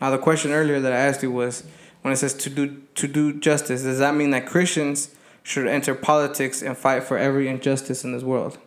Now 0.00 0.10
the 0.10 0.18
question 0.18 0.52
earlier 0.52 0.78
that 0.78 0.92
I 0.92 0.96
asked 0.96 1.20
you 1.20 1.32
was 1.32 1.64
when 2.02 2.12
it 2.12 2.18
says 2.18 2.34
to 2.34 2.50
do 2.50 2.82
to 2.94 3.08
do 3.08 3.32
justice, 3.32 3.82
does 3.82 3.98
that 3.98 4.14
mean 4.14 4.30
that 4.30 4.46
Christians 4.46 5.12
should 5.42 5.66
enter 5.66 5.92
politics 5.96 6.62
and 6.62 6.78
fight 6.78 7.02
for 7.02 7.18
every 7.18 7.48
injustice 7.48 8.04
in 8.04 8.12
this 8.12 8.22
world? 8.22 8.58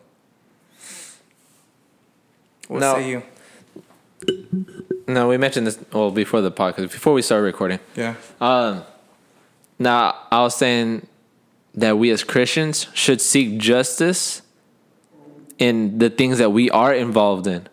What 2.68 2.80
No. 2.82 2.96
say 2.96 3.10
you? 3.10 3.24
No, 5.08 5.28
we 5.28 5.38
mentioned 5.38 5.68
this 5.68 5.80
well 5.92 6.12
before 6.12 6.42
the 6.42 6.52
podcast, 6.52 6.92
before 6.92 7.14
we 7.14 7.22
started 7.22 7.44
recording. 7.44 7.80
Yeah. 7.96 8.16
Um, 8.40 8.84
now 9.80 10.16
I 10.32 10.42
was 10.42 10.56
saying 10.56 11.08
that 11.76 11.98
we 11.98 12.10
as 12.12 12.24
Christians 12.24 12.88
should 12.94 13.20
seek 13.20 13.58
justice 13.58 14.42
in 15.60 15.98
the 16.00 16.10
things 16.10 16.38
that 16.38 16.52
we 16.52 16.70
are 16.70 16.94
involved 16.94 17.48
in, 17.48 17.68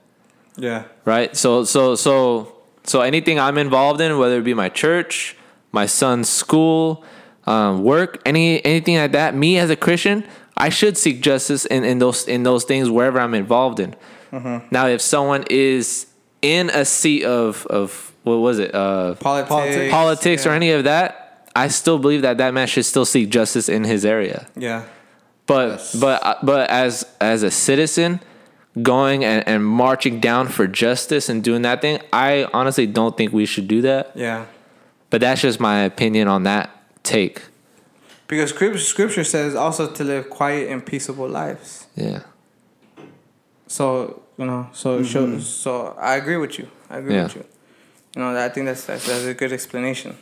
Yeah. 0.56 0.84
right? 1.04 1.36
So, 1.36 1.64
so, 1.64 1.94
so, 1.94 2.56
so 2.84 3.00
anything 3.02 3.38
I'm 3.38 3.58
involved 3.58 4.00
in, 4.00 4.18
whether 4.18 4.38
it 4.38 4.44
be 4.44 4.54
my 4.54 4.68
church, 4.68 5.36
my 5.72 5.86
son's 5.86 6.28
school, 6.28 7.04
um, 7.46 7.84
work, 7.84 8.20
any 8.26 8.64
anything 8.64 8.96
like 8.96 9.12
that, 9.12 9.34
me 9.34 9.58
as 9.58 9.70
a 9.70 9.76
Christian, 9.76 10.24
I 10.56 10.68
should 10.68 10.96
seek 10.98 11.20
justice 11.22 11.64
in, 11.66 11.84
in 11.84 11.98
those 11.98 12.26
in 12.28 12.42
those 12.42 12.64
things 12.64 12.90
wherever 12.90 13.18
I'm 13.20 13.34
involved 13.34 13.80
in. 13.80 13.94
Now, 14.70 14.86
if 14.86 15.00
someone 15.00 15.44
is 15.50 16.06
in 16.42 16.70
a 16.70 16.84
seat 16.84 17.24
of 17.24 17.66
of 17.66 18.12
what 18.22 18.36
was 18.36 18.58
it? 18.58 18.74
Uh, 18.74 19.14
Politics. 19.14 19.90
politics 19.92 20.46
or 20.46 20.50
any 20.50 20.70
of 20.72 20.84
that, 20.84 21.48
I 21.56 21.68
still 21.68 21.98
believe 21.98 22.22
that 22.22 22.38
that 22.38 22.52
man 22.54 22.66
should 22.66 22.84
still 22.84 23.04
seek 23.04 23.30
justice 23.30 23.68
in 23.68 23.84
his 23.84 24.04
area. 24.04 24.46
Yeah. 24.56 24.84
But 25.46 25.68
Yes. 25.70 25.94
but 25.94 26.22
uh, 26.24 26.34
but 26.42 26.70
as 26.70 27.04
as 27.20 27.42
a 27.42 27.50
citizen, 27.50 28.20
going 28.82 29.24
and, 29.24 29.46
and 29.48 29.64
marching 29.64 30.20
down 30.20 30.48
for 30.48 30.66
justice 30.66 31.28
and 31.28 31.42
doing 31.42 31.62
that 31.62 31.80
thing, 31.80 32.00
I 32.12 32.46
honestly 32.52 32.86
don't 32.86 33.16
think 33.16 33.32
we 33.32 33.46
should 33.46 33.66
do 33.66 33.82
that. 33.82 34.12
Yeah. 34.14 34.46
But 35.08 35.20
that's 35.22 35.40
just 35.40 35.58
my 35.58 35.80
opinion 35.80 36.28
on 36.28 36.44
that 36.44 36.70
take. 37.02 37.42
Because 38.28 38.50
scripture, 38.50 38.78
scripture 38.78 39.24
says 39.24 39.56
also 39.56 39.90
to 39.92 40.04
live 40.04 40.30
quiet 40.30 40.70
and 40.70 40.86
peaceable 40.86 41.28
lives. 41.28 41.88
Yeah. 41.96 42.20
So 43.66 44.22
you 44.40 44.46
know, 44.46 44.62
so 44.72 45.02
shows. 45.04 45.28
Mm-hmm. 45.28 45.40
So 45.40 45.94
I 46.00 46.16
agree 46.16 46.36
with 46.44 46.54
you. 46.58 46.66
I 46.88 46.98
agree 46.98 47.14
Yeah. 47.14 47.24
with 47.24 47.36
you. 47.36 47.44
You 48.16 48.22
know, 48.22 48.36
I 48.46 48.48
think 48.48 48.66
that's 48.66 48.84
that's, 48.88 49.06
that's 49.06 49.24
a 49.26 49.34
good 49.34 49.52
explanation. 49.52 50.16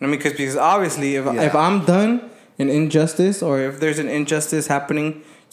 I 0.00 0.04
mean, 0.06 0.12
because 0.18 0.32
because 0.40 0.56
obviously, 0.56 1.16
if 1.16 1.24
Yeah. 1.24 1.42
if 1.48 1.54
I'm 1.54 1.84
done 1.84 2.12
an 2.58 2.68
injustice, 2.68 3.42
or 3.42 3.54
if 3.60 3.74
there's 3.80 3.98
an 3.98 4.08
injustice 4.08 4.66
happening 4.76 5.08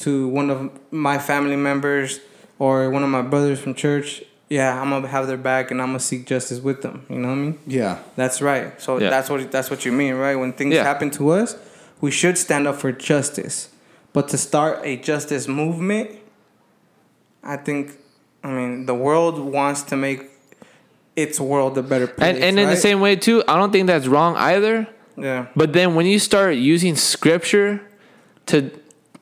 to 0.06 0.28
one 0.40 0.50
of 0.56 0.60
my 0.92 1.18
family 1.30 1.56
members 1.70 2.20
or 2.60 2.90
one 2.96 3.04
of 3.04 3.10
my 3.10 3.22
brothers 3.22 3.60
from 3.64 3.74
church, 3.74 4.22
yeah, 4.50 4.80
I'm 4.82 4.90
gonna 4.90 5.08
have 5.08 5.26
their 5.28 5.38
back 5.52 5.72
and 5.72 5.82
I'm 5.82 5.90
gonna 5.90 6.00
seek 6.12 6.26
justice 6.34 6.60
with 6.68 6.80
them. 6.86 6.96
You 7.10 7.20
know 7.22 7.30
what 7.30 7.42
I 7.42 7.46
mean? 7.46 7.58
yeah. 7.80 7.94
That's 8.16 8.42
right. 8.42 8.68
So 8.82 8.90
Yeah. 9.00 9.10
that's 9.10 9.30
what 9.30 9.40
that's 9.56 9.70
what 9.72 9.82
you 9.86 9.92
mean, 10.02 10.14
right? 10.16 10.36
When 10.42 10.52
things 10.60 10.74
Yeah. 10.76 10.84
happen 10.92 11.10
to 11.20 11.24
us, 11.42 11.56
we 12.02 12.12
should 12.12 12.38
stand 12.38 12.68
up 12.68 12.76
for 12.84 12.92
justice. 12.92 13.70
But 14.14 14.28
to 14.32 14.38
start 14.38 14.76
a 14.84 14.94
justice 14.98 15.48
movement, 15.48 16.10
I 17.44 17.58
think, 17.58 17.84
I 18.44 18.52
mean, 18.52 18.86
the 18.86 18.96
world 18.96 19.40
wants 19.40 19.84
to 19.84 19.96
make 19.96 20.30
its 21.16 21.40
world 21.40 21.78
a 21.78 21.84
better 21.84 22.08
place. 22.08 22.36
And 22.36 22.44
and 22.44 22.60
in 22.60 22.70
the 22.70 22.78
same 22.78 23.00
way 23.02 23.16
too, 23.16 23.44
I 23.48 23.58
don't 23.58 23.72
think 23.72 23.88
that's 23.88 24.08
wrong 24.08 24.36
either. 24.38 24.88
yeah, 25.18 25.48
But 25.56 25.74
then 25.74 25.96
when 25.96 26.06
you 26.06 26.20
start 26.20 26.56
using 26.56 26.96
scripture 26.96 27.82
to 28.48 28.72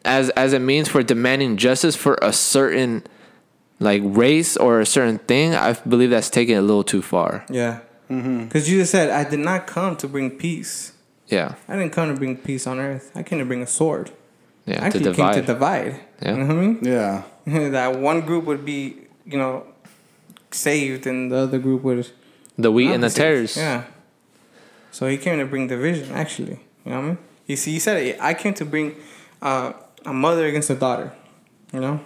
as 0.05 0.29
as 0.31 0.53
a 0.53 0.59
means 0.59 0.87
for 0.87 1.01
demanding 1.03 1.57
justice 1.57 1.95
for 1.95 2.17
a 2.21 2.31
certain 2.31 3.03
like 3.79 4.01
race 4.05 4.57
or 4.57 4.79
a 4.79 4.85
certain 4.85 5.19
thing, 5.19 5.55
I 5.55 5.73
believe 5.73 6.09
that's 6.11 6.29
taking 6.29 6.55
it 6.55 6.59
a 6.59 6.61
little 6.61 6.83
too 6.83 7.01
far. 7.01 7.45
yeah, 7.49 7.79
mm-hmm. 8.09 8.45
because 8.45 8.69
you 8.69 8.79
just 8.79 8.91
said 8.91 9.09
I 9.09 9.27
did 9.27 9.39
not 9.39 9.65
come 9.67 9.95
to 9.97 10.07
bring 10.07 10.31
peace. 10.31 10.93
Yeah. 11.27 11.55
I 11.67 11.75
didn't 11.75 11.91
come 11.91 12.13
to 12.13 12.17
bring 12.17 12.37
peace 12.37 12.67
on 12.67 12.79
earth. 12.79 13.11
I 13.15 13.23
came 13.23 13.39
to 13.39 13.45
bring 13.45 13.61
a 13.61 13.67
sword. 13.67 14.11
Yeah. 14.65 14.75
I 14.75 14.79
to 14.79 14.85
actually 14.85 15.03
divide. 15.03 15.33
came 15.33 15.41
to 15.43 15.47
divide. 15.53 15.99
Yeah. 16.21 16.31
You 16.31 16.37
know 16.37 16.45
what 16.45 16.55
I 16.55 16.67
mean? 16.67 16.79
Yeah. 16.81 17.23
that 17.71 17.99
one 17.99 18.21
group 18.21 18.45
would 18.45 18.65
be, 18.65 19.06
you 19.27 19.37
know, 19.37 19.65
saved, 20.51 21.05
and 21.05 21.31
the 21.31 21.37
other 21.37 21.59
group 21.59 21.83
would 21.83 22.09
the 22.57 22.71
wheat 22.71 22.91
and 22.91 23.03
the 23.03 23.09
tares. 23.09 23.57
Yeah. 23.57 23.83
So 24.91 25.07
he 25.07 25.17
came 25.17 25.37
to 25.39 25.45
bring 25.45 25.67
division. 25.67 26.11
Actually, 26.13 26.59
you 26.85 26.91
know 26.91 26.97
what 26.97 27.03
I 27.03 27.07
mean? 27.09 27.17
You 27.45 27.55
see, 27.55 27.71
he 27.73 27.79
said 27.79 28.01
it. 28.01 28.17
I 28.19 28.33
came 28.33 28.53
to 28.55 28.65
bring 28.65 28.95
uh, 29.41 29.73
a 30.05 30.13
mother 30.13 30.45
against 30.45 30.69
a 30.69 30.75
daughter. 30.75 31.13
You 31.73 31.81
know, 31.81 31.99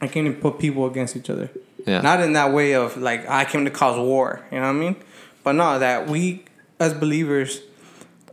I 0.00 0.08
came 0.08 0.24
to 0.24 0.32
put 0.32 0.58
people 0.58 0.86
against 0.86 1.16
each 1.16 1.28
other. 1.28 1.50
Yeah. 1.86 2.00
Not 2.00 2.20
in 2.20 2.32
that 2.32 2.52
way 2.52 2.74
of 2.74 2.96
like 2.96 3.28
I 3.28 3.44
came 3.44 3.64
to 3.64 3.70
cause 3.70 3.98
war. 3.98 4.44
You 4.50 4.58
know 4.58 4.64
what 4.64 4.70
I 4.70 4.72
mean? 4.72 4.96
But 5.44 5.52
no, 5.52 5.78
that 5.78 6.08
we 6.08 6.44
as 6.80 6.94
believers 6.94 7.60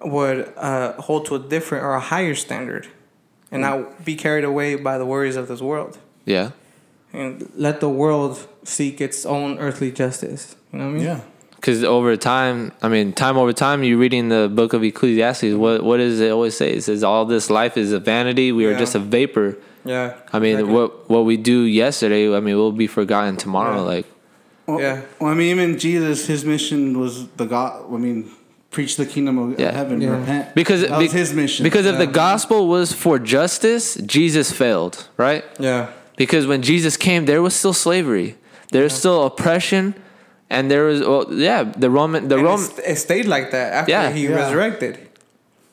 would 0.01 0.51
uh, 0.57 0.93
hold 1.01 1.25
to 1.27 1.35
a 1.35 1.39
different 1.39 1.83
or 1.83 1.93
a 1.93 1.99
higher 1.99 2.35
standard, 2.35 2.87
and 3.51 3.61
not 3.61 4.03
be 4.03 4.15
carried 4.15 4.43
away 4.43 4.75
by 4.75 4.97
the 4.97 5.05
worries 5.05 5.35
of 5.35 5.47
this 5.47 5.61
world, 5.61 5.97
Yeah. 6.25 6.51
And 7.13 7.49
let 7.55 7.79
the 7.79 7.89
world 7.89 8.47
seek 8.63 8.99
its 9.01 9.25
own 9.25 9.59
earthly 9.59 9.91
justice. 9.91 10.55
You 10.71 10.79
know 10.79 10.85
what 10.85 10.91
I 10.91 10.93
mean? 10.95 11.03
Yeah. 11.05 11.19
Because 11.55 11.83
over 11.83 12.17
time, 12.17 12.73
I 12.81 12.89
mean, 12.89 13.13
time 13.13 13.37
over 13.37 13.53
time, 13.53 13.83
you're 13.83 13.97
reading 13.97 14.27
the 14.29 14.49
book 14.53 14.73
of 14.73 14.83
Ecclesiastes. 14.83 15.53
What 15.53 15.83
what 15.83 15.97
does 15.97 16.19
it 16.19 16.29
always 16.31 16.57
say? 16.57 16.71
It 16.73 16.83
says 16.83 17.03
all 17.03 17.23
this 17.25 17.49
life 17.49 17.77
is 17.77 17.93
a 17.93 17.99
vanity. 17.99 18.51
We 18.51 18.65
are 18.65 18.71
Yeah. 18.71 18.79
just 18.79 18.95
a 18.95 18.99
vapor. 18.99 19.57
Yeah. 19.85 20.15
I 20.33 20.39
mean, 20.39 20.55
exactly. 20.55 20.73
what 20.73 21.09
what 21.09 21.23
we 21.25 21.37
do 21.37 21.61
yesterday, 21.61 22.33
I 22.35 22.39
mean, 22.41 22.55
will 22.57 22.73
be 22.73 22.87
forgotten 22.87 23.37
tomorrow. 23.37 23.77
Yeah. 23.77 23.93
Like, 23.95 24.05
Well, 24.67 24.79
Yeah. 24.81 25.01
Well, 25.19 25.31
I 25.31 25.35
mean, 25.35 25.49
even 25.55 25.77
Jesus, 25.79 26.25
his 26.27 26.43
mission 26.43 26.99
was 26.99 27.27
the 27.37 27.45
God. 27.45 27.85
I 27.93 27.97
mean, 27.97 28.29
preach 28.71 28.97
the 28.97 29.05
kingdom 29.05 29.37
of 29.37 29.59
Yeah. 29.59 29.71
heaven. 29.71 30.01
Yeah. 30.01 30.17
Repent. 30.19 30.55
because 30.55 30.81
that 30.81 30.97
was 30.99 31.11
be- 31.13 31.17
his 31.17 31.33
mission. 31.33 31.63
Because 31.63 31.85
if 31.85 31.97
the 31.97 32.07
gospel 32.07 32.67
was 32.67 32.91
for 32.91 33.19
justice, 33.19 33.95
Jesus 34.17 34.51
failed, 34.51 35.07
right? 35.17 35.43
Yeah. 35.59 35.87
Because 36.17 36.45
when 36.47 36.61
Jesus 36.61 36.97
came, 36.97 37.25
there 37.25 37.41
was 37.41 37.55
still 37.55 37.73
slavery, 37.73 38.35
there 38.71 38.83
was 38.83 38.93
still 38.93 39.25
oppression, 39.25 39.95
and 40.49 40.69
there 40.69 40.85
was 40.85 41.01
well, 41.01 41.25
yeah, 41.33 41.63
the 41.63 41.89
Roman 41.89 42.27
the 42.27 42.35
And 42.37 42.43
Roman. 42.45 42.65
it, 42.65 42.91
it 42.91 42.95
stayed 42.97 43.25
like 43.25 43.51
that 43.51 43.73
after 43.73 43.91
Yeah. 43.91 44.11
he 44.11 44.23
Yeah. 44.27 44.35
resurrected. 44.35 44.99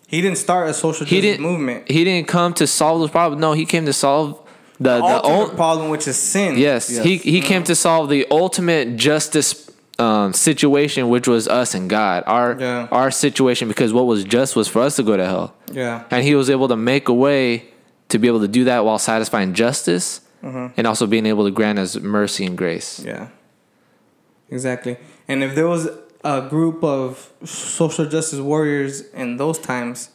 He 0.06 0.20
didn't 0.20 0.38
start 0.38 0.68
a 0.68 0.74
social 0.74 1.06
He 1.06 1.16
justice 1.16 1.36
didn't. 1.36 1.46
movement. 1.46 1.90
He 1.90 2.02
didn't 2.04 2.26
come 2.26 2.52
to 2.54 2.66
solve 2.66 3.00
those 3.00 3.10
problems. 3.10 3.40
No, 3.40 3.52
he 3.52 3.64
came 3.64 3.84
to 3.86 3.92
solve 3.92 4.38
the 4.80 4.96
the, 4.96 5.04
ultimate 5.04 5.28
ul- 5.30 5.48
problem, 5.50 5.88
which 5.90 6.08
is 6.08 6.16
sin. 6.16 6.56
Yes, 6.58 6.90
Yes. 6.90 7.04
he 7.04 7.16
he 7.18 7.40
came 7.40 7.62
to 7.64 7.74
solve 7.74 8.08
the 8.08 8.26
ultimate 8.30 8.96
justice 8.96 9.66
um, 9.98 10.32
situation, 10.32 11.10
which 11.10 11.28
was 11.28 11.46
us 11.46 11.74
and 11.74 11.90
God. 11.90 12.24
Our 12.26 12.56
Yeah. 12.58 12.86
our 12.90 13.10
situation, 13.10 13.68
because 13.68 13.92
what 13.92 14.06
was 14.06 14.24
just 14.24 14.56
was 14.56 14.66
for 14.66 14.80
us 14.80 14.96
to 14.96 15.02
go 15.02 15.14
to 15.18 15.26
hell, 15.26 15.52
Yeah. 15.74 16.04
and 16.10 16.24
he 16.24 16.34
was 16.34 16.48
able 16.48 16.68
to 16.68 16.76
make 16.76 17.08
a 17.08 17.12
way 17.12 17.64
to 18.08 18.18
be 18.18 18.26
able 18.26 18.40
to 18.40 18.48
do 18.48 18.64
that 18.64 18.84
while 18.86 18.98
satisfying 18.98 19.52
justice, 19.52 20.22
Uh-huh. 20.42 20.70
and 20.76 20.86
also 20.86 21.06
being 21.06 21.26
able 21.26 21.44
to 21.44 21.50
grant 21.50 21.78
us 21.78 21.96
mercy 21.96 22.46
and 22.46 22.56
grace. 22.56 23.00
Yeah. 23.04 23.28
Exactly. 24.50 24.96
And 25.28 25.42
if 25.42 25.54
there 25.54 25.68
was 25.68 25.88
a 26.24 26.48
group 26.48 26.82
of 26.82 27.32
social 27.44 28.06
justice 28.06 28.40
warriors 28.40 29.02
in 29.12 29.36
those 29.36 29.58
times, 29.58 30.10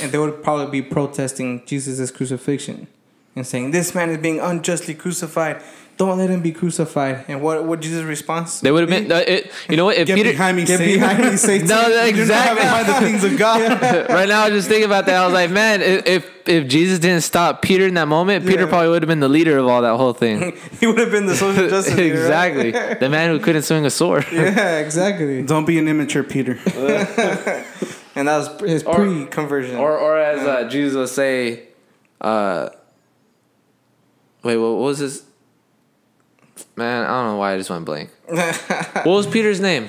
and 0.00 0.12
they 0.12 0.18
would 0.18 0.42
probably 0.42 0.80
be 0.80 0.82
protesting 0.82 1.64
Jesus' 1.66 2.10
crucifixion 2.10 2.86
and 3.34 3.46
saying, 3.46 3.70
This 3.70 3.94
man 3.94 4.10
is 4.10 4.18
being 4.18 4.40
unjustly 4.40 4.94
crucified. 4.94 5.62
Don't 5.96 6.18
let 6.18 6.28
him 6.28 6.42
be 6.42 6.52
crucified. 6.52 7.24
And 7.28 7.40
what 7.40 7.64
what 7.64 7.80
Jesus' 7.80 8.04
response? 8.04 8.60
They 8.60 8.70
would 8.70 8.88
have 8.88 8.90
been. 8.90 9.10
Uh, 9.10 9.24
it, 9.26 9.50
you 9.68 9.76
know 9.78 9.86
what? 9.86 9.96
If 9.96 10.06
Get 10.06 10.16
Peter, 10.16 10.30
behind 10.32 10.56
me, 10.56 10.64
Get 10.66 10.78
Satan. 10.78 11.00
behind 11.00 11.18
me, 11.24 11.36
Satan. 11.48 11.68
no, 11.68 11.80
You 11.80 12.12
do 12.12 12.26
not 12.26 12.34
have 12.46 12.58
exactly. 12.58 12.62
to 12.64 12.70
find 12.70 12.86
the 12.88 12.94
things 13.06 13.24
of 13.32 13.38
God. 13.38 14.08
right 14.10 14.28
now, 14.28 14.42
I 14.44 14.50
was 14.50 14.58
just 14.58 14.68
thinking 14.68 14.84
about 14.86 15.06
that. 15.06 15.16
I 15.22 15.24
was 15.24 15.32
like, 15.34 15.50
man, 15.50 15.80
if 15.80 16.06
if, 16.06 16.48
if 16.48 16.68
Jesus 16.68 16.98
didn't 16.98 17.22
stop 17.22 17.62
Peter 17.62 17.86
in 17.86 17.94
that 17.94 18.08
moment, 18.08 18.46
Peter 18.46 18.64
Yeah. 18.64 18.68
probably 18.68 18.90
would 18.90 19.02
have 19.02 19.08
been 19.08 19.20
the 19.20 19.28
leader 19.28 19.56
of 19.56 19.66
all 19.66 19.82
that 19.82 19.96
whole 19.96 20.12
thing. 20.12 20.56
he 20.80 20.86
would 20.86 20.98
have 20.98 21.10
been 21.10 21.26
the 21.26 21.34
social 21.36 21.68
justice. 21.68 21.94
leader, 21.96 22.14
exactly, 22.20 22.70
the 22.72 23.08
man 23.08 23.30
who 23.30 23.38
couldn't 23.38 23.62
swing 23.62 23.86
a 23.86 23.90
sword. 23.90 24.26
Yeah, 24.30 24.78
exactly. 24.78 25.42
Don't 25.42 25.64
be 25.66 25.78
an 25.78 25.88
immature 25.88 26.22
Peter. 26.22 26.58
And 28.14 28.28
that 28.28 28.38
was 28.38 28.60
his 28.70 28.82
Or- 28.84 28.94
pre-conversion. 28.94 29.76
Or, 29.76 29.98
or 29.98 30.16
as 30.18 30.40
uh, 30.46 30.68
Jesus 30.70 30.94
would 30.96 31.08
say, 31.10 31.64
uh, 32.20 32.70
wait, 34.42 34.56
what 34.56 34.76
was 34.76 34.98
his? 34.98 35.22
Man, 36.76 37.04
I 37.04 37.08
don't 37.08 37.32
know 37.32 37.36
why 37.38 37.54
I 37.54 37.58
just 37.58 37.70
went 37.70 37.84
blank. 37.86 38.10
what 38.26 39.06
was 39.06 39.26
Peter's 39.26 39.60
name? 39.60 39.88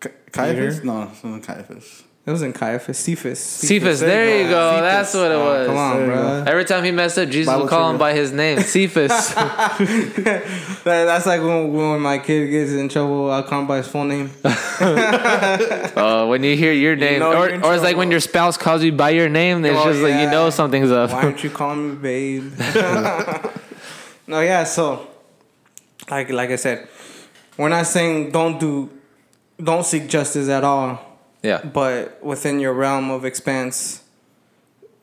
Ca- 0.00 0.10
Caiaphas? 0.32 0.82
No, 0.82 1.02
it 1.04 1.08
wasn't 1.08 1.44
Caiaphas. 1.44 2.02
it 2.26 2.30
wasn't 2.32 2.54
Caiaphas, 2.56 2.98
Cephas. 2.98 3.38
Cephas. 3.38 4.00
there 4.00 4.26
There 4.26 4.38
you 4.38 4.44
you 4.46 4.50
go. 4.50 4.50
go. 4.50 4.70
Cephas. 4.76 4.82
That's 4.82 5.14
what 5.14 5.30
it 5.30 5.38
was. 5.38 5.66
Come 5.68 5.76
on, 5.76 5.96
There 5.98 6.06
bro. 6.08 6.44
Every 6.48 6.64
time 6.64 6.82
he 6.82 6.90
messed 6.90 7.16
up, 7.18 7.28
Jesus 7.28 7.46
Bible 7.46 7.62
would 7.62 7.70
call 7.70 7.88
him 7.90 7.96
by 7.98 8.12
his 8.12 8.32
name, 8.32 8.58
Cephas. 8.72 9.34
That, 9.34 10.82
that's 10.84 11.26
like 11.26 11.40
when, 11.42 11.72
when 11.72 12.00
my 12.00 12.18
kid 12.18 12.48
gets 12.50 12.72
in 12.72 12.88
trouble, 12.88 13.30
I'll 13.30 13.44
call 13.44 13.60
him 13.60 13.66
by 13.68 13.76
his 13.76 13.86
full 13.86 14.04
name. 14.04 14.32
uh, 14.44 16.26
when 16.28 16.42
you 16.42 16.56
hear 16.56 16.72
your 16.72 16.96
name, 16.96 17.20
know 17.20 17.32
or, 17.40 17.50
you're 17.50 17.64
or 17.64 17.72
it's 17.74 17.84
like 17.84 17.96
when 17.96 18.10
your 18.10 18.18
spouse 18.20 18.56
calls 18.56 18.82
you 18.82 18.90
by 18.90 19.10
your 19.10 19.28
name, 19.28 19.64
it's 19.64 19.78
Oh, 19.78 19.92
just 19.92 20.00
like 20.02 20.20
you 20.20 20.28
know 20.28 20.50
something's 20.50 20.90
up. 20.90 21.12
Why 21.12 21.22
aren't 21.22 21.44
you 21.44 21.50
calling 21.50 21.90
me 21.90 21.96
babe? 22.40 22.52
no, 24.26 24.40
yeah. 24.40 24.64
So, 24.64 25.06
like 26.10 26.30
like 26.30 26.50
I 26.50 26.56
said, 26.56 26.88
we're 27.56 27.68
not 27.68 27.86
saying 27.86 28.30
don't 28.32 28.58
do, 28.60 28.90
don't 29.62 29.84
seek 29.84 30.08
justice 30.08 30.48
at 30.48 30.64
all. 30.64 30.98
yeah, 31.42 31.62
but 31.64 32.22
within 32.24 32.60
your 32.60 32.72
realm 32.74 33.10
of 33.10 33.24
expanse, 33.24 34.02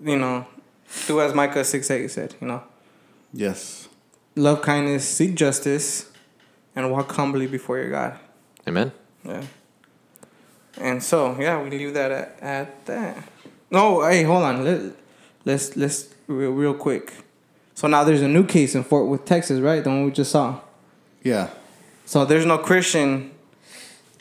you 0.03 0.17
know, 0.17 0.45
do 1.07 1.21
as 1.21 1.33
Micah 1.33 1.63
six 1.63 1.89
eight 1.91 2.09
said. 2.11 2.35
You 2.41 2.47
know, 2.47 2.63
Yes. 3.33 3.87
love 4.35 4.61
kindness, 4.61 5.07
seek 5.07 5.35
justice, 5.35 6.09
and 6.75 6.91
walk 6.91 7.11
humbly 7.11 7.47
before 7.47 7.77
your 7.79 7.89
God. 7.89 8.19
amen. 8.67 8.91
Yeah. 9.25 9.43
And 10.79 11.03
so, 11.03 11.37
yeah, 11.39 11.61
we 11.61 11.69
leave 11.69 11.93
that 11.93 12.11
at, 12.11 12.37
at 12.41 12.85
that. 12.87 13.23
No, 13.69 14.03
hey, 14.07 14.23
hold 14.23 14.43
on. 14.43 14.63
Let, 14.65 14.81
let's 15.45 15.75
let's 15.77 16.13
real, 16.27 16.51
real 16.51 16.73
quick. 16.73 17.13
So 17.75 17.87
now 17.87 18.03
there's 18.03 18.21
a 18.21 18.27
new 18.27 18.43
case 18.45 18.75
in 18.75 18.83
Fort 18.83 19.07
Worth, 19.07 19.25
Texas, 19.25 19.59
right? 19.59 19.83
The 19.83 19.89
one 19.89 20.05
we 20.05 20.11
just 20.11 20.31
saw. 20.31 20.59
Yeah. 21.23 21.49
So 22.05 22.25
there's 22.25 22.45
no 22.45 22.57
Christian, 22.57 23.31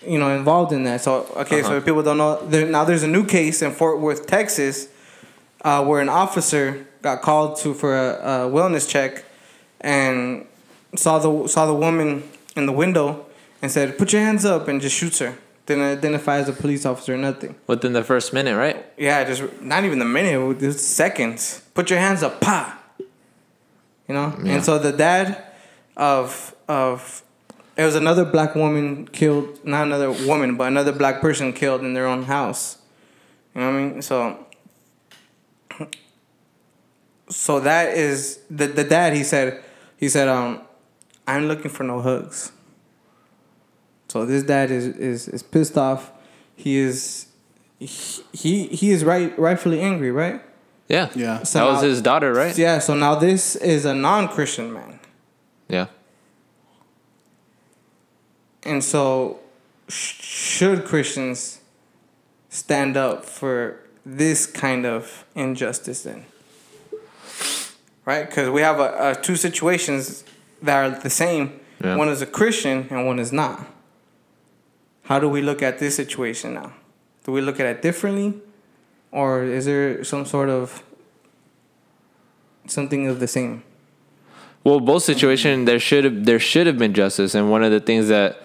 you 0.07 0.19
know, 0.19 0.31
involved 0.37 0.73
in 0.73 0.85
that. 0.85 1.01
So 1.03 1.27
okay, 1.37 1.61
so 1.63 1.69
Uh-huh. 1.69 1.77
if 1.77 1.85
people 1.85 2.03
don't 2.03 2.19
know, 2.19 2.45
there, 2.47 2.67
now 2.67 2.85
there's 2.85 3.03
a 3.03 3.09
new 3.09 3.25
case 3.27 3.61
in 3.63 3.73
Fort 3.73 4.01
Worth, 4.01 4.27
Texas, 4.27 4.89
uh, 5.65 5.85
where 5.85 6.01
an 6.01 6.09
officer 6.09 6.87
got 7.03 7.23
called 7.23 7.57
to 7.59 7.75
for 7.75 7.97
a, 7.97 8.47
a 8.47 8.51
wellness 8.51 8.89
check, 8.89 9.25
and 9.81 10.47
saw 10.97 11.19
the 11.19 11.49
saw 11.49 11.67
the 11.67 11.75
woman 11.75 12.23
in 12.57 12.67
the 12.67 12.73
window 12.73 13.27
and 13.61 13.71
said, 13.71 13.99
"Put 13.99 14.13
your 14.13 14.23
hands 14.23 14.45
up," 14.45 14.69
and 14.69 14.81
just 14.81 14.95
shoots 14.97 15.19
her. 15.19 15.35
Didn't 15.67 15.85
identify 15.85 16.39
as 16.39 16.49
a 16.49 16.53
police 16.53 16.85
officer 16.85 17.15
or 17.15 17.19
nothing. 17.19 17.55
Within 17.69 17.93
the 17.93 18.03
first 18.03 18.33
minute, 18.33 18.57
right? 18.57 18.85
Yeah, 18.97 19.23
just 19.25 19.43
not 19.61 19.85
even 19.85 19.99
the 20.01 20.05
minute, 20.05 20.59
just 20.59 20.81
seconds. 20.97 21.63
Put 21.75 21.89
your 21.91 22.01
hands 22.01 22.23
up, 22.23 22.41
pa. 22.41 22.79
You 24.09 24.15
know, 24.15 24.35
Yeah. 24.43 24.55
and 24.55 24.65
so 24.65 24.79
the 24.79 24.91
dad 24.93 25.39
of 25.97 26.55
of 26.73 27.23
it 27.77 27.85
was 27.85 27.95
another 27.95 28.25
black 28.25 28.55
woman 28.55 29.07
killed, 29.09 29.64
not 29.64 29.87
another 29.87 30.11
woman, 30.11 30.57
but 30.57 30.68
another 30.68 30.93
black 30.93 31.20
person 31.20 31.53
killed 31.53 31.81
in 31.83 31.95
their 31.95 32.07
own 32.07 32.25
house. 32.25 32.79
You 33.55 33.61
know 33.61 33.66
what 33.73 33.77
I 33.77 33.83
mean? 33.83 34.03
So, 34.03 34.47
so 37.29 37.61
that 37.61 37.97
is 37.97 38.41
the 38.51 38.66
the 38.66 38.85
dad. 38.85 39.14
He 39.14 39.25
said, 39.25 39.62
he 39.97 40.09
said, 40.09 40.29
um, 40.29 40.61
I'm 41.27 41.47
looking 41.49 41.70
for 41.70 41.85
no 41.85 42.01
hugs. 42.01 42.53
So 44.09 44.27
this 44.27 44.43
dad 44.43 44.70
is 44.70 44.87
is 44.87 45.29
is 45.29 45.43
pissed 45.43 45.79
off. 45.79 46.11
He 46.55 46.77
is 46.79 47.27
he 47.79 48.66
he 48.68 48.91
is 48.91 49.05
right 49.05 49.37
rightfully 49.39 49.81
angry, 49.81 50.11
right? 50.11 50.43
Yeah. 50.89 51.09
Yeah. 51.14 51.43
So 51.45 51.61
that 51.61 51.64
was 51.73 51.83
now- 51.83 51.89
his 51.89 52.03
daughter, 52.03 52.33
right? 52.35 52.57
Yeah. 52.59 52.79
So 52.79 52.95
now 52.95 53.14
this 53.14 53.57
is 53.57 53.85
a 53.87 53.95
non-Christian 53.95 54.73
man, 54.73 55.01
Yeah. 55.68 55.87
And 58.65 58.83
so 58.83 59.41
sh- 59.89 60.23
should 60.23 60.85
Christians 60.85 61.61
stand 62.49 62.97
up 62.97 63.25
for 63.25 63.81
this 64.05 64.47
kind 64.47 64.85
of 64.85 65.25
injustice 65.35 66.03
then? 66.03 66.27
Right? 68.05 68.29
Because 68.29 68.51
we 68.51 68.63
have 68.63 68.81
a, 68.81 69.11
a 69.11 69.15
two 69.21 69.37
situations 69.37 70.25
that 70.61 70.77
are 70.77 70.91
the 70.91 71.11
same. 71.11 71.61
Yeah. 71.83 71.97
One 71.97 72.09
is 72.09 72.23
a 72.23 72.27
Christian 72.27 72.89
and 72.91 73.07
one 73.07 73.19
is 73.19 73.33
not. 73.33 73.67
How 75.05 75.19
do 75.19 75.29
we 75.29 75.43
look 75.43 75.63
at 75.63 75.79
this 75.79 75.97
situation 75.97 76.55
now? 76.55 76.73
Do 77.25 77.33
we 77.33 77.41
look 77.41 77.61
at 77.61 77.67
it 77.67 77.83
differently, 77.83 78.35
or 79.11 79.45
is 79.45 79.65
there 79.67 80.03
some 80.05 80.25
sort 80.27 80.49
of 80.49 80.83
something 82.67 83.07
of 83.07 83.21
the 83.21 83.29
same? 83.29 83.63
Well, 84.65 84.81
both 84.81 85.03
situation 85.03 85.65
there 85.65 85.79
should 85.79 86.05
have 86.05 86.25
there 86.25 86.39
should 86.39 86.67
have 86.67 86.79
been 86.79 86.95
justice, 86.95 87.35
and 87.35 87.51
one 87.51 87.63
of 87.63 87.71
the 87.71 87.81
things 87.81 88.09
that, 88.09 88.43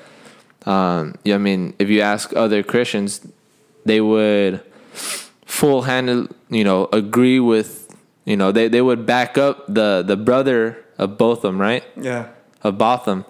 um, 0.67 1.15
yeah, 1.23 1.35
I 1.35 1.37
mean, 1.37 1.73
if 1.79 1.89
you 1.89 2.01
ask 2.01 2.35
other 2.35 2.61
Christians, 2.61 3.25
they 3.85 4.01
would 4.01 4.61
full 5.45 5.83
handed, 5.83 6.27
you 6.49 6.63
know, 6.63 6.89
agree 6.91 7.39
with, 7.39 7.87
you 8.25 8.35
know, 8.35 8.51
they 8.51 8.67
they 8.67 8.81
would 8.81 9.05
back 9.05 9.37
up 9.37 9.65
the 9.67 10.03
the 10.05 10.17
brother 10.17 10.83
of 10.97 11.17
both 11.17 11.37
of 11.39 11.53
them, 11.53 11.61
right, 11.61 11.83
Yeah. 11.95 12.27
of 12.63 12.77
Botham, 12.77 13.23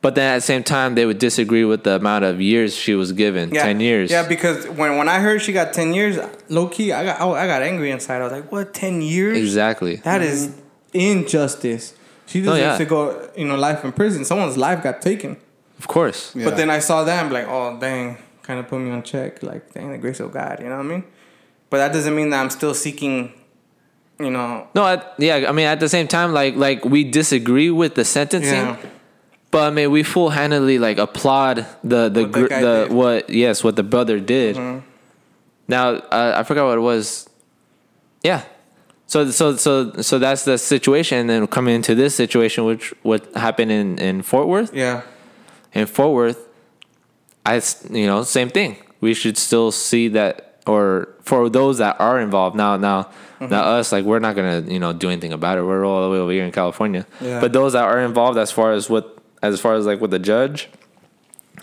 but 0.00 0.14
then 0.14 0.32
at 0.32 0.36
the 0.36 0.40
same 0.42 0.62
time 0.62 0.94
they 0.94 1.06
would 1.06 1.18
disagree 1.18 1.64
with 1.64 1.82
the 1.82 1.96
amount 1.96 2.24
of 2.24 2.40
years 2.40 2.76
she 2.76 2.94
was 2.94 3.10
given, 3.12 3.50
Yeah. 3.52 3.64
ten 3.64 3.80
years. 3.80 4.10
Yeah, 4.10 4.28
because 4.28 4.68
when, 4.68 4.96
when 4.96 5.08
I 5.08 5.18
heard 5.20 5.42
she 5.42 5.52
got 5.52 5.72
ten 5.72 5.92
years, 5.92 6.18
low 6.48 6.68
key, 6.68 6.92
I 6.92 7.04
got 7.04 7.20
I, 7.20 7.44
I 7.44 7.46
got 7.48 7.62
angry 7.62 7.90
inside. 7.90 8.20
I 8.20 8.24
was 8.24 8.32
like, 8.32 8.52
"What? 8.52 8.72
Ten 8.72 9.02
years? 9.02 9.36
exactly. 9.36 9.96
That 9.96 10.22
is 10.22 10.54
injustice. 10.92 11.94
She 12.26 12.40
deserves 12.42 12.60
yeah. 12.60 12.78
to 12.78 12.84
go, 12.84 13.28
you 13.36 13.44
know, 13.48 13.56
life 13.56 13.84
in 13.84 13.90
prison. 13.90 14.24
Someone's 14.24 14.56
life 14.56 14.84
got 14.84 15.02
taken. 15.02 15.36
Of 15.80 15.88
course. 15.88 16.36
Yeah. 16.36 16.44
But 16.44 16.56
then 16.58 16.68
I 16.68 16.78
saw 16.80 17.04
that, 17.04 17.24
I'm 17.24 17.32
like, 17.32 17.46
oh 17.48 17.78
dang, 17.80 18.18
kind 18.42 18.60
of 18.60 18.68
put 18.68 18.78
me 18.80 18.90
on 18.90 19.02
check. 19.02 19.42
Like, 19.42 19.72
dang, 19.72 19.90
the 19.92 19.98
grace 19.98 20.20
of 20.20 20.30
God. 20.30 20.60
You 20.60 20.68
know 20.68 20.76
what 20.76 20.84
I 20.84 20.88
mean? 20.88 21.04
But 21.70 21.78
that 21.78 21.92
doesn't 21.94 22.14
mean 22.14 22.28
that 22.30 22.40
I'm 22.42 22.50
still 22.50 22.74
seeking, 22.74 23.32
you 24.18 24.28
know. 24.30 24.68
No, 24.74 24.86
at, 24.86 25.14
yeah, 25.18 25.46
I 25.48 25.52
mean 25.52 25.66
at 25.66 25.80
the 25.80 25.88
same 25.88 26.06
time, 26.06 26.34
like 26.34 26.54
like 26.56 26.84
we 26.84 27.00
disagree 27.04 27.70
with 27.70 27.94
the 27.94 28.04
sentencing, 28.04 28.66
Yeah. 28.74 28.76
but 29.50 29.62
I 29.68 29.70
mean 29.70 29.90
we 29.90 30.02
full 30.02 30.30
handedly 30.30 30.78
like 30.78 30.98
applaud 30.98 31.64
the 31.82 32.08
the 32.10 32.22
What 32.24 32.32
the 32.32 32.38
gr- 32.40 32.48
the, 32.48 32.48
did. 32.48 32.88
Mm-hmm. 32.88 32.94
what 32.94 33.30
yes 33.30 33.64
what 33.64 33.76
the 33.76 33.82
brother 33.84 34.20
did. 34.20 34.56
Now 35.68 35.86
uh, 36.12 36.34
I 36.36 36.42
forgot 36.42 36.66
what 36.66 36.76
it 36.76 36.82
was. 36.82 37.28
Yeah, 38.22 38.42
so 39.06 39.30
so 39.30 39.56
so 39.56 39.92
so 40.02 40.18
that's 40.18 40.44
the 40.44 40.58
situation. 40.58 41.18
And 41.20 41.30
then 41.30 41.46
coming 41.46 41.74
into 41.76 41.94
this 41.94 42.14
situation, 42.14 42.64
which 42.66 42.92
what 43.02 43.24
happened 43.34 43.70
in 43.72 43.98
in 43.98 44.22
Fort 44.22 44.46
Worth. 44.48 44.74
Yeah. 44.74 45.02
In 45.72 45.86
Fort 45.86 46.12
Worth, 46.14 46.48
I 47.46 47.60
you 47.90 48.06
know 48.06 48.22
same 48.22 48.50
thing. 48.50 48.76
We 49.00 49.14
should 49.14 49.38
still 49.38 49.70
see 49.72 50.08
that, 50.08 50.60
or 50.66 51.08
for 51.22 51.48
those 51.48 51.78
that 51.78 52.00
are 52.00 52.20
involved 52.20 52.56
now 52.56 52.76
now. 52.76 53.04
Mm-hmm. 53.40 53.50
Now 53.52 53.62
us 53.62 53.92
like 53.92 54.04
we're 54.04 54.18
not 54.18 54.36
gonna 54.36 54.60
you 54.68 54.78
know 54.78 54.92
do 54.92 55.08
anything 55.08 55.32
about 55.32 55.58
it. 55.58 55.62
We're 55.62 55.84
all 55.86 56.02
the 56.04 56.10
way 56.10 56.18
over 56.18 56.32
here 56.32 56.44
in 56.44 56.52
California. 56.52 57.06
Yeah. 57.20 57.40
But 57.40 57.52
those 57.52 57.72
that 57.72 57.84
are 57.84 58.00
involved, 58.00 58.36
as 58.38 58.50
far 58.50 58.72
as 58.72 58.90
what 58.90 59.16
as 59.42 59.60
far 59.60 59.74
as 59.74 59.86
like 59.86 60.00
with 60.00 60.10
the 60.10 60.18
judge, 60.18 60.68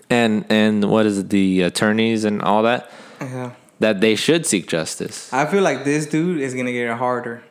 and 0.10 0.45
and 0.49 0.89
what 0.89 1.05
is 1.05 1.20
it, 1.20 1.30
the 1.30 1.62
attorneys 1.62 2.24
and 2.24 2.41
all 2.41 2.64
that, 2.64 2.89
Yeah. 3.22 3.51
that 3.80 4.01
they 4.01 4.16
should 4.16 4.45
seek 4.45 4.68
justice. 4.68 5.32
I 5.32 5.45
feel 5.45 5.62
like 5.62 5.84
this 5.84 6.08
dude 6.08 6.39
is 6.41 6.55
gonna 6.55 6.72
get 6.72 6.89
it 6.89 6.97
harder. 6.97 7.43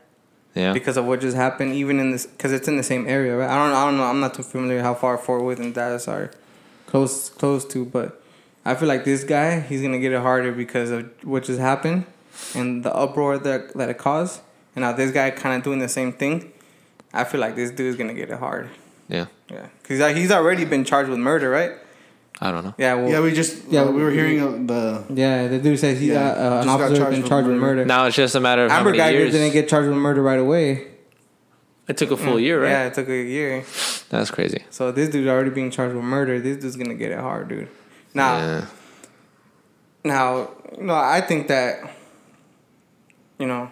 Yeah. 0.55 0.73
because 0.73 0.97
of 0.97 1.05
what 1.05 1.21
just 1.21 1.37
happened, 1.37 1.75
even 1.75 2.01
in 2.01 2.13
this, 2.13 2.25
because 2.25 2.51
it's 2.51 2.67
in 2.67 2.79
the 2.79 2.83
same 2.83 3.07
area, 3.07 3.37
right? 3.37 3.51
I 3.51 3.57
don't, 3.57 3.77
I 3.77 3.85
don't 3.85 3.99
know. 3.99 4.05
I'm 4.05 4.21
not 4.21 4.33
too 4.33 4.43
familiar 4.43 4.81
how 4.81 4.95
far 4.95 5.19
Fort 5.19 5.43
Worth 5.43 5.61
and 5.61 5.75
Dallas 5.75 6.09
are 6.09 6.31
close, 6.87 7.29
close 7.31 7.65
to, 7.67 7.85
but 7.85 8.23
I 8.65 8.75
feel 8.75 8.89
like 8.89 9.05
this 9.05 9.25
guy, 9.25 9.61
he's 9.61 9.83
gonna 9.83 9.99
get 9.99 10.13
it 10.13 10.21
harder 10.21 10.53
because 10.53 10.91
of 10.91 11.09
what 11.25 11.45
just 11.45 11.61
happened 11.61 12.07
and 12.55 12.83
the 12.85 12.95
uproar 12.95 13.39
that 13.39 13.75
that 13.75 13.89
it 13.89 13.99
caused. 13.99 14.41
And 14.75 14.83
now 14.83 14.93
this 14.93 15.11
guy 15.11 15.31
kind 15.31 15.57
of 15.57 15.63
doing 15.63 15.79
the 15.79 15.89
same 15.89 16.13
thing. 16.13 16.53
I 17.13 17.25
feel 17.25 17.41
like 17.41 17.55
this 17.57 17.71
dude's 17.71 17.97
gonna 17.97 18.15
get 18.15 18.31
it 18.31 18.39
hard. 18.39 18.69
yeah. 19.09 19.27
Yeah, 19.49 19.67
because 19.81 20.17
he's 20.17 20.33
already 20.33 20.65
been 20.65 20.85
charged 20.85 21.09
with 21.09 21.21
murder, 21.21 21.49
right? 21.49 21.73
I 22.41 22.51
don't 22.51 22.65
know. 22.65 22.75
Yeah. 22.77 22.95
Well, 22.95 23.09
Yeah, 23.09 23.21
we 23.21 23.33
just 23.33 23.65
Yeah, 23.69 23.85
yeah 23.85 23.91
we 23.91 24.03
were 24.03 24.11
hearing 24.11 24.41
of 24.41 24.67
the 24.67 25.05
yeah. 25.15 25.47
The 25.47 25.59
dude 25.61 25.79
says 25.79 26.01
he 26.01 26.09
Yeah, 26.09 26.15
got 26.15 26.37
uh, 26.37 26.41
an 26.41 26.65
just 26.65 26.67
got 26.67 26.81
officer 26.81 26.97
charged 26.97 27.11
been 27.13 27.21
with 27.23 27.29
charged 27.31 27.49
with 27.49 27.57
murder. 27.59 27.77
murder. 27.77 27.85
Now 27.87 28.07
it's 28.07 28.17
just 28.17 28.35
a 28.35 28.41
matter 28.41 28.65
of 28.67 28.73
Amber 28.73 28.91
how 28.91 28.97
many 28.97 29.15
Guyger 29.15 29.19
years. 29.21 29.33
didn't 29.33 29.53
get 29.53 29.69
charged 29.69 29.89
with 29.89 29.97
murder 29.97 30.21
right 30.23 30.39
away. 30.41 30.89
It 31.89 31.97
took 31.97 32.11
a 32.11 32.17
full 32.17 32.35
mm. 32.35 32.43
year, 32.43 32.63
right? 32.63 32.71
Yeah, 32.71 32.87
it 32.87 32.95
took 32.95 33.09
a 33.09 33.23
year. 33.23 33.65
That's 34.09 34.31
crazy. 34.31 34.65
So 34.71 34.91
this 34.91 35.09
dude 35.09 35.29
already 35.29 35.51
being 35.51 35.71
charged 35.71 35.95
with 35.95 36.05
murder. 36.05 36.41
This 36.41 36.57
dude's 36.57 36.77
gonna 36.77 36.95
get 36.95 37.13
it 37.13 37.19
hard, 37.19 37.49
dude. 37.49 37.69
Now, 38.13 38.37
Yeah. 38.39 38.67
now, 40.05 40.51
you 40.77 40.85
know, 40.85 40.95
I 40.95 41.21
think 41.21 41.49
that, 41.49 41.91
you 43.39 43.47
know, 43.47 43.71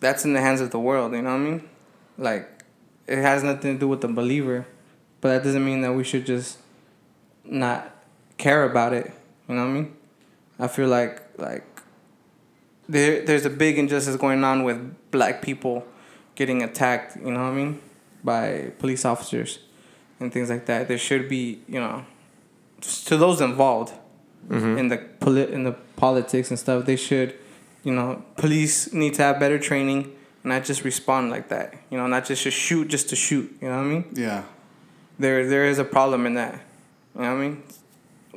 that's 0.00 0.24
in 0.24 0.32
the 0.32 0.40
hands 0.40 0.60
of 0.60 0.70
the 0.70 0.78
world. 0.78 1.12
You 1.12 1.22
know 1.22 1.32
what 1.32 1.40
I 1.40 1.50
mean? 1.50 1.68
Like, 2.16 2.48
it 3.06 3.18
has 3.18 3.42
nothing 3.42 3.74
to 3.74 3.80
do 3.80 3.88
with 3.88 4.00
the 4.00 4.08
believer, 4.08 4.66
but 5.20 5.28
that 5.30 5.44
doesn't 5.44 5.64
mean 5.64 5.82
that 5.82 5.92
we 5.92 6.04
should 6.04 6.24
just 6.24 6.58
not 7.44 7.94
care 8.38 8.64
about 8.64 8.92
it. 8.92 9.12
You 9.48 9.54
know 9.54 9.64
what 9.64 9.70
I 9.70 9.72
mean? 9.72 9.96
I 10.58 10.68
feel 10.68 10.88
like 10.88 11.22
like 11.38 11.64
there 12.88 13.24
there's 13.24 13.44
a 13.44 13.50
big 13.50 13.78
injustice 13.78 14.16
going 14.16 14.42
on 14.44 14.64
with 14.64 14.78
black 15.10 15.42
people 15.42 15.86
getting 16.38 16.62
attacked. 16.62 17.16
You 17.16 17.32
know 17.32 17.42
what 17.42 17.52
I 17.54 17.60
mean? 17.60 17.80
By 18.22 18.70
police 18.78 19.04
officers 19.04 19.58
and 20.20 20.32
things 20.32 20.48
like 20.48 20.66
that. 20.66 20.86
There 20.88 21.02
should 21.08 21.28
be 21.28 21.60
you 21.66 21.80
know 21.80 22.04
to 23.06 23.16
those 23.16 23.40
involved 23.40 23.92
mm-hmm. 24.48 24.78
in 24.78 24.88
the 24.88 24.98
poli- 24.98 25.52
in 25.52 25.64
the 25.64 25.72
politics 25.96 26.50
and 26.50 26.58
stuff. 26.58 26.86
They 26.86 26.96
should 26.96 27.34
you 27.82 27.92
know 27.92 28.24
police 28.36 28.92
need 28.92 29.14
to 29.14 29.22
have 29.22 29.40
better 29.40 29.58
training 29.58 30.00
and 30.42 30.52
not 30.52 30.64
just 30.64 30.84
respond 30.84 31.30
like 31.30 31.48
that. 31.48 31.74
You 31.90 31.98
know, 31.98 32.06
not 32.06 32.24
just 32.24 32.44
to 32.44 32.50
shoot 32.50 32.86
just 32.88 33.08
to 33.10 33.16
shoot. 33.16 33.46
You 33.60 33.68
know 33.68 33.78
what 33.78 33.86
I 33.86 33.94
mean? 33.94 34.04
Yeah. 34.14 34.44
there 35.18 35.46
there 35.48 35.66
is 35.66 35.78
a 35.78 35.84
problem 35.84 36.24
in 36.24 36.34
that. 36.34 36.54
You 37.16 37.22
know 37.22 37.34
what 37.34 37.42
I 37.42 37.48
mean? 37.48 37.62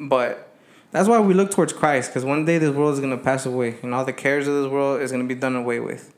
But 0.09 0.47
that's 0.91 1.07
why 1.07 1.19
we 1.19 1.35
look 1.35 1.51
towards 1.51 1.71
Christ, 1.71 2.09
because 2.09 2.25
one 2.25 2.45
day 2.45 2.57
this 2.57 2.73
world 2.75 2.93
is 2.95 2.99
gonna 2.99 3.23
pass 3.29 3.45
away, 3.45 3.77
and 3.83 3.93
all 3.93 4.03
the 4.03 4.17
cares 4.25 4.47
of 4.47 4.55
this 4.55 4.71
world 4.71 5.01
is 5.01 5.11
gonna 5.11 5.31
be 5.35 5.35
done 5.35 5.55
away 5.55 5.79
with. 5.79 6.13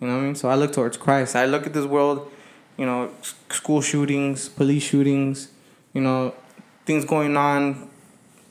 You 0.00 0.06
know 0.06 0.16
what 0.16 0.22
I 0.22 0.24
mean? 0.24 0.34
So 0.34 0.48
I 0.48 0.54
look 0.54 0.72
towards 0.72 0.96
Christ. 0.96 1.36
I 1.36 1.44
look 1.44 1.66
at 1.66 1.74
this 1.74 1.84
world, 1.84 2.30
you 2.76 2.86
know, 2.86 3.12
school 3.50 3.82
shootings, 3.82 4.48
police 4.48 4.82
shootings, 4.82 5.48
you 5.92 6.00
know, 6.00 6.34
things 6.86 7.04
going 7.04 7.36
on, 7.36 7.90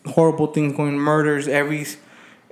horrible 0.05 0.47
things 0.47 0.75
going, 0.75 0.97
murders. 0.97 1.47
Every 1.47 1.85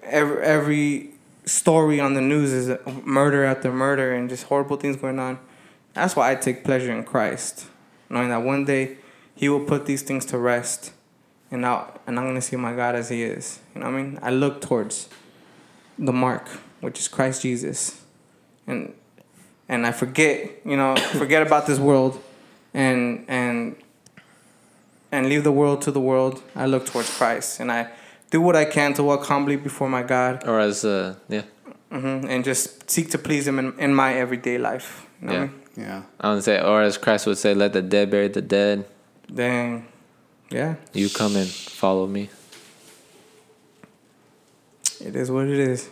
every 0.02 0.42
every 0.44 1.10
story 1.46 2.00
on 2.00 2.14
the 2.14 2.22
news 2.22 2.52
is 2.52 2.70
uh, 2.70 2.80
murder 3.04 3.44
after 3.44 3.72
murder, 3.72 4.14
and 4.14 4.30
just 4.30 4.46
horrible 4.46 4.78
things 4.78 4.98
going 4.98 5.20
on. 5.20 5.40
That's 5.94 6.16
why 6.16 6.32
I 6.32 6.36
take 6.36 6.64
pleasure 6.64 6.92
in 6.92 7.04
Christ, 7.04 7.68
knowing 8.10 8.30
that 8.30 8.44
one 8.44 8.66
day 8.66 8.98
He 9.36 9.48
will 9.48 9.64
put 9.64 9.86
these 9.86 10.02
things 10.02 10.26
to 10.26 10.40
rest, 10.40 10.92
and 11.52 11.62
now 11.62 12.00
and 12.08 12.20
I'm 12.20 12.26
gonna 12.26 12.42
see 12.42 12.56
my 12.56 12.76
God 12.76 12.96
as 12.96 13.10
He 13.10 13.22
is. 13.24 13.60
You 13.76 13.82
know 13.82 13.92
what 13.92 13.96
I 13.96 14.02
mean? 14.02 14.20
I 14.24 14.32
look 14.32 14.62
towards 14.62 15.08
the 16.00 16.14
mark, 16.14 16.48
which 16.82 17.00
is 17.00 17.08
Christ 17.08 17.44
Jesus, 17.44 18.02
and 18.68 18.94
and 19.70 19.86
I 19.88 19.92
forget, 19.92 20.62
you 20.66 20.78
know, 20.78 20.96
forget 21.24 21.42
about 21.42 21.66
this 21.68 21.80
world, 21.80 22.22
and 22.74 23.26
and 23.28 23.76
and 25.12 25.28
leave 25.30 25.44
the 25.44 25.52
world 25.52 25.82
to 25.84 25.92
the 25.92 26.00
world. 26.02 26.42
I 26.56 26.66
look 26.66 26.86
towards 26.86 27.10
Christ, 27.18 27.60
and 27.60 27.72
I 27.72 27.88
do 28.32 28.42
what 28.42 28.56
I 28.56 28.66
can 28.66 28.94
to 28.96 29.04
walk 29.04 29.26
humbly 29.26 29.56
before 29.56 29.90
my 29.90 30.04
God, 30.04 30.44
Or 30.48 30.60
as 30.60 30.84
uh 30.86 31.16
yeah. 31.30 31.44
hmm 31.92 32.26
and 32.30 32.44
just 32.46 32.90
seek 32.92 33.10
to 33.12 33.18
please 33.18 33.48
Him 33.48 33.60
in, 33.60 33.74
in 33.80 33.94
my 33.96 34.14
everyday 34.14 34.58
life. 34.58 35.06
You 35.22 35.28
know 35.28 35.34
what 35.34 35.40
I 35.40 35.44
Yeah. 35.44 35.48
mean? 35.50 35.62
Yeah. 35.88 36.02
I 36.20 36.34
would 36.34 36.44
say 36.44 36.60
or 36.62 36.82
as 36.82 36.98
Christ 36.98 37.26
would 37.28 37.38
say, 37.38 37.54
let 37.54 37.72
the 37.74 37.82
dead 37.82 38.10
bury 38.10 38.28
the 38.30 38.42
dead. 38.42 38.86
Dang. 39.34 39.86
Yeah, 40.50 40.76
You 40.94 41.10
come 41.10 41.36
and 41.36 41.48
follow 41.50 42.08
me. 42.08 42.30
it 45.02 45.16
is 45.16 45.30
what 45.30 45.48
it 45.48 45.60
is. 45.60 45.90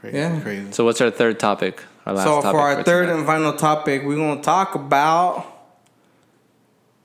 Crazy. 0.00 0.16
Yeah. 0.16 0.40
Crazy. 0.40 0.72
So 0.72 0.84
what's 0.84 1.00
our 1.00 1.10
third 1.10 1.38
topic? 1.40 1.82
Our 2.06 2.14
last 2.14 2.24
so 2.24 2.40
topic 2.40 2.50
for 2.52 2.60
our 2.60 2.82
third 2.84 3.06
tonight. 3.06 3.18
and 3.18 3.26
final 3.26 3.52
topic, 3.54 4.04
we're 4.04 4.16
gonna 4.16 4.40
talk 4.42 4.74
about 4.74 5.54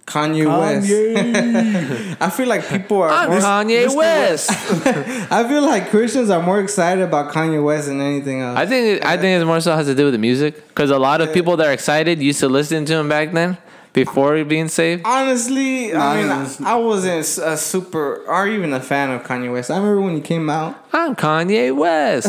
Kanye, 0.06 0.46
West. 0.46 2.18
I 2.22 2.30
feel 2.30 2.48
like 2.48 2.68
people 2.68 3.02
are. 3.02 3.10
I'm 3.10 3.30
more- 3.30 3.39
Kanye 3.39 3.96
West. 3.96 4.50
I 5.32 5.48
feel 5.48 5.62
like 5.64 5.89
Christians 5.89 6.30
are 6.30 6.41
more 6.41 6.60
excited 6.60 7.04
about 7.04 7.32
Kanye 7.34 7.64
West 7.64 7.88
than 7.88 8.02
anything 8.02 8.41
else. 8.41 8.58
I 8.58 8.66
think 8.66 8.98
it, 8.98 9.06
I 9.06 9.18
think 9.18 9.41
it 9.41 9.46
more 9.46 9.62
so 9.62 9.74
has 9.76 9.88
to 9.88 9.96
do 9.96 10.06
with 10.06 10.14
the 10.14 10.20
music 10.20 10.68
because 10.68 10.89
a 10.89 11.00
lot 11.00 11.22
of 11.22 11.34
people 11.34 11.56
that 11.58 11.68
are 11.68 11.72
excited 11.74 12.22
used 12.22 12.41
to 12.41 12.50
listen 12.50 12.84
to 12.86 12.96
him 12.96 13.08
back 13.08 13.32
then 13.32 13.58
before 13.94 14.44
being 14.44 14.68
saved. 14.68 15.04
Honestly, 15.06 15.91
Nah, 15.94 16.12
I 16.12 16.16
mean, 16.18 16.26
it 16.26 16.30
I, 16.32 16.39
was- 16.44 16.62
I 16.62 16.76
wasn't 16.76 17.20
a 17.46 17.56
super 17.58 18.24
or 18.28 18.48
even 18.48 18.74
a 18.74 18.80
fan 18.82 19.12
of 19.12 19.24
Kanye 19.24 19.52
West. 19.52 19.70
I 19.72 19.78
remember 19.78 20.02
when 20.02 20.16
he 20.16 20.22
came 20.22 20.50
out. 20.50 20.76
I'm 20.91 21.16
Kanye 21.16 21.76
West. 21.76 22.28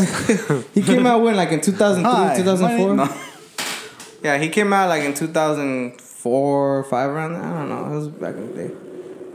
He 0.75 0.83
came 0.83 1.07
out 1.07 1.23
when 1.23 1.37
like 1.37 1.53
in 1.53 1.61
2003, 1.61 2.05
Hi, 2.13 2.37
2004. 2.37 2.95
my 2.95 3.05
name- 3.07 3.15
Yeah, 4.23 4.39
he 4.39 4.49
came 4.49 4.73
out 4.73 4.89
like 4.89 5.03
in 5.05 5.13
2004, 5.15 6.85
five 6.85 7.11
around. 7.11 7.33
there. 7.35 7.43
I 7.43 7.59
don't 7.59 7.69
know. 7.69 7.93
It 7.93 7.97
was 7.97 8.09
back 8.09 8.35
in 8.37 8.55
the 8.55 8.69
day. 8.69 8.75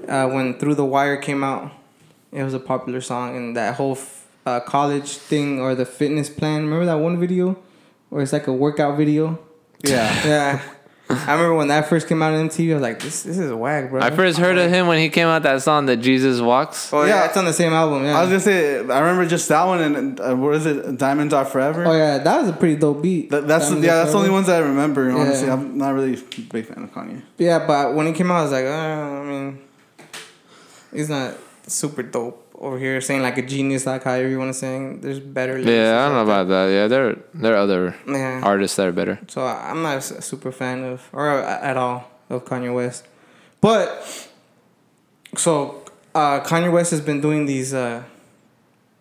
Uh, 0.07 0.27
when 0.29 0.57
Through 0.57 0.75
the 0.75 0.85
Wire 0.85 1.17
came 1.17 1.43
out, 1.43 1.71
it 2.31 2.43
was 2.43 2.53
a 2.55 2.59
popular 2.59 3.01
song, 3.01 3.35
and 3.37 3.55
that 3.55 3.75
whole 3.75 3.91
f- 3.93 4.25
uh, 4.45 4.59
college 4.61 5.17
thing 5.17 5.59
or 5.59 5.75
the 5.75 5.85
fitness 5.85 6.29
plan. 6.29 6.63
Remember 6.63 6.85
that 6.85 6.95
one 6.99 7.19
video, 7.19 7.57
where 8.09 8.23
it's 8.23 8.33
like 8.33 8.47
a 8.47 8.53
workout 8.53 8.97
video. 8.97 9.37
Yeah. 9.83 10.11
Yeah, 10.25 10.61
I 11.11 11.31
remember 11.33 11.55
when 11.55 11.69
that 11.69 11.89
first 11.89 12.07
came 12.07 12.21
out 12.21 12.33
on 12.33 12.49
MTV. 12.49 12.69
I 12.69 12.73
was 12.75 12.81
like, 12.83 12.99
this 12.99 13.23
this 13.23 13.39
is 13.39 13.51
whack, 13.51 13.89
bro. 13.89 13.99
I 13.99 14.11
first 14.11 14.37
heard 14.37 14.59
of 14.59 14.69
him 14.69 14.85
when 14.85 14.99
he 14.99 15.09
came 15.09 15.27
out 15.27 15.41
that 15.41 15.61
song 15.63 15.87
that 15.87 15.97
Jesus 15.97 16.39
Walks. 16.39 16.93
Oh 16.93 17.01
yeah, 17.01 17.07
Yeah. 17.21 17.25
it's 17.25 17.35
on 17.37 17.45
the 17.45 17.53
same 17.53 17.73
album. 17.73 18.03
Yeah. 18.05 18.17
I 18.17 18.21
was 18.21 18.29
gonna 18.29 18.39
say, 18.41 18.77
I 18.77 18.99
remember 18.99 19.25
just 19.27 19.49
that 19.49 19.63
one, 19.63 19.81
and 19.81 20.19
uh, 20.19 20.35
what 20.35 20.53
is 20.55 20.67
it? 20.67 20.97
Diamonds 20.99 21.33
Are 21.33 21.45
Forever. 21.45 21.85
oh 21.87 21.93
yeah, 21.93 22.19
that 22.19 22.41
was 22.41 22.49
a 22.49 22.53
pretty 22.53 22.75
dope 22.75 23.01
beat. 23.01 23.31
That, 23.31 23.47
that's 23.47 23.65
Diamonds 23.65 23.85
yeah, 23.87 23.95
that's 23.95 24.11
the 24.11 24.17
only 24.19 24.29
ones 24.29 24.45
that 24.47 24.57
I 24.61 24.65
remember. 24.65 25.09
Honestly, 25.11 25.47
Yeah. 25.47 25.53
I'm 25.53 25.77
not 25.79 25.95
really 25.95 26.13
a 26.13 26.41
big 26.41 26.65
fan 26.67 26.83
of 26.83 26.91
Kanye. 26.93 27.23
Yeah, 27.39 27.65
but 27.65 27.95
when 27.95 28.05
he 28.05 28.13
came 28.13 28.29
out, 28.29 28.37
I 28.37 28.43
was 28.43 28.51
like, 28.51 28.65
uh, 28.65 28.69
I 28.69 29.23
mean, 29.23 29.59
he's 30.93 31.09
not 31.09 31.33
super 31.65 32.03
dope 32.03 32.48
over 32.59 32.77
here 32.77 32.99
saying 33.01 33.21
like 33.21 33.37
a 33.37 33.41
genius, 33.41 33.85
like 33.85 34.03
how 34.03 34.11
everyone 34.13 34.49
is 34.49 34.59
saying. 34.59 35.01
There's 35.01 35.19
better. 35.19 35.57
Yeah, 35.57 36.03
I 36.03 36.07
don't 36.07 36.15
know 36.15 36.23
about 36.31 36.47
that. 36.49 36.65
Yeah, 36.67 36.87
there 36.87 37.15
there 37.33 37.53
are 37.53 37.57
other. 37.63 37.95
Yeah. 38.07 38.41
artists 38.43 38.75
that 38.77 38.87
are 38.87 38.91
better. 38.91 39.19
So 39.27 39.41
I- 39.43 39.69
I'm 39.71 39.81
not 39.81 39.97
a 39.97 40.21
super 40.21 40.51
fan 40.51 40.83
of 40.83 41.07
or 41.13 41.29
at 41.29 41.77
all 41.77 42.11
of 42.29 42.45
Kanye 42.45 42.73
West, 42.73 43.07
but 43.61 43.87
so 45.35 45.83
uh, 46.15 46.41
Kanye 46.41 46.71
West 46.71 46.91
has 46.91 47.01
been 47.01 47.21
doing 47.21 47.45
these 47.45 47.73
uh, 47.73 48.03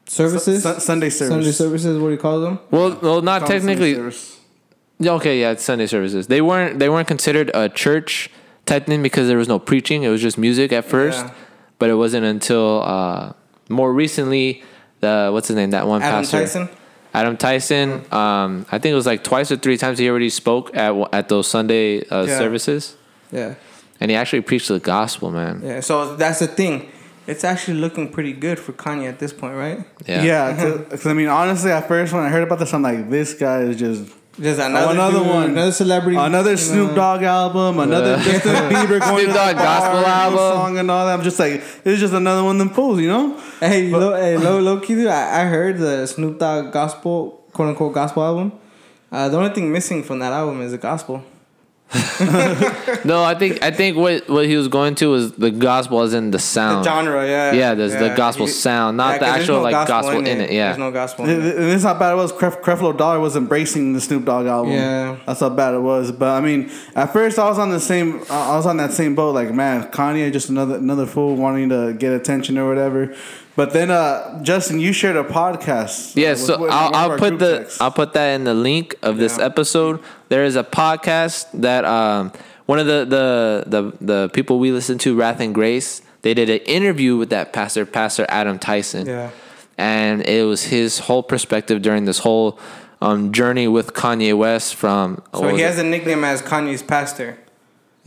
services, 0.06 0.62
Sun- 0.62 0.80
Sunday 0.80 1.10
service. 1.10 1.34
Sunday 1.34 1.52
services. 1.52 1.98
What 1.98 2.08
do 2.08 2.12
you 2.12 2.18
call 2.18 2.40
them? 2.40 2.58
Well, 2.70 2.98
well, 3.02 3.22
not 3.22 3.42
Call 3.42 3.50
it 3.52 3.60
Sunday 3.60 3.74
technically. 3.94 4.14
Yeah, 5.00 5.12
Okay, 5.12 5.40
yeah, 5.40 5.50
it's 5.52 5.64
Sunday 5.64 5.86
services. 5.86 6.26
They 6.26 6.40
weren't 6.40 6.78
they 6.78 6.88
weren't 6.88 7.08
considered 7.08 7.50
a 7.54 7.68
church 7.68 8.30
technically 8.66 9.02
because 9.02 9.28
there 9.28 9.38
was 9.38 9.48
no 9.48 9.58
preaching. 9.58 10.02
It 10.02 10.08
was 10.08 10.20
just 10.20 10.38
music 10.38 10.72
at 10.72 10.84
first, 10.84 11.18
Yeah. 11.24 11.34
but 11.78 11.88
it 11.90 11.94
wasn't 11.94 12.24
until 12.26 12.82
uh, 12.82 13.32
more 13.68 13.92
recently 13.92 14.62
the 15.00 15.30
what's 15.32 15.48
his 15.48 15.56
name 15.56 15.70
that 15.70 15.86
one 15.86 16.02
Adam 16.02 16.20
pastor 16.22 16.40
Tyson. 16.40 16.68
Adam 17.14 17.36
Tyson. 17.36 17.90
Um, 18.12 18.66
I 18.70 18.78
think 18.78 18.92
it 18.92 18.94
was 18.94 19.06
like 19.06 19.24
twice 19.24 19.50
or 19.50 19.56
three 19.56 19.76
times 19.76 19.98
he 19.98 20.08
already 20.08 20.30
spoke 20.30 20.76
at 20.76 20.94
at 21.12 21.28
those 21.28 21.46
Sunday 21.48 22.06
uh, 22.08 22.24
Yeah. 22.24 22.38
services, 22.38 22.96
Yeah, 23.32 23.54
and 24.00 24.10
he 24.10 24.16
actually 24.16 24.42
preached 24.42 24.68
the 24.68 24.78
gospel, 24.78 25.30
man. 25.30 25.62
yeah. 25.64 25.80
So 25.80 26.16
that's 26.16 26.38
the 26.40 26.46
thing. 26.48 26.90
It's 27.26 27.44
actually 27.44 27.78
looking 27.78 28.10
pretty 28.10 28.32
good 28.32 28.58
for 28.58 28.72
Kanye 28.72 29.06
at 29.06 29.18
this 29.18 29.34
point, 29.34 29.54
right? 29.54 29.84
Yeah, 30.06 30.22
Yeah, 30.22 30.74
because 30.90 31.06
I 31.06 31.12
mean, 31.12 31.28
honestly, 31.28 31.70
at 31.70 31.86
first 31.86 32.12
when 32.14 32.22
I 32.22 32.30
heard 32.30 32.42
about 32.42 32.58
this, 32.58 32.72
I'm 32.72 32.80
like, 32.80 33.10
this 33.10 33.34
guy 33.34 33.60
is 33.60 33.76
just 33.76 34.10
Just 34.40 34.60
another, 34.60 34.92
another 34.92 35.18
dude, 35.18 35.26
one. 35.26 35.50
another 35.50 35.72
celebrity, 35.72 36.16
another 36.16 36.56
Snoop. 36.56 36.94
Dogg 36.94 37.22
album, 37.24 37.80
another 37.80 38.12
Yeah. 38.12 38.22
Justin 38.22 38.54
Bieber 38.70 39.00
going 39.00 39.24
Snoop 39.24 39.26
to 39.28 39.32
Dogg 39.34 39.56
gospel 39.56 40.00
bar, 40.02 40.04
album. 40.04 40.38
song 40.38 40.78
and 40.78 40.90
all 40.90 41.06
that. 41.06 41.14
I'm 41.18 41.24
just 41.24 41.38
like, 41.40 41.62
it's 41.84 41.98
just 42.00 42.14
another 42.14 42.44
one 42.44 42.54
of 42.54 42.58
them 42.60 42.70
fools, 42.70 43.00
you 43.00 43.08
know? 43.08 43.36
Hey, 43.58 43.90
low, 43.90 44.14
hey, 44.14 44.36
low, 44.36 44.60
low 44.68 44.78
key, 44.78 44.94
dude. 44.94 45.08
I, 45.08 45.42
I 45.42 45.44
heard 45.46 45.78
the 45.78 46.06
Snoop 46.06 46.38
Dogg 46.38 46.72
gospel, 46.72 47.44
quote 47.52 47.70
unquote, 47.70 47.92
gospel 47.94 48.22
album. 48.22 48.52
Uh, 49.10 49.28
the 49.28 49.36
only 49.38 49.50
thing 49.50 49.72
missing 49.72 50.02
from 50.04 50.20
that 50.20 50.32
album 50.32 50.60
is 50.60 50.70
the 50.70 50.78
gospel. 50.78 51.24
no, 53.04 53.24
I 53.24 53.34
think 53.38 53.62
I 53.62 53.70
think 53.70 53.96
what 53.96 54.28
what 54.28 54.44
he 54.44 54.56
was 54.56 54.68
going 54.68 54.94
to 54.96 55.06
was 55.10 55.32
the 55.32 55.50
gospel 55.50 56.00
as 56.02 56.12
in 56.12 56.30
the 56.30 56.38
sound. 56.38 56.84
The 56.84 56.90
genre, 56.90 57.26
yeah. 57.26 57.52
Yeah, 57.52 57.74
there's 57.74 57.92
the 57.92 58.14
gospel 58.14 58.46
sound, 58.46 58.98
not 58.98 59.18
the 59.20 59.26
'cause 59.26 59.34
there's 59.36 59.40
actual, 59.48 59.62
like, 59.62 59.88
gospel 59.88 60.18
in 60.18 60.26
it, 60.26 60.50
yeah. 60.50 60.66
There's 60.66 60.78
no 60.78 60.90
gospel 60.90 61.24
And 61.24 61.32
in 61.34 61.40
it. 61.48 61.54
this 61.56 61.76
is 61.76 61.82
how 61.84 61.94
bad 61.94 62.12
it 62.12 62.16
was. 62.16 62.32
Cref- 62.32 62.60
Creflo 62.60 62.94
Dollar 62.96 63.20
was 63.20 63.36
embracing 63.36 63.94
the 63.94 64.00
Snoop 64.02 64.26
Dogg 64.26 64.46
album. 64.46 64.72
Yeah. 64.74 65.16
that's 65.26 65.40
how 65.40 65.48
bad 65.48 65.72
it 65.74 65.80
was. 65.80 66.12
But 66.12 66.28
I 66.36 66.40
mean, 66.40 66.70
at 66.94 67.12
first 67.12 67.38
I 67.38 67.48
was 67.48 67.58
on 67.58 67.70
the 67.70 67.80
same. 67.80 68.20
I 68.28 68.56
was 68.56 68.66
on 68.66 68.76
that 68.76 68.92
same 68.92 69.14
boat. 69.14 69.34
Like, 69.34 69.54
man, 69.54 69.84
Kanye 69.90 70.30
just 70.30 70.50
another 70.50 70.74
another 70.76 71.06
fool 71.06 71.36
wanting 71.36 71.70
to 71.70 71.94
get 71.94 72.12
attention 72.12 72.58
or 72.58 72.68
whatever. 72.68 73.14
But 73.58 73.72
then, 73.72 73.90
uh, 73.90 74.40
Justin, 74.44 74.78
you 74.78 74.92
shared 74.92 75.16
a 75.16 75.24
podcast. 75.24 76.14
Yeah, 76.14 76.30
with- 76.30 76.38
so 76.38 76.60
with 76.60 76.70
I'll, 76.70 76.94
I'll 76.94 77.18
put 77.18 77.40
the 77.40 77.58
texts. 77.58 77.80
I'll 77.80 77.90
put 77.90 78.12
that 78.12 78.28
in 78.36 78.44
the 78.44 78.54
link 78.54 78.94
of 79.02 79.16
this 79.16 79.36
Yeah. 79.36 79.46
episode. 79.46 79.98
There 80.28 80.44
is 80.44 80.54
a 80.54 80.62
podcast 80.62 81.46
that 81.54 81.84
um 81.84 82.30
one 82.66 82.78
of 82.78 82.86
the 82.86 83.00
the 83.16 83.64
the 83.74 83.82
the 84.00 84.28
people 84.28 84.60
we 84.60 84.70
listen 84.70 84.96
to, 84.98 85.16
Wrath 85.16 85.40
and 85.40 85.52
Grace, 85.52 86.02
they 86.22 86.34
did 86.34 86.48
an 86.48 86.60
interview 86.78 87.16
with 87.16 87.30
that 87.30 87.52
pastor, 87.52 87.84
Pastor 87.84 88.24
Adam 88.28 88.60
Tyson. 88.60 89.06
Yeah. 89.08 89.30
and 89.76 90.22
it 90.22 90.44
was 90.46 90.62
his 90.76 91.00
whole 91.06 91.24
perspective 91.24 91.82
during 91.82 92.04
this 92.04 92.18
whole 92.20 92.58
um, 93.02 93.32
journey 93.32 93.66
with 93.66 93.92
Kanye 93.92 94.34
West 94.38 94.76
from. 94.76 95.20
So 95.34 95.48
he 95.48 95.62
has 95.62 95.78
it? 95.78 95.86
a 95.86 95.88
nickname 95.88 96.22
as 96.22 96.42
Kanye's 96.42 96.82
pastor. 96.94 97.38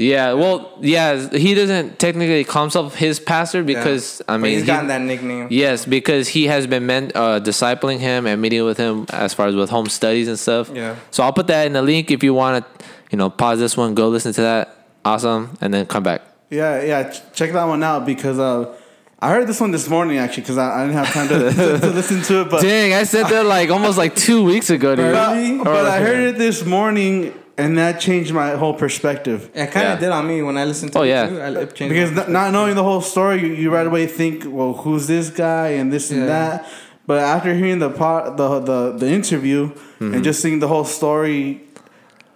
Yeah, 0.01 0.33
well, 0.33 0.71
yeah, 0.81 1.29
he 1.29 1.53
doesn't 1.53 1.99
technically 1.99 2.43
call 2.43 2.63
himself 2.63 2.95
his 2.95 3.19
pastor 3.19 3.63
because 3.63 4.21
I 4.27 4.33
But 4.33 4.37
mean 4.41 4.51
he's 4.53 4.61
he- 4.61 4.67
gotten 4.67 4.87
that 4.87 5.01
nickname. 5.01 5.47
Yes, 5.51 5.85
because 5.85 6.27
he 6.29 6.47
has 6.47 6.65
been 6.67 6.85
men, 6.85 7.11
uh, 7.13 7.39
discipling 7.39 7.99
him 7.99 8.25
and 8.25 8.41
meeting 8.41 8.63
with 8.65 8.77
him 8.77 9.05
as 9.11 9.33
far 9.33 9.47
as 9.47 9.55
with 9.55 9.69
home 9.69 9.87
studies 9.87 10.27
and 10.27 10.39
stuff. 10.39 10.71
Yeah. 10.73 10.95
So 11.11 11.23
I'll 11.23 11.33
put 11.33 11.47
that 11.47 11.67
in 11.67 11.73
the 11.73 11.81
link 11.81 12.09
if 12.11 12.23
you 12.23 12.33
want 12.33 12.65
to, 12.79 12.85
you 13.11 13.17
know, 13.17 13.29
pause 13.29 13.59
this 13.59 13.77
one, 13.77 13.93
go 13.93 14.09
listen 14.09 14.33
to 14.33 14.41
that. 14.41 14.75
Awesome, 15.05 15.57
and 15.61 15.73
then 15.73 15.85
come 15.85 16.03
back. 16.03 16.21
Yeah, 16.49 16.81
yeah. 16.83 17.09
ch- 17.09 17.21
Check 17.33 17.53
that 17.53 17.63
one 17.65 17.81
out 17.83 18.05
because 18.05 18.37
uh, 18.39 18.75
I 19.19 19.29
heard 19.29 19.47
this 19.47 19.59
one 19.59 19.71
this 19.71 19.87
morning 19.89 20.17
actually 20.17 20.43
because 20.43 20.57
I, 20.57 20.81
I 20.83 20.85
didn't 20.87 20.97
have 20.97 21.13
time 21.13 21.27
to, 21.29 21.39
to, 21.51 21.79
to 21.79 21.87
listen 21.99 22.21
to 22.23 22.41
it, 22.41 22.49
but 22.49 22.61
Dang, 22.61 22.93
I 22.93 23.03
said 23.03 23.27
that 23.27 23.45
like 23.45 23.69
almost 23.69 23.97
like 23.97 24.15
two 24.15 24.43
weeks 24.43 24.69
ago, 24.69 24.95
dude. 24.95 25.11
but, 25.13 25.63
but 25.63 25.85
I 25.85 25.99
heard 26.01 26.19
it 26.29 26.37
this 26.37 26.65
morning 26.65 27.33
and 27.61 27.77
that 27.77 27.99
changed 27.99 28.33
my 28.33 28.51
whole 28.61 28.73
perspective. 28.73 29.49
It 29.53 29.71
kind 29.71 29.87
of 29.87 29.93
Yeah. 29.93 29.99
did 29.99 30.09
on 30.09 30.27
me 30.27 30.41
when 30.41 30.57
I 30.57 30.65
listened 30.65 30.91
to 30.93 30.99
Oh, 30.99 31.03
it 31.03 31.09
yeah. 31.09 31.29
too. 31.29 31.39
I, 31.41 31.49
it 31.61 31.75
changed 31.75 31.93
Because 31.93 32.11
my- 32.11 32.27
not 32.27 32.51
knowing 32.51 32.75
the 32.75 32.83
whole 32.83 33.01
story, 33.01 33.41
you, 33.41 33.47
you 33.53 33.71
right 33.73 33.87
away 33.87 34.07
think, 34.07 34.43
well, 34.47 34.73
who's 34.73 35.07
this 35.07 35.29
guy 35.29 35.67
and 35.79 35.91
this 35.93 36.11
and 36.11 36.27
that. 36.27 36.65
But 37.07 37.19
after 37.19 37.53
hearing 37.53 37.79
the 37.79 37.89
part, 37.89 38.37
the 38.37 38.59
the 38.59 38.91
the 39.01 39.07
interview 39.09 39.63
and 39.99 40.13
mm-hmm. 40.13 40.21
just 40.23 40.41
seeing 40.41 40.59
the 40.59 40.67
whole 40.67 40.85
story, 40.85 41.61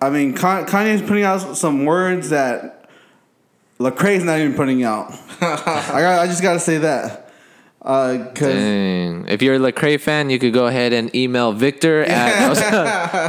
I 0.01 0.09
mean, 0.09 0.33
Con- 0.33 0.65
Kanye's 0.65 1.01
putting 1.01 1.23
out 1.23 1.55
some 1.55 1.85
words 1.85 2.29
that 2.29 2.89
Lecrae's 3.79 4.23
not 4.23 4.39
even 4.39 4.53
putting 4.55 4.83
out. 4.83 5.11
I 5.41 5.99
got, 6.01 6.19
I 6.19 6.27
just 6.27 6.41
got 6.41 6.53
to 6.53 6.59
say 6.59 6.77
that 6.79 7.24
because 7.85 8.55
Dang. 8.55 9.27
If 9.27 9.43
you're 9.43 9.55
a 9.55 9.59
Lecrae 9.59 9.99
fan, 9.99 10.31
you 10.31 10.39
could 10.39 10.53
go 10.53 10.65
ahead 10.65 10.91
and 10.91 11.15
email 11.15 11.51
Victor 11.51 12.03
at. 12.07 12.49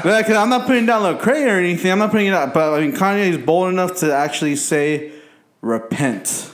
Because 0.02 0.34
I'm 0.34 0.48
not 0.48 0.66
putting 0.66 0.86
down 0.86 1.02
Lecrae 1.02 1.46
or 1.46 1.58
anything. 1.58 1.92
I'm 1.92 1.98
not 1.98 2.10
putting 2.10 2.28
it 2.28 2.32
out. 2.32 2.54
But 2.54 2.72
I 2.72 2.80
mean, 2.80 2.92
Kanye 2.92 3.28
is 3.28 3.36
bold 3.38 3.68
enough 3.68 3.96
to 3.96 4.14
actually 4.14 4.56
say, 4.56 5.12
repent. 5.60 6.50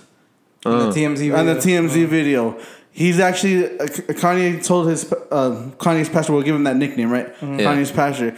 on 0.65 0.91
the 0.91 0.95
TMZ 1.01 1.17
video. 1.19 1.37
On 1.37 1.47
the 1.47 1.55
TMZ 1.55 2.07
video. 2.09 2.59
He's 2.91 3.21
actually, 3.21 3.67
uh, 3.79 3.87
Kanye 3.87 4.65
told 4.65 4.89
his, 4.89 5.11
uh, 5.31 5.71
Kanye's 5.79 6.09
pastor, 6.09 6.33
we'll 6.33 6.43
give 6.43 6.57
him 6.57 6.65
that 6.65 6.77
nickname, 6.77 7.11
right? 7.11 7.29
Yeah. 7.41 7.49
Kanye's 7.59 7.93
pastor. 7.93 8.37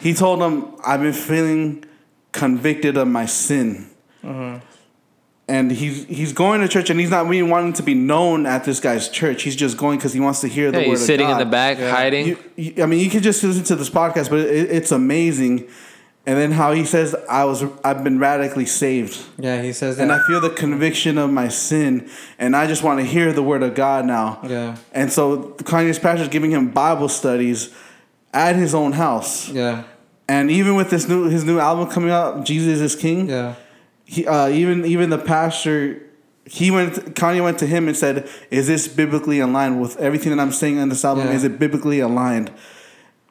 He 0.00 0.12
told 0.12 0.42
him, 0.42 0.74
I've 0.84 1.00
been 1.00 1.12
feeling 1.12 1.84
convicted 2.32 2.96
of 2.96 3.06
my 3.06 3.26
sin. 3.26 3.86
And 5.46 5.70
he's 5.70 6.04
he's 6.06 6.32
going 6.32 6.62
to 6.62 6.68
church 6.68 6.88
and 6.88 6.98
he's 6.98 7.10
not 7.10 7.26
really 7.28 7.42
wanting 7.42 7.74
to 7.74 7.82
be 7.82 7.92
known 7.92 8.46
at 8.46 8.64
this 8.64 8.80
guy's 8.80 9.10
church. 9.10 9.42
He's 9.42 9.54
just 9.56 9.76
going 9.76 9.98
because 9.98 10.14
he 10.14 10.20
wants 10.20 10.40
to 10.40 10.48
hear 10.48 10.72
the 10.72 10.80
Yeah, 10.80 10.86
word 10.88 10.92
he's 10.92 11.02
of 11.02 11.06
sitting 11.06 11.28
in 11.28 11.36
the 11.36 11.44
back 11.44 11.76
hiding. 11.78 12.26
You, 12.28 12.38
you, 12.56 12.82
I 12.82 12.86
mean, 12.86 13.00
you 13.00 13.10
can 13.10 13.22
just 13.22 13.42
listen 13.44 13.62
to 13.64 13.76
this 13.76 13.90
podcast, 13.90 14.30
but 14.30 14.38
it, 14.38 14.70
it's 14.70 14.90
amazing. 14.90 15.68
And 16.26 16.38
then 16.38 16.52
how 16.52 16.72
he 16.72 16.86
says, 16.86 17.14
"I 17.28 17.44
was, 17.44 17.62
I've 17.84 18.02
been 18.02 18.18
radically 18.18 18.64
saved, 18.64 19.22
Yeah, 19.38 19.60
he 19.60 19.74
says 19.74 19.98
that. 19.98 20.04
and 20.04 20.10
I 20.12 20.20
feel 20.26 20.40
the 20.40 20.48
conviction 20.48 21.18
of 21.18 21.28
my 21.30 21.48
sin, 21.48 22.08
and 22.38 22.56
I 22.56 22.66
just 22.66 22.82
want 22.82 23.00
to 23.00 23.04
hear 23.04 23.30
the 23.34 23.42
word 23.42 23.62
of 23.62 23.74
God 23.74 24.06
now." 24.06 24.40
Yeah. 24.48 24.76
And 24.92 25.12
so 25.12 25.54
Kanye's 25.58 25.98
pastor 25.98 26.22
is 26.22 26.28
giving 26.30 26.50
him 26.52 26.70
Bible 26.70 27.10
studies 27.10 27.68
at 28.32 28.56
his 28.56 28.74
own 28.74 28.92
house, 28.92 29.50
yeah, 29.50 29.84
and 30.26 30.50
even 30.50 30.76
with 30.76 30.88
this 30.88 31.06
new 31.06 31.28
his 31.28 31.44
new 31.44 31.58
album 31.58 31.90
coming 31.90 32.08
out, 32.10 32.46
Jesus 32.46 32.80
is 32.80 32.96
King. 32.96 33.28
yeah, 33.28 33.56
He, 34.14 34.26
uh, 34.26 34.48
even 34.48 34.84
even 34.84 35.10
the 35.10 35.18
pastor, 35.18 36.00
he 36.44 36.70
went. 36.70 36.94
Kanye 37.14 37.42
went 37.42 37.58
to 37.58 37.66
him 37.66 37.88
and 37.88 37.96
said, 37.96 38.28
"Is 38.50 38.66
this 38.66 38.86
biblically 38.88 39.40
aligned 39.40 39.80
with 39.80 39.96
everything 39.98 40.30
that 40.32 40.40
I'm 40.40 40.52
saying 40.52 40.78
on 40.78 40.88
this 40.88 41.04
album? 41.04 41.26
Yeah. 41.26 41.34
Is 41.34 41.44
it 41.44 41.58
biblically 41.58 42.00
aligned?" 42.00 42.50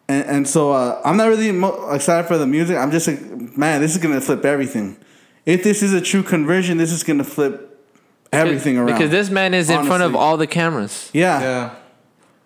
And, 0.09 0.25
and 0.25 0.47
so 0.47 0.71
uh, 0.73 1.01
I'm 1.05 1.15
not 1.15 1.29
really 1.29 1.51
mo- 1.51 1.89
excited 1.91 2.27
for 2.27 2.37
the 2.37 2.47
music. 2.47 2.77
I'm 2.77 2.91
just 2.91 3.07
like, 3.07 3.21
man, 3.57 3.81
this 3.81 3.95
is 3.95 4.01
gonna 4.01 4.19
flip 4.19 4.43
everything. 4.43 4.97
If 5.45 5.63
this 5.63 5.81
is 5.81 5.93
a 5.93 6.01
true 6.01 6.23
conversion, 6.23 6.77
this 6.77 6.91
is 6.91 7.03
gonna 7.03 7.23
flip 7.23 7.81
everything 8.33 8.77
around. 8.77 8.87
Because 8.97 9.11
this 9.11 9.29
man 9.29 9.53
is 9.53 9.69
in 9.69 9.85
front 9.85 10.03
of 10.03 10.15
all 10.15 10.37
the 10.37 10.47
cameras. 10.47 11.09
yeah. 11.13 11.41
yeah. 11.41 11.75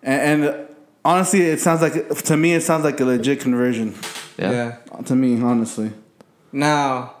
And, 0.02 0.44
and 0.44 0.68
honestly, 1.04 1.40
it 1.40 1.60
sounds 1.60 1.82
like 1.82 1.94
to 2.08 2.36
me, 2.36 2.54
it 2.54 2.62
sounds 2.62 2.84
like 2.84 3.00
a 3.00 3.04
legit 3.04 3.40
conversion. 3.40 3.96
Yeah. 4.38 4.76
yeah. 4.92 5.02
To 5.02 5.16
me, 5.16 5.40
honestly. 5.42 5.90
Now, 6.52 7.14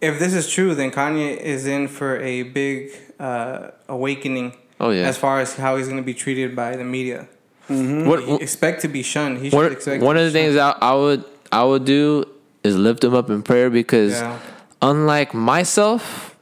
if 0.00 0.18
this 0.18 0.34
is 0.34 0.48
true, 0.48 0.74
then 0.74 0.90
Kanye 0.90 1.36
is 1.36 1.66
in 1.66 1.88
for 1.88 2.20
a 2.20 2.42
big 2.44 2.90
uh, 3.18 3.70
awakening. 3.88 4.54
Oh, 4.80 4.90
yeah. 4.90 5.08
As 5.08 5.16
far 5.18 5.40
as 5.40 5.54
how 5.56 5.76
he's 5.76 5.86
going 5.88 5.96
to 5.98 6.04
be 6.06 6.14
treated 6.14 6.54
by 6.54 6.76
the 6.76 6.84
media, 6.84 7.26
What, 7.68 8.22
He 8.24 8.34
expect 8.36 8.82
to 8.82 8.88
be 8.88 9.02
shunned. 9.02 9.38
He 9.38 9.50
one, 9.50 9.64
should 9.64 9.72
expect. 9.72 10.02
one 10.02 10.14
to 10.16 10.22
of 10.22 10.32
the 10.32 10.38
be 10.38 10.44
things 10.44 10.56
I, 10.56 10.70
I 10.80 10.94
would 10.94 11.24
I 11.50 11.64
would 11.64 11.84
do 11.84 12.24
is 12.62 12.76
lift 12.76 13.02
him 13.04 13.14
up 13.14 13.28
in 13.30 13.42
prayer 13.42 13.70
because 13.70 14.12
Yeah. 14.12 14.38
unlike 14.80 15.34
myself 15.34 16.36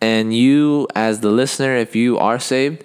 and 0.00 0.34
you 0.34 0.86
as 0.94 1.20
the 1.20 1.30
listener, 1.30 1.76
if 1.76 1.94
you 1.96 2.18
are 2.18 2.38
saved, 2.38 2.84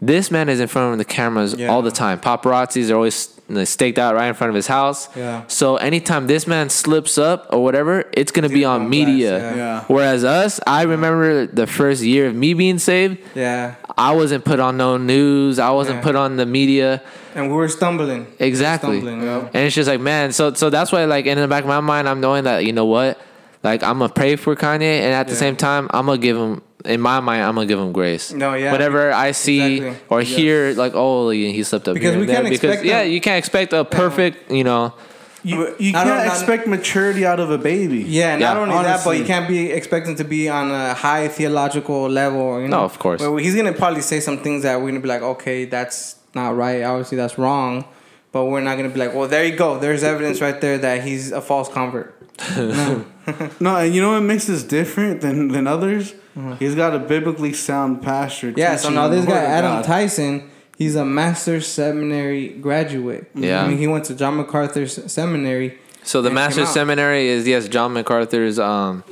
this 0.00 0.30
man 0.30 0.48
is 0.48 0.60
in 0.60 0.68
front 0.68 0.92
of 0.92 0.98
the 0.98 1.04
cameras 1.04 1.54
Yeah. 1.54 1.68
all 1.68 1.82
the 1.82 1.90
time. 1.90 2.18
Paparazzis 2.20 2.90
are 2.90 2.94
always 2.96 3.30
staked 3.64 3.98
out 3.98 4.14
right 4.14 4.26
in 4.26 4.34
front 4.34 4.48
of 4.50 4.54
his 4.56 4.66
house. 4.66 5.08
Yeah. 5.16 5.42
So 5.46 5.76
anytime 5.76 6.26
this 6.26 6.46
man 6.46 6.68
slips 6.68 7.16
up 7.16 7.46
or 7.52 7.62
whatever, 7.62 8.04
it's 8.12 8.32
gonna 8.32 8.48
be 8.48 8.64
on 8.64 8.90
media. 8.90 9.38
yeah. 9.38 9.54
Yeah. 9.56 9.84
Whereas 9.86 10.24
us, 10.24 10.60
I 10.66 10.82
remember 10.82 11.46
the 11.46 11.66
first 11.66 12.02
year 12.02 12.26
of 12.26 12.34
me 12.34 12.54
being 12.54 12.78
saved. 12.78 13.18
Yeah, 13.34 13.74
I 13.96 14.12
wasn't 14.14 14.44
put 14.44 14.58
on 14.60 14.76
no 14.76 14.96
news. 14.98 15.58
I 15.58 15.70
wasn't 15.70 15.98
Yeah. 15.98 16.02
put 16.02 16.16
on 16.16 16.36
the 16.36 16.46
media. 16.46 17.00
and 17.36 17.50
we 17.50 17.54
were 17.56 17.68
stumbling. 17.68 18.20
We 18.20 18.24
were 18.40 18.46
Exactly. 18.46 18.96
stumbling, 19.00 19.20
know? 19.24 19.48
And 19.54 19.66
it's 19.66 19.74
just 19.76 19.88
like, 19.88 20.00
man, 20.00 20.32
so 20.32 20.52
so 20.54 20.68
that's 20.70 20.90
why 20.90 21.04
like 21.04 21.26
in 21.26 21.38
the 21.38 21.46
back 21.46 21.62
of 21.64 21.68
my 21.68 21.80
mind 21.80 22.08
I'm 22.08 22.20
knowing 22.20 22.44
that, 22.44 22.64
you 22.64 22.72
know 22.72 22.86
what? 22.86 23.18
Like 23.62 23.82
I'm 23.82 23.98
gonna 23.98 24.12
pray 24.12 24.36
for 24.36 24.56
Kanye 24.56 25.00
and 25.04 25.12
at 25.14 25.28
the 25.28 25.34
same 25.34 25.54
time 25.54 25.88
I'm 25.92 26.06
gonna 26.06 26.18
give 26.18 26.36
him 26.36 26.62
in 26.86 27.00
my 27.00 27.20
mind 27.20 27.42
I'm 27.42 27.54
gonna 27.54 27.66
give 27.66 27.78
him 27.78 27.92
grace. 27.92 28.32
No, 28.32 28.54
yeah. 28.54 28.72
Whatever 28.72 29.12
I 29.12 29.32
see 29.32 29.76
Exactly. 29.78 30.06
or 30.08 30.20
hear 30.22 30.72
like, 30.74 30.92
oh 30.94 31.30
he 31.30 31.52
he 31.52 31.62
slipped 31.62 31.88
up 31.88 31.94
Because 31.94 32.12
here 32.14 32.20
we 32.20 32.26
can't 32.26 32.44
because 32.44 32.62
expect 32.64 32.84
yeah, 32.84 33.02
them- 33.02 33.12
you 33.12 33.20
can't 33.20 33.38
expect 33.38 33.72
a 33.72 33.84
perfect, 33.84 34.50
you 34.50 34.64
know. 34.64 34.94
You, 35.42 35.76
you 35.78 35.92
can't 35.92 36.08
not- 36.08 36.26
expect 36.26 36.66
maturity 36.66 37.24
out 37.24 37.38
of 37.38 37.50
a 37.52 37.58
baby. 37.58 37.98
Yeah, 38.02 38.32
not 38.36 38.40
Yeah, 38.40 38.58
only 38.58 38.74
that, 38.82 39.04
but 39.04 39.16
you 39.16 39.24
can't 39.24 39.46
be 39.46 39.70
expecting 39.70 40.16
to 40.16 40.24
be 40.24 40.48
on 40.48 40.72
a 40.72 40.92
high 40.94 41.28
theological 41.28 42.08
level. 42.08 42.60
You 42.60 42.66
know? 42.66 42.78
No, 42.78 42.84
of 42.84 42.98
course. 42.98 43.22
But 43.22 43.36
he's 43.36 43.54
gonna 43.54 43.72
probably 43.72 44.00
say 44.02 44.18
some 44.18 44.38
things 44.38 44.64
that 44.64 44.80
we're 44.80 44.88
gonna 44.88 45.00
be 45.00 45.08
like, 45.08 45.22
okay, 45.22 45.64
that's 45.64 46.16
not 46.34 46.56
right. 46.56 46.82
Obviously, 46.82 47.16
that's 47.16 47.38
wrong. 47.38 47.84
But 48.32 48.46
we're 48.46 48.60
not 48.60 48.76
gonna 48.76 48.88
be 48.90 48.98
like, 48.98 49.14
well, 49.14 49.28
there 49.28 49.44
you 49.44 49.54
go. 49.56 49.78
There's 49.78 50.02
evidence 50.02 50.40
right 50.40 50.60
there 50.60 50.78
that 50.78 51.04
he's 51.04 51.30
a 51.30 51.40
false 51.40 51.68
convert. 51.68 52.12
No, 52.56 53.04
and 53.60 53.94
you 53.94 54.00
know 54.00 54.12
what 54.12 54.20
makes 54.20 54.46
this 54.46 54.62
different 54.62 55.20
than, 55.20 55.48
than 55.48 55.66
others? 55.66 56.14
He's 56.58 56.74
got 56.74 56.94
a 56.94 56.98
biblically 56.98 57.52
sound 57.54 58.02
pastor. 58.02 58.48
Mm-hmm. 58.48 58.58
Yeah. 58.58 58.76
So 58.76 58.90
now 58.90 59.08
this 59.08 59.24
guy 59.24 59.38
Adam 59.38 59.76
God. 59.76 59.84
Tyson, 59.84 60.50
he's 60.76 60.94
a 60.94 61.04
master's 61.04 61.66
seminary 61.66 62.48
graduate. 62.48 63.30
Yeah. 63.34 63.64
I 63.64 63.68
mean, 63.68 63.78
he 63.78 63.86
went 63.86 64.04
to 64.06 64.14
John 64.14 64.36
MacArthur's 64.36 65.10
seminary. 65.10 65.78
So 66.02 66.20
the 66.22 66.28
And 66.28 66.36
came 66.36 66.44
master's 66.44 66.68
seminary 66.68 67.28
is 67.28 67.48
yes, 67.48 67.68
John 67.68 67.94
MacArthur's 67.94 68.58
um 68.58 69.02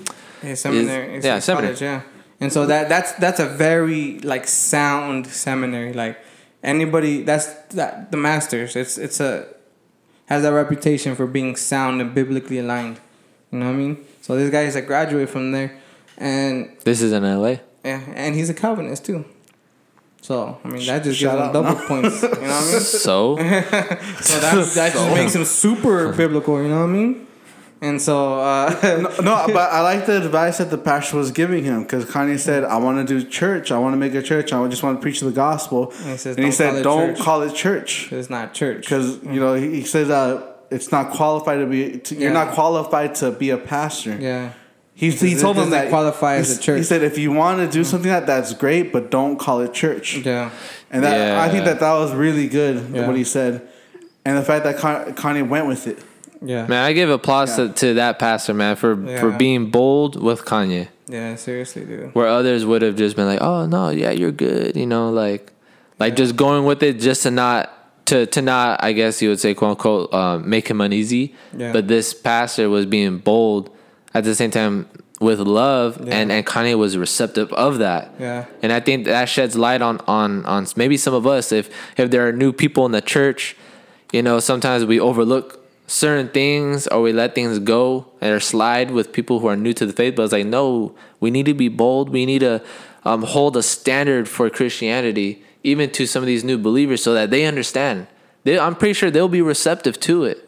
His 0.43 0.61
seminary, 0.61 1.07
Is- 1.09 1.15
his 1.17 1.25
yeah, 1.25 1.39
seminary. 1.39 1.75
college, 1.75 1.83
yeah. 1.83 2.03
And 2.41 2.53
so 2.53 2.67
that 2.67 2.89
that's 2.89 3.13
that's 3.13 3.41
a 3.41 3.47
very 3.47 4.19
like 4.21 4.47
sound 4.47 5.27
seminary. 5.27 5.93
Like 5.95 6.19
anybody, 6.63 7.23
that's 7.23 7.47
that 7.75 8.11
the 8.11 8.19
masters. 8.19 8.77
It's 8.77 8.99
it's 8.99 9.19
a 9.21 9.47
has 10.27 10.43
that 10.43 10.53
reputation 10.53 11.15
for 11.17 11.27
being 11.27 11.57
sound 11.57 12.01
and 12.01 12.15
biblically 12.15 12.59
aligned. 12.59 13.01
You 13.55 13.61
know 13.61 13.67
what 13.67 13.73
I 13.75 13.77
mean? 13.77 14.05
So 14.21 14.35
this 14.37 14.51
guy 14.51 14.63
is 14.63 14.75
a 14.75 14.83
graduate 14.83 15.29
from 15.31 15.53
there, 15.53 15.79
and 16.19 16.77
this 16.83 17.01
is 17.01 17.13
in 17.13 17.23
LA. 17.23 17.59
yeah, 17.85 18.01
and 18.15 18.35
he's 18.35 18.51
a 18.51 18.55
Calvinist 18.55 19.05
too. 19.07 19.25
So 20.23 20.59
I 20.65 20.69
mean 20.69 20.85
that 20.87 21.05
just 21.05 21.21
Shout 21.21 21.39
gives 21.39 21.43
him 21.43 21.49
out, 21.49 21.53
double 21.53 21.79
no? 21.81 21.87
points. 21.87 22.23
You 22.23 22.29
know 22.31 22.35
what 22.35 22.51
I 22.51 22.73
mean? 22.73 22.81
So 22.81 23.37
So 23.39 23.43
that 24.41 24.71
that 24.75 24.93
just 24.93 25.15
makes 25.15 25.35
him 25.37 25.45
super 25.45 26.13
biblical. 26.17 26.61
You 26.61 26.69
know 26.69 26.81
what 26.81 26.89
I 26.89 26.93
mean? 26.93 27.27
And 27.81 28.01
so 28.03 28.41
uh, 28.41 28.71
No, 29.23 29.45
but 29.47 29.71
I 29.71 29.83
like 29.83 30.07
the 30.07 30.17
advice 30.25 30.59
that 30.59 30.71
the 30.71 30.79
pastor 30.79 31.17
was 31.19 31.31
giving 31.31 31.63
him 31.63 31.83
because 31.83 32.07
Kanye 32.07 32.39
said, 32.41 32.65
"I 32.65 32.79
want 32.79 33.07
to 33.07 33.21
do 33.21 33.25
church. 33.29 33.71
I 33.71 33.79
want 33.79 33.93
to 33.93 33.99
make 33.99 34.15
a 34.15 34.23
church. 34.23 34.53
I 34.53 34.67
just 34.69 34.83
want 34.83 34.99
to 34.99 35.03
preach 35.03 35.21
the 35.21 35.31
gospel." 35.31 35.93
And 36.01 36.11
he 36.13 36.17
says, 36.17 36.37
and 36.37 36.45
he 36.47 36.51
said, 36.51 36.83
call 36.83 36.97
"Don't 36.99 37.15
church." 37.17 37.25
call 37.25 37.43
it 37.43 37.55
church 37.55 38.13
it's 38.13 38.31
not 38.31 38.55
church 38.55 38.81
because 38.81 39.23
you 39.25 39.39
know 39.39 39.55
he, 39.55 39.71
he 39.81 39.85
says 39.85 40.09
uh, 40.11 40.54
it's 40.71 40.91
not 40.91 41.13
qualified 41.13 41.61
to 41.61 41.67
be. 41.67 41.99
To, 41.99 42.15
You're 42.15 42.33
not 42.33 42.55
qualified 42.55 43.15
to 43.17 43.31
be 43.31 43.51
a 43.51 43.59
pastor." 43.59 44.17
yeah. 44.21 44.53
He, 44.97 45.11
he 45.11 45.35
told 45.35 45.57
them 45.57 45.71
that 45.71 45.89
qualify 45.89 46.37
as 46.37 46.57
a 46.57 46.61
church. 46.61 46.79
He 46.79 46.85
said, 46.85 47.03
"If 47.03 47.19
you 47.19 47.33
want 47.33 47.59
to 47.59 47.67
do 47.67 47.81
mm. 47.81 47.85
something 47.85 48.11
that 48.11 48.27
that's 48.27 48.55
great, 48.55 48.93
but 48.93 49.11
don't 49.11 49.39
call 49.39 49.61
it 49.61 49.75
church." 49.75 50.19
Yeah. 50.19 50.53
And 50.91 51.03
that 51.03 51.37
I 51.37 51.51
think 51.51 51.65
that 51.65 51.81
that 51.81 51.95
was 51.95 52.13
really 52.13 52.47
good 52.47 52.91
Yeah. 52.93 53.07
what 53.09 53.17
he 53.17 53.25
said, 53.25 53.63
and 54.25 54.39
the 54.39 54.43
fact 54.43 54.63
that 54.65 54.77
Kanye 55.17 55.49
went 55.49 55.67
with 55.67 55.89
it. 55.89 55.99
Yeah. 56.41 56.67
man, 56.67 56.85
I 56.85 56.93
give 56.93 57.11
applause 57.11 57.59
Yeah. 57.59 57.69
to, 57.69 57.73
to 57.73 57.95
that 57.95 58.21
pastor, 58.21 58.55
man, 58.55 58.77
for 58.77 58.95
for 59.19 59.33
being 59.33 59.71
bold 59.71 60.23
with 60.23 60.45
Kanye. 60.45 60.89
Yeah, 61.09 61.35
seriously, 61.35 61.85
dude. 61.85 62.15
where 62.15 62.29
others 62.29 62.65
would 62.65 62.83
have 62.83 62.95
just 62.95 63.17
been 63.17 63.27
like, 63.27 63.43
"Oh 63.43 63.67
no, 63.67 63.91
yeah, 63.91 64.13
you're 64.13 64.31
good," 64.31 64.77
you 64.77 64.87
know, 64.87 65.11
like 65.11 65.53
like 65.99 66.15
just 66.15 66.37
going 66.37 66.65
with 66.65 66.85
it 66.85 67.01
just 67.01 67.25
to 67.25 67.33
not 67.33 67.73
to 68.07 68.27
to 68.27 68.43
not, 68.43 68.83
I 68.83 68.93
guess 68.93 69.23
you 69.23 69.29
would 69.31 69.41
say, 69.41 69.55
quote 69.55 69.71
unquote, 69.73 70.13
uh, 70.15 70.39
make 70.39 70.69
him 70.69 70.81
uneasy. 70.81 71.35
Yeah. 71.57 71.73
But 71.73 71.89
this 71.89 72.13
pastor 72.15 72.69
was 72.69 72.87
being 72.87 73.19
bold 73.19 73.71
at 74.13 74.25
the 74.25 74.35
same 74.35 74.51
time 74.51 74.89
with 75.21 75.39
love, 75.41 76.01
Yeah. 76.07 76.17
and 76.17 76.33
and 76.33 76.45
Kanye 76.47 76.77
was 76.77 76.97
receptive 76.99 77.53
of 77.53 77.79
that. 77.79 78.15
Yeah. 78.19 78.45
And 78.63 78.73
I 78.73 78.81
think 78.81 79.07
that 79.07 79.29
sheds 79.29 79.57
light 79.57 79.81
on 79.83 80.01
on 80.07 80.45
on 80.45 80.67
maybe 80.77 80.97
some 80.97 81.15
of 81.15 81.27
us 81.27 81.53
if 81.53 81.71
if 81.97 82.11
there 82.11 82.27
are 82.29 82.33
new 82.33 82.53
people 82.53 82.85
in 82.87 82.93
the 82.93 83.01
church, 83.01 83.57
you 84.13 84.23
know, 84.23 84.39
sometimes 84.41 84.85
we 84.85 85.01
overlook 85.01 85.61
certain 85.87 86.29
things 86.29 86.87
or 86.89 87.03
we 87.03 87.13
let 87.13 87.35
things 87.35 87.59
go 87.59 88.07
or 88.23 88.41
slide 88.41 88.91
with 88.91 89.13
people 89.13 89.41
who 89.41 89.47
are 89.47 89.57
new 89.57 89.73
to 89.75 89.85
the 89.87 89.93
faith. 89.93 90.15
But 90.17 90.25
it's 90.25 90.33
like 90.33 90.47
no, 90.47 90.95
we 91.21 91.31
need 91.31 91.47
to 91.47 91.55
be 91.55 91.69
bold. 91.69 92.11
We 92.11 92.27
need 92.27 92.41
to 92.41 92.63
um, 93.05 93.23
hold 93.23 93.57
a 93.57 93.63
standard 93.63 94.29
for 94.29 94.51
Christianity 94.51 95.43
even 95.65 95.91
to 95.91 96.07
some 96.07 96.23
of 96.23 96.27
these 96.29 96.45
new 96.45 96.59
believers 96.59 97.03
so 97.03 97.13
that 97.15 97.31
they 97.31 97.45
understand. 97.47 98.07
They, 98.45 98.59
I'm 98.59 98.77
pretty 98.77 98.93
sure 98.95 99.11
they'll 99.11 99.29
be 99.29 99.43
receptive 99.43 99.99
to 100.01 100.25
it 100.25 100.47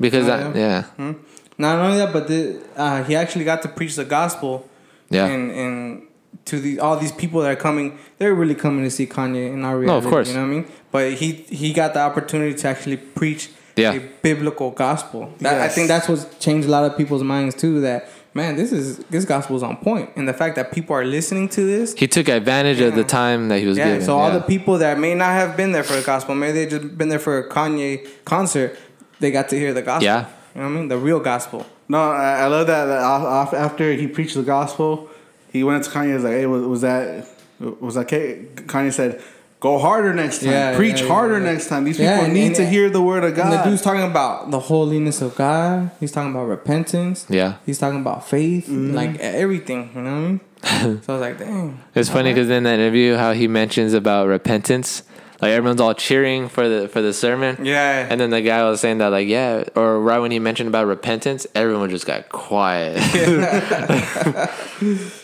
because 0.00 0.26
Mm-hmm. 0.26 0.30
Oh, 0.30 0.50
I, 0.52 0.58
yeah. 0.58 0.84
yeah, 0.98 1.12
Not 1.58 1.78
only 1.78 1.98
that, 1.98 2.12
but 2.12 2.26
the, 2.28 2.60
uh, 2.76 3.04
he 3.04 3.14
actually 3.14 3.44
got 3.44 3.62
to 3.62 3.68
preach 3.68 3.94
the 3.96 4.04
gospel. 4.04 4.68
Yeah. 5.10 5.26
And 5.26 5.50
and 5.52 6.02
to 6.46 6.58
the 6.60 6.80
all 6.80 6.96
these 6.98 7.12
people 7.12 7.40
that 7.42 7.50
are 7.52 7.56
coming, 7.68 7.98
they're 8.18 8.34
really 8.34 8.54
coming 8.56 8.82
to 8.84 8.90
see 8.90 9.06
Kanye 9.06 9.52
in 9.52 9.64
our 9.64 9.78
reality. 9.78 9.86
No, 10.04 10.06
of 10.06 10.12
course. 10.12 10.28
You 10.28 10.34
know 10.34 10.42
what 10.42 10.46
I 10.48 10.50
mean? 10.54 10.66
But 10.90 11.12
he 11.14 11.32
he 11.32 11.72
got 11.72 11.94
the 11.94 12.00
opportunity 12.00 12.54
to 12.54 12.68
actually 12.68 12.96
preach 12.96 13.50
Yeah. 13.76 13.92
a 13.94 14.00
biblical 14.22 14.70
gospel. 14.72 15.32
That, 15.40 15.60
I 15.60 15.68
think 15.68 15.86
that's 15.88 16.08
what's 16.08 16.24
changed 16.38 16.66
a 16.66 16.70
lot 16.70 16.84
of 16.90 16.96
people's 16.96 17.22
minds 17.22 17.54
too. 17.54 17.80
That 17.82 18.08
man, 18.36 18.56
this 18.56 18.70
is 18.72 18.98
this 19.14 19.24
gospel's 19.24 19.62
on 19.62 19.76
point, 19.88 20.10
and 20.16 20.24
the 20.28 20.32
fact 20.42 20.54
that 20.58 20.66
people 20.76 20.94
are 20.94 21.04
listening 21.04 21.48
to 21.56 21.62
this. 21.72 21.94
he 21.94 22.06
took 22.16 22.28
advantage 22.28 22.80
of 22.80 22.94
the 22.94 23.04
time 23.04 23.48
that 23.50 23.58
he 23.62 23.66
was 23.66 23.76
Yeah, 23.78 23.86
given. 23.86 24.02
so 24.08 24.16
all 24.18 24.28
yeah. 24.30 24.38
the 24.38 24.44
people 24.54 24.74
that 24.84 24.98
may 25.06 25.14
not 25.22 25.32
have 25.40 25.56
been 25.56 25.72
there 25.72 25.82
for 25.84 25.96
the 26.00 26.06
gospel, 26.12 26.34
maybe 26.34 26.52
they 26.58 26.66
just 26.66 26.96
been 27.00 27.08
there 27.08 27.18
for 27.28 27.38
a 27.38 27.48
Kanye 27.48 28.06
concert, 28.24 28.78
they 29.20 29.30
got 29.30 29.48
to 29.48 29.56
hear 29.58 29.72
the 29.74 29.82
gospel. 29.82 30.04
Yeah. 30.04 30.28
You 30.54 30.60
know 30.62 30.68
what 30.68 30.74
I 30.74 30.78
mean? 30.80 30.88
The 30.88 30.98
real 30.98 31.20
gospel. 31.20 31.66
No, 31.88 31.98
I, 32.10 32.40
I 32.44 32.46
love 32.46 32.66
that. 32.66 32.84
that 32.86 33.02
off, 33.02 33.22
off, 33.22 33.54
after 33.54 33.92
he 33.92 34.06
preached 34.06 34.34
the 34.36 34.42
gospel, 34.42 35.08
he 35.52 35.62
went 35.64 35.84
to 35.84 35.90
Kanye. 35.90 36.14
and 36.14 36.14
Was 36.14 36.24
like, 36.24 36.32
"Hey, 36.34 36.46
was, 36.46 36.62
was 36.74 36.80
that 36.82 37.28
was 37.80 37.94
that 37.94 38.06
okay?" 38.06 38.46
Kanye 38.72 38.92
said, 38.92 39.22
"Go 39.60 39.78
harder 39.78 40.12
next 40.14 40.40
time. 40.42 40.50
Yeah, 40.50 40.76
Preach 40.76 41.00
yeah, 41.00 41.08
harder 41.08 41.38
yeah. 41.38 41.52
next 41.52 41.68
time. 41.68 41.84
These 41.84 41.96
people 41.98 42.12
and- 42.12 42.34
need 42.34 42.46
and- 42.48 42.56
to 42.56 42.66
hear 42.66 42.90
the 42.90 43.00
word 43.02 43.24
of 43.24 43.30
And 43.38 43.52
the 43.52 43.56
God." 43.56 43.64
dude's 43.64 43.82
talking 43.82 44.02
about 44.02 44.50
the 44.50 44.60
holiness 44.60 45.22
of 45.22 45.34
God. 45.34 45.90
He's 45.98 46.12
talking 46.12 46.30
about 46.30 46.44
repentance. 46.46 47.26
Yeah. 47.28 47.54
He's 47.64 47.78
talking 47.78 48.00
about 48.00 48.28
faith, 48.28 48.66
Mm-hmm. 48.68 48.94
like 48.94 49.18
everything. 49.18 49.90
You 49.94 50.02
know 50.02 50.10
what 50.10 50.18
I 50.18 50.86
mean? 50.86 51.02
so 51.02 51.12
I 51.14 51.16
was 51.16 51.20
like, 51.20 51.38
dang. 51.38 51.80
It's 51.94 52.08
funny 52.08 52.32
because 52.32 52.50
in 52.50 52.64
that 52.64 52.78
interview, 52.78 53.16
how 53.16 53.32
he 53.32 53.48
mentions 53.48 53.92
about 53.94 54.28
repentance, 54.28 55.02
like 55.40 55.50
everyone's 55.50 55.80
all 55.80 55.94
cheering 55.94 56.48
for 56.48 56.68
the 56.68 56.88
for 56.88 57.02
the 57.02 57.12
sermon. 57.12 57.64
Yeah. 57.64 58.06
And 58.08 58.20
then 58.20 58.30
the 58.30 58.40
guy 58.40 58.62
was 58.64 58.80
saying 58.80 58.98
that, 58.98 59.08
like, 59.08 59.28
yeah, 59.28 59.64
or 59.74 60.00
right 60.00 60.18
when 60.18 60.30
he 60.30 60.38
mentioned 60.38 60.68
about 60.68 60.86
repentance, 60.86 61.46
everyone 61.54 61.90
just 61.90 62.06
got 62.06 62.28
quiet. 62.28 62.96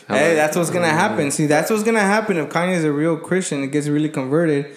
Hey, 0.07 0.35
that's 0.35 0.57
what's 0.57 0.69
gonna 0.69 0.89
happen. 0.89 1.31
See, 1.31 1.45
that's 1.45 1.69
what's 1.69 1.83
gonna 1.83 1.99
happen 1.99 2.37
if 2.37 2.49
Kanye 2.49 2.73
is 2.75 2.83
a 2.83 2.91
real 2.91 3.17
Christian 3.17 3.63
and 3.63 3.71
gets 3.71 3.87
really 3.87 4.09
converted. 4.09 4.75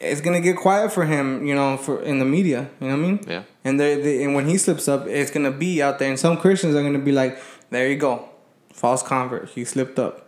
It's 0.00 0.20
gonna 0.20 0.40
get 0.40 0.56
quiet 0.56 0.92
for 0.92 1.04
him, 1.04 1.46
you 1.46 1.54
know, 1.54 1.76
for 1.76 2.02
in 2.02 2.18
the 2.18 2.24
media. 2.24 2.68
You 2.80 2.88
know 2.88 2.96
what 2.96 3.04
I 3.04 3.08
mean? 3.08 3.20
Yeah. 3.26 3.42
And 3.64 3.78
they, 3.78 4.00
they 4.00 4.24
and 4.24 4.34
when 4.34 4.48
he 4.48 4.58
slips 4.58 4.88
up, 4.88 5.06
it's 5.06 5.30
gonna 5.30 5.50
be 5.50 5.82
out 5.82 5.98
there, 5.98 6.08
and 6.08 6.18
some 6.18 6.36
Christians 6.36 6.74
are 6.74 6.82
gonna 6.82 6.98
be 6.98 7.12
like, 7.12 7.38
"There 7.70 7.88
you 7.88 7.96
go, 7.96 8.28
false 8.72 9.02
convert. 9.02 9.50
He 9.50 9.64
slipped 9.64 9.98
up." 9.98 10.27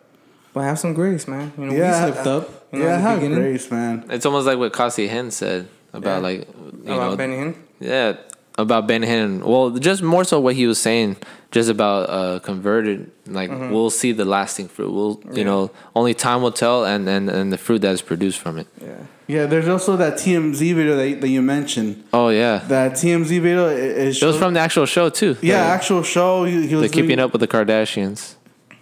But 0.53 0.63
have 0.63 0.79
some 0.79 0.95
grace, 0.95 1.29
man. 1.29 1.53
You 1.57 1.67
know, 1.67 1.73
yeah, 1.75 2.07
we 2.07 2.13
slipped 2.13 2.27
up. 2.27 2.67
You 2.73 2.79
know, 2.81 2.85
yeah, 2.87 2.99
have 2.99 3.21
beginning 3.21 3.39
grace, 3.43 3.71
man. 3.71 4.05
it's 4.11 4.27
almost 4.27 4.47
like 4.47 4.59
what 4.59 4.73
Costi 4.73 5.09
Hinn 5.09 5.31
said 5.33 5.69
about, 5.93 6.17
Yeah. 6.17 6.29
like, 6.29 6.49
you 6.85 6.93
about 6.93 7.11
know, 7.11 7.17
Benny 7.17 7.37
Hinn. 7.37 7.55
yeah, 7.81 8.17
about 8.59 8.87
Ben 8.87 9.03
Hinn. 9.03 9.43
Well, 9.45 9.71
just 9.71 10.03
more 10.03 10.25
so 10.25 10.41
what 10.41 10.55
he 10.57 10.67
was 10.67 10.81
saying, 10.81 11.17
just 11.53 11.69
about 11.71 12.11
uh, 12.11 12.39
converted. 12.41 13.11
Like, 13.27 13.51
we'll 13.51 13.91
see 13.91 14.11
the 14.13 14.25
lasting 14.25 14.69
fruit. 14.69 14.93
We'll, 14.93 15.11
you 15.11 15.17
Mm-hmm. 15.17 15.37
Yeah. 15.39 15.45
know, 15.45 15.71
only 15.95 16.15
time 16.15 16.43
will 16.43 16.53
tell, 16.53 16.85
and 16.85 17.09
and 17.09 17.29
and 17.31 17.53
the 17.53 17.59
fruit 17.59 17.81
that 17.83 17.93
is 17.93 18.03
produced 18.03 18.39
from 18.41 18.59
it. 18.59 18.67
Yeah. 18.81 18.89
Yeah, 19.29 19.47
there's 19.47 19.69
also 19.69 19.97
that 19.99 20.15
TMZ 20.15 20.59
video 20.75 20.97
that, 20.97 21.21
that 21.21 21.29
you 21.29 21.41
mentioned. 21.43 22.03
Oh 22.13 22.31
yeah, 22.31 22.59
That 22.67 22.93
TMZ 22.95 23.41
video 23.41 23.67
is 23.69 24.21
it 24.21 24.27
was 24.27 24.37
from 24.37 24.55
the 24.55 24.61
actual 24.61 24.87
show 24.87 25.09
too. 25.11 25.37
yeah, 25.41 25.63
the, 25.63 25.71
actual 25.71 26.03
show. 26.03 26.43
He, 26.45 26.63
he 26.63 26.67
the 26.67 26.77
was 26.77 26.91
Keeping 26.91 27.21
Up 27.21 27.31
with 27.33 27.41
the 27.41 27.47
Kardashians. 27.47 28.35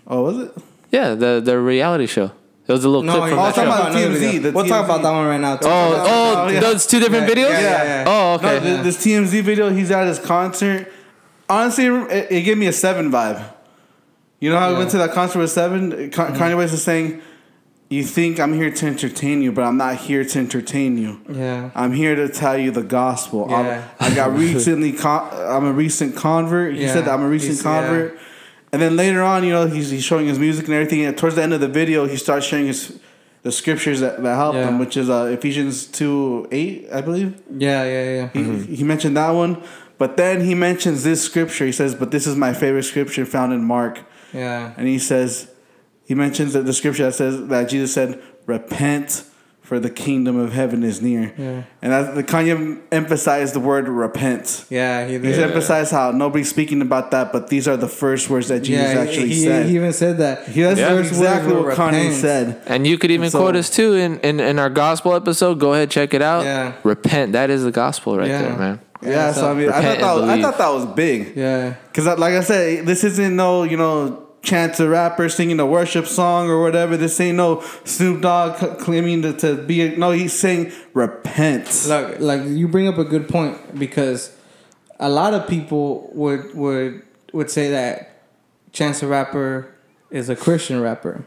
Oh, 0.06 0.22
was 0.22 0.38
it? 0.38 0.52
Yeah, 0.90 1.14
the 1.14 1.40
the 1.44 1.58
reality 1.58 2.06
show. 2.06 2.32
It 2.66 2.72
was 2.72 2.84
a 2.84 2.88
little 2.88 3.02
No, 3.02 3.12
clip 3.16 3.28
from 3.30 3.36
we'll 3.38 3.46
that 3.46 3.54
talking 3.54 3.70
show. 3.72 3.76
about 3.78 3.90
another 3.92 4.08
TMZ, 4.14 4.20
video. 4.20 4.40
the 4.42 4.52
We'll 4.52 4.66
talk 4.66 4.84
about 4.84 5.02
that 5.02 5.10
one 5.10 5.26
right 5.26 5.40
now. 5.40 5.56
too. 5.56 5.68
Oh, 5.68 5.70
oh, 6.06 6.34
Oh, 6.44 6.48
yeah. 6.48 6.60
those 6.60 6.86
two 6.86 7.00
different 7.00 7.26
Yeah, 7.26 7.34
videos. 7.34 7.50
yeah, 7.50 7.60
yeah, 7.60 7.84
yeah. 7.84 8.04
Oh, 8.06 8.38
No, 8.42 8.48
okay. 8.48 8.60
th- 8.60 8.82
this 8.84 8.96
TMZ 9.02 9.40
video, 9.42 9.70
he's 9.70 9.90
at 9.90 10.06
his 10.06 10.18
concert. 10.18 10.92
Honestly, 11.48 11.86
it, 11.86 12.26
it 12.30 12.42
gave 12.42 12.58
me 12.58 12.66
a 12.66 12.72
Seven 12.74 13.10
vibe. 13.10 13.42
You 14.38 14.50
know 14.50 14.58
how 14.58 14.68
I 14.68 14.78
went 14.78 14.90
to 14.90 14.98
that 14.98 15.12
concert 15.12 15.38
with 15.38 15.50
Seven? 15.50 16.10
Ka- 16.10 16.26
mm-hmm. 16.26 16.36
Kanye 16.36 16.56
West 16.58 16.74
is 16.74 16.82
saying, 16.82 17.22
"You 17.88 18.04
think 18.04 18.38
I'm 18.38 18.52
here 18.52 18.70
to 18.70 18.86
entertain 18.86 19.40
you, 19.40 19.50
but 19.50 19.64
I'm 19.64 19.78
not 19.78 19.96
here 19.96 20.22
to 20.22 20.38
entertain 20.38 20.98
you. 20.98 21.20
Yeah. 21.26 21.70
I'm 21.74 21.92
here 21.94 22.14
to 22.16 22.28
tell 22.28 22.58
you 22.58 22.70
the 22.70 22.82
gospel. 22.82 23.50
I'm- 23.50 23.64
Yeah. 23.64 23.82
I 23.98 24.14
got 24.14 24.36
recently. 24.38 24.92
Con- 24.92 25.30
I'm 25.32 25.64
a 25.64 25.72
recent 25.72 26.16
convert. 26.16 26.74
He 26.74 26.82
Yeah. 26.82 26.92
said 26.92 27.06
that 27.06 27.14
I'm 27.14 27.22
a 27.22 27.28
recent 27.28 27.52
He's- 27.52 27.62
convert. 27.62 28.18
And 28.72 28.82
then 28.82 28.96
later 28.96 29.22
on, 29.22 29.44
you 29.44 29.50
know, 29.50 29.66
he's, 29.66 29.90
he's 29.90 30.04
showing 30.04 30.26
his 30.26 30.38
music 30.38 30.66
and 30.66 30.74
everything. 30.74 31.04
And 31.04 31.16
towards 31.16 31.36
the 31.36 31.42
end 31.42 31.54
of 31.54 31.60
the 31.60 31.68
video, 31.68 32.06
he 32.06 32.16
starts 32.16 32.46
sharing 32.46 32.66
his 32.66 32.98
the 33.44 33.52
scriptures 33.52 34.00
that, 34.00 34.20
that 34.22 34.34
help 34.36 34.54
Yeah. 34.54 34.68
him, 34.68 34.78
which 34.80 34.96
is 34.96 35.08
uh, 35.08 35.24
Ephesians 35.26 35.86
two 35.86 36.48
eight, 36.50 36.88
I 36.92 37.00
believe. 37.00 37.40
Yeah, 37.56 37.84
yeah, 37.84 38.04
yeah. 38.14 38.28
He, 38.64 38.76
he 38.76 38.84
mentioned 38.84 39.16
that 39.16 39.30
one, 39.30 39.62
but 39.96 40.16
then 40.16 40.40
he 40.44 40.54
mentions 40.56 41.04
this 41.04 41.22
scripture. 41.22 41.64
He 41.64 41.72
says, 41.72 41.94
"But 41.94 42.10
this 42.10 42.26
is 42.26 42.34
my 42.36 42.52
favorite 42.52 42.82
scripture 42.82 43.24
found 43.24 43.52
in 43.52 43.64
Mark," 43.64 44.00
Yeah. 44.34 44.72
and 44.76 44.88
he 44.88 44.98
says, 44.98 45.48
he 46.04 46.14
mentions 46.14 46.52
that 46.54 46.66
the 46.66 46.72
scripture 46.72 47.04
that 47.04 47.14
says 47.14 47.46
that 47.46 47.68
Jesus 47.68 47.94
said, 47.94 48.20
"Repent, 48.46 49.22
for 49.68 49.78
the 49.78 49.90
kingdom 49.90 50.36
of 50.38 50.52
heaven 50.52 50.82
is 50.82 51.00
near." 51.02 51.32
Yeah. 51.36 51.62
And 51.82 51.92
that's 51.92 52.14
the 52.14 52.24
Kanye 52.24 52.78
emphasized 52.90 53.54
the 53.54 53.60
word 53.60 53.86
repent. 53.88 54.64
Yeah, 54.70 55.06
he 55.06 55.12
He's 55.18 55.36
did. 55.36 55.40
emphasized 55.40 55.92
how 55.92 56.10
nobody's 56.10 56.48
speaking 56.48 56.80
about 56.82 57.10
that, 57.10 57.32
but 57.32 57.48
these 57.48 57.68
are 57.68 57.76
the 57.76 57.86
first 57.88 58.30
words 58.30 58.48
that 58.48 58.60
Jesus 58.60 58.94
yeah, 58.94 59.00
actually 59.00 59.28
he, 59.28 59.44
said. 59.44 59.66
he 59.66 59.74
even 59.76 59.92
said 59.92 60.18
that. 60.18 60.48
He- 60.48 60.62
that's 60.62 60.80
Yeah. 60.80 60.98
exactly 60.98 61.52
Words 61.52 61.64
were 61.64 61.68
what 61.84 61.92
Kanye 61.92 62.12
said. 62.12 62.60
And 62.66 62.86
you 62.86 62.96
could 62.98 63.10
even 63.10 63.30
So- 63.30 63.38
quote 63.40 63.56
us 63.56 63.68
too 63.70 63.94
in, 63.94 64.18
in, 64.20 64.40
in 64.40 64.58
our 64.58 64.70
gospel 64.70 65.14
episode. 65.14 65.60
Go 65.60 65.74
ahead, 65.74 65.90
check 65.90 66.14
it 66.14 66.22
out. 66.22 66.44
Yeah. 66.44 66.72
Repent. 66.82 67.32
That 67.32 67.50
is 67.50 67.62
the 67.64 67.70
gospel 67.70 68.16
right 68.18 68.28
Yeah. 68.28 68.42
there, 68.42 68.56
man. 68.56 68.80
Yeah, 69.02 69.10
Yeah, 69.10 69.32
so, 69.32 69.40
so 69.42 69.50
I 69.50 69.54
mean, 69.54 69.68
I 69.68 69.72
thought, 69.82 69.98
that 70.00 70.12
was, 70.16 70.24
I 70.28 70.42
thought 70.42 70.58
that 70.58 70.72
was 70.74 70.86
big. 70.86 71.32
Yeah. 71.36 71.74
Because, 71.92 72.18
like 72.18 72.34
I 72.34 72.40
said, 72.40 72.84
this 72.84 73.04
isn't 73.04 73.36
no, 73.36 73.62
you 73.62 73.76
know, 73.76 74.24
chance 74.42 74.80
a 74.80 74.88
rapper 74.88 75.28
singing 75.28 75.60
a 75.60 75.66
worship 75.66 76.06
song 76.06 76.48
or 76.48 76.62
whatever. 76.62 76.96
This 76.96 77.20
ain't 77.20 77.36
no 77.36 77.62
Snoop 77.84 78.22
Dogg 78.22 78.78
claiming 78.78 79.22
to, 79.22 79.32
to 79.34 79.56
be. 79.56 79.82
A, 79.82 79.96
no, 79.96 80.10
he's 80.10 80.32
saying 80.32 80.72
repent. 80.94 81.86
Look, 81.86 82.20
like 82.20 82.44
you 82.44 82.68
bring 82.68 82.88
up 82.88 82.98
a 82.98 83.04
good 83.04 83.28
point 83.28 83.78
because 83.78 84.36
a 84.98 85.08
lot 85.08 85.34
of 85.34 85.48
people 85.48 86.10
would 86.12 86.54
would 86.54 87.02
would 87.32 87.50
say 87.50 87.70
that 87.70 88.22
Chance 88.72 89.00
the 89.00 89.06
Rapper 89.06 89.74
is 90.10 90.28
a 90.28 90.36
Christian 90.36 90.80
rapper, 90.80 91.24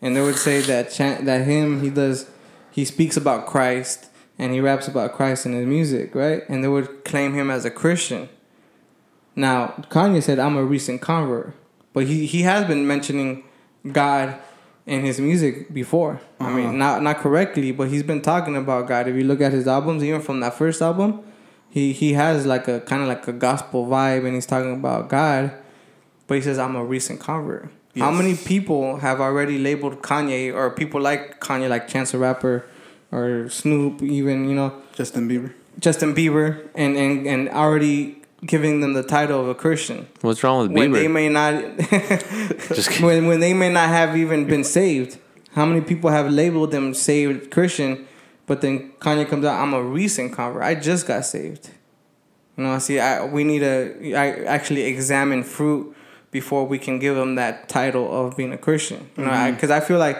and 0.00 0.16
they 0.16 0.20
would 0.20 0.36
say 0.36 0.60
that 0.62 0.90
Chan- 0.90 1.24
that 1.24 1.46
him 1.46 1.82
he 1.82 1.90
does 1.90 2.30
he 2.70 2.84
speaks 2.84 3.16
about 3.16 3.46
Christ 3.46 4.06
and 4.38 4.52
he 4.52 4.60
raps 4.60 4.86
about 4.86 5.14
Christ 5.14 5.46
in 5.46 5.52
his 5.52 5.66
music, 5.66 6.14
right? 6.14 6.42
And 6.48 6.62
they 6.62 6.68
would 6.68 7.04
claim 7.04 7.34
him 7.34 7.50
as 7.50 7.64
a 7.64 7.70
Christian. 7.70 8.28
Now 9.34 9.74
Kanye 9.90 10.22
said, 10.22 10.38
"I'm 10.38 10.56
a 10.56 10.64
recent 10.64 11.00
convert," 11.00 11.54
but 11.92 12.06
he 12.06 12.26
he 12.26 12.42
has 12.42 12.66
been 12.66 12.86
mentioning 12.86 13.44
God 13.90 14.38
in 14.86 15.04
his 15.04 15.20
music 15.20 15.72
before. 15.72 16.20
I 16.40 16.50
mean, 16.50 16.66
uh-huh. 16.66 16.76
not 16.76 17.02
not 17.02 17.18
correctly, 17.18 17.72
but 17.72 17.88
he's 17.88 18.02
been 18.02 18.22
talking 18.22 18.56
about 18.56 18.88
God. 18.88 19.06
If 19.06 19.16
you 19.16 19.24
look 19.24 19.40
at 19.40 19.52
his 19.52 19.68
albums, 19.68 20.02
even 20.02 20.20
from 20.20 20.40
that 20.40 20.54
first 20.54 20.80
album, 20.80 21.22
he 21.68 21.92
he 21.92 22.14
has 22.14 22.46
like 22.46 22.68
a 22.68 22.80
kind 22.80 23.02
of 23.02 23.08
like 23.08 23.26
a 23.28 23.32
gospel 23.32 23.86
vibe, 23.86 24.24
and 24.24 24.34
he's 24.34 24.46
talking 24.46 24.72
about 24.72 25.08
God. 25.08 25.52
But 26.26 26.36
he 26.36 26.40
says, 26.40 26.58
"I'm 26.58 26.74
a 26.76 26.84
recent 26.84 27.20
convert." 27.20 27.70
How 27.96 28.12
many 28.12 28.36
people 28.36 28.98
have 28.98 29.20
already 29.20 29.58
labeled 29.58 30.02
Kanye 30.02 30.54
or 30.54 30.70
people 30.70 31.00
like 31.00 31.40
Kanye, 31.40 31.68
like 31.68 31.88
Chance 31.88 32.12
the 32.12 32.18
Rapper, 32.18 32.64
or 33.10 33.48
Snoop, 33.48 34.02
even 34.02 34.48
you 34.48 34.54
know 34.54 34.72
Justin 34.94 35.28
Bieber. 35.28 35.52
Justin 35.80 36.14
Bieber, 36.14 36.68
and 36.74 36.96
and 36.96 37.26
and 37.26 37.48
already 37.48 38.17
giving 38.44 38.80
them 38.80 38.92
the 38.92 39.02
title 39.02 39.40
of 39.40 39.48
a 39.48 39.54
Christian 39.54 40.06
What's 40.20 40.42
wrong 40.44 40.62
with 40.62 40.70
Bieber? 40.70 40.80
when 40.80 40.92
they 40.92 41.08
may 41.08 41.28
not 41.28 41.54
when 43.02 43.26
when 43.26 43.40
they 43.40 43.52
may 43.52 43.72
not 43.72 43.88
have 43.88 44.16
even 44.16 44.46
been 44.46 44.64
saved. 44.64 45.18
How 45.52 45.64
many 45.66 45.80
people 45.80 46.10
have 46.10 46.30
labeled 46.30 46.70
them 46.70 46.94
saved 46.94 47.50
Christian, 47.50 48.06
but 48.46 48.60
then 48.60 48.92
Kanye 49.00 49.28
comes 49.28 49.44
out, 49.44 49.60
I'm 49.60 49.74
a 49.74 49.82
recent 49.82 50.32
convert. 50.32 50.62
I 50.62 50.74
just 50.74 51.06
got 51.06 51.24
saved. 51.24 51.70
You 52.56 52.64
know, 52.64 52.74
I 52.74 52.78
see. 52.78 53.00
I 53.00 53.24
we 53.24 53.44
need 53.44 53.60
to 53.60 54.14
I 54.14 54.44
actually 54.44 54.82
examine 54.82 55.42
fruit 55.42 55.96
before 56.30 56.66
we 56.66 56.78
can 56.78 56.98
give 56.98 57.16
them 57.16 57.36
that 57.36 57.68
title 57.68 58.26
of 58.26 58.36
being 58.36 58.52
a 58.52 58.58
Christian. 58.58 59.08
You 59.16 59.24
know, 59.24 59.50
because 59.52 59.70
mm-hmm. 59.70 59.82
I, 59.82 59.86
feel 59.86 59.98
like 59.98 60.18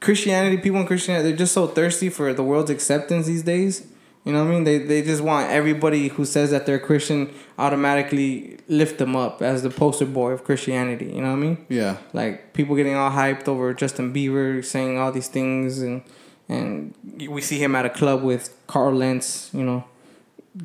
Christianity, 0.00 0.58
people 0.58 0.80
in 0.80 0.86
Christianity, 0.86 1.28
they're 1.28 1.38
just 1.38 1.54
so 1.54 1.66
thirsty 1.66 2.08
for 2.08 2.32
the 2.34 2.42
world's 2.42 2.70
acceptance 2.70 3.26
these 3.26 3.42
days. 3.42 3.86
You 4.24 4.32
know 4.34 4.44
what 4.44 4.50
I 4.50 4.54
mean? 4.54 4.64
They 4.64 4.78
they 4.78 5.02
just 5.02 5.22
want 5.22 5.50
everybody 5.50 6.08
who 6.08 6.24
says 6.26 6.50
that 6.50 6.66
they're 6.66 6.78
Christian 6.78 7.32
automatically 7.58 8.58
lift 8.68 8.98
them 8.98 9.16
up 9.16 9.40
as 9.40 9.62
the 9.62 9.70
poster 9.70 10.04
boy 10.06 10.32
of 10.32 10.44
Christianity. 10.44 11.06
You 11.06 11.22
know 11.22 11.28
what 11.28 11.38
I 11.38 11.46
mean? 11.46 11.66
Yeah. 11.70 11.96
Like 12.12 12.52
people 12.52 12.76
getting 12.76 12.94
all 12.96 13.10
hyped 13.10 13.48
over 13.48 13.72
Justin 13.72 14.12
Bieber 14.12 14.62
saying 14.64 14.98
all 14.98 15.10
these 15.10 15.28
things, 15.28 15.80
and 15.80 16.02
and 16.48 16.94
we 17.28 17.40
see 17.40 17.58
him 17.58 17.74
at 17.74 17.86
a 17.86 17.90
club 17.90 18.22
with 18.22 18.54
Carl 18.66 18.92
Lentz. 18.94 19.50
You 19.54 19.62
know, 19.64 19.84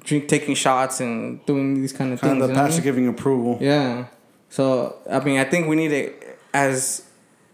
drink 0.03 0.27
taking 0.27 0.53
shots 0.55 0.99
and 0.99 1.43
doing 1.45 1.75
these 1.75 1.93
kind 1.93 2.11
of 2.11 2.19
Kind 2.19 2.33
things. 2.33 2.43
of 2.43 2.49
the 2.49 2.53
what 2.55 2.61
I 2.61 2.65
pastor 2.65 2.81
mean? 2.81 2.83
giving 2.83 3.07
approval. 3.07 3.57
Yeah. 3.61 4.07
So 4.49 4.97
I 5.09 5.19
mean, 5.21 5.39
I 5.39 5.45
think 5.45 5.67
we 5.67 5.77
need 5.77 5.89
to, 5.89 6.13
as 6.53 7.07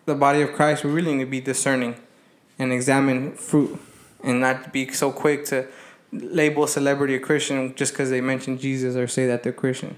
the 0.05 0.15
body 0.15 0.41
of 0.41 0.53
Christ, 0.53 0.83
we 0.83 0.89
really 0.91 1.13
need 1.13 1.25
to 1.25 1.29
be 1.29 1.41
discerning 1.41 1.95
and 2.57 2.73
examine 2.73 3.33
fruit, 3.33 3.79
and 4.23 4.41
not 4.41 4.73
be 4.73 4.91
so 4.91 5.11
quick 5.11 5.45
to 5.45 5.67
label 6.11 6.63
a 6.65 6.67
celebrity 6.67 7.15
a 7.15 7.19
Christian 7.19 7.73
just 7.75 7.93
because 7.93 8.09
they 8.09 8.21
mention 8.21 8.57
Jesus 8.57 8.95
or 8.95 9.07
say 9.07 9.27
that 9.27 9.43
they're 9.43 9.53
Christian. 9.53 9.95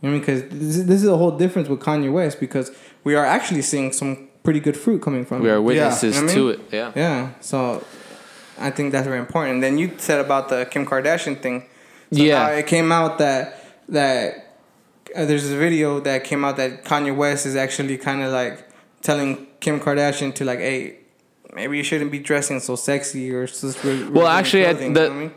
You 0.00 0.08
know 0.08 0.08
I 0.08 0.12
mean? 0.12 0.20
Because 0.20 0.42
this, 0.44 0.76
is- 0.76 0.86
this 0.86 1.02
is 1.02 1.08
a 1.08 1.16
whole 1.16 1.36
difference 1.36 1.68
with 1.68 1.80
Kanye 1.80 2.12
West 2.12 2.38
because 2.40 2.70
we 3.04 3.14
are 3.14 3.24
actually 3.24 3.62
seeing 3.62 3.92
some 3.92 4.28
pretty 4.44 4.60
good 4.60 4.76
fruit 4.76 5.02
coming 5.02 5.24
from 5.24 5.42
We 5.42 5.48
him. 5.48 5.54
are 5.56 5.62
witnesses 5.62 6.14
You 6.16 6.22
know 6.22 6.26
what 6.26 6.30
I 6.30 6.34
to 6.34 6.44
mean? 6.44 6.54
it. 6.54 6.74
Yeah. 6.74 6.92
Yeah. 6.94 7.30
So 7.40 7.84
I 8.58 8.70
think 8.70 8.92
that's 8.92 9.06
very 9.06 9.18
important. 9.18 9.54
And 9.54 9.62
then 9.62 9.78
you 9.78 9.92
said 9.98 10.20
about 10.20 10.48
the 10.48 10.66
Kim 10.70 10.86
Kardashian 10.86 11.40
thing. 11.42 11.62
So 12.12 12.22
Yeah. 12.22 12.48
it 12.50 12.66
came 12.66 12.92
out 12.92 13.18
that 13.18 13.64
that 13.88 14.54
uh, 15.16 15.24
there's 15.24 15.50
a 15.50 15.56
video 15.56 15.98
that 16.00 16.22
came 16.24 16.44
out 16.44 16.56
that 16.58 16.84
Kanye 16.84 17.14
West 17.16 17.46
is 17.46 17.56
actually 17.56 17.96
kind 17.98 18.22
of 18.22 18.30
like 18.32 18.68
telling 19.02 19.46
Kim 19.60 19.80
Kardashian 19.80 20.34
to 20.36 20.44
like, 20.44 20.58
hey, 20.60 20.98
maybe 21.54 21.76
you 21.78 21.82
shouldn't 21.82 22.12
be 22.12 22.18
dressing 22.18 22.60
so 22.60 22.76
sexy 22.76 23.30
or 23.32 23.46
so. 23.46 23.72
Well, 24.12 24.26
actually, 24.26 24.66
I- 24.66 24.72
the- 24.74 25.30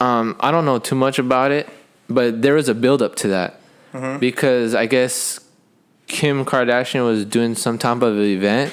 Um, 0.00 0.36
I 0.40 0.50
don't 0.50 0.64
know 0.64 0.78
too 0.78 0.94
much 0.94 1.18
about 1.18 1.52
it, 1.52 1.68
but 2.08 2.40
there 2.42 2.54
was 2.54 2.68
a 2.68 2.74
build 2.74 3.02
up 3.02 3.14
to 3.16 3.28
that 3.28 3.56
Mm-hmm. 3.92 4.18
because 4.20 4.72
I 4.74 4.86
guess 4.86 5.40
Kim 6.06 6.44
Kardashian 6.44 7.04
was 7.04 7.24
doing 7.24 7.56
some 7.56 7.76
type 7.76 8.02
of 8.02 8.16
event, 8.20 8.72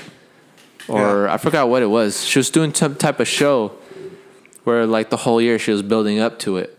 or 0.88 1.28
I 1.28 1.38
forgot 1.38 1.70
what 1.70 1.82
it 1.82 1.88
was. 1.88 2.24
She 2.24 2.38
was 2.38 2.52
doing 2.52 2.72
some 2.74 2.94
type 2.96 3.20
of 3.20 3.28
show 3.28 3.72
where, 4.64 4.86
like, 4.86 5.10
the 5.10 5.18
whole 5.18 5.42
year 5.42 5.58
she 5.58 5.72
was 5.72 5.82
building 5.82 6.20
up 6.20 6.38
to 6.40 6.58
it, 6.58 6.78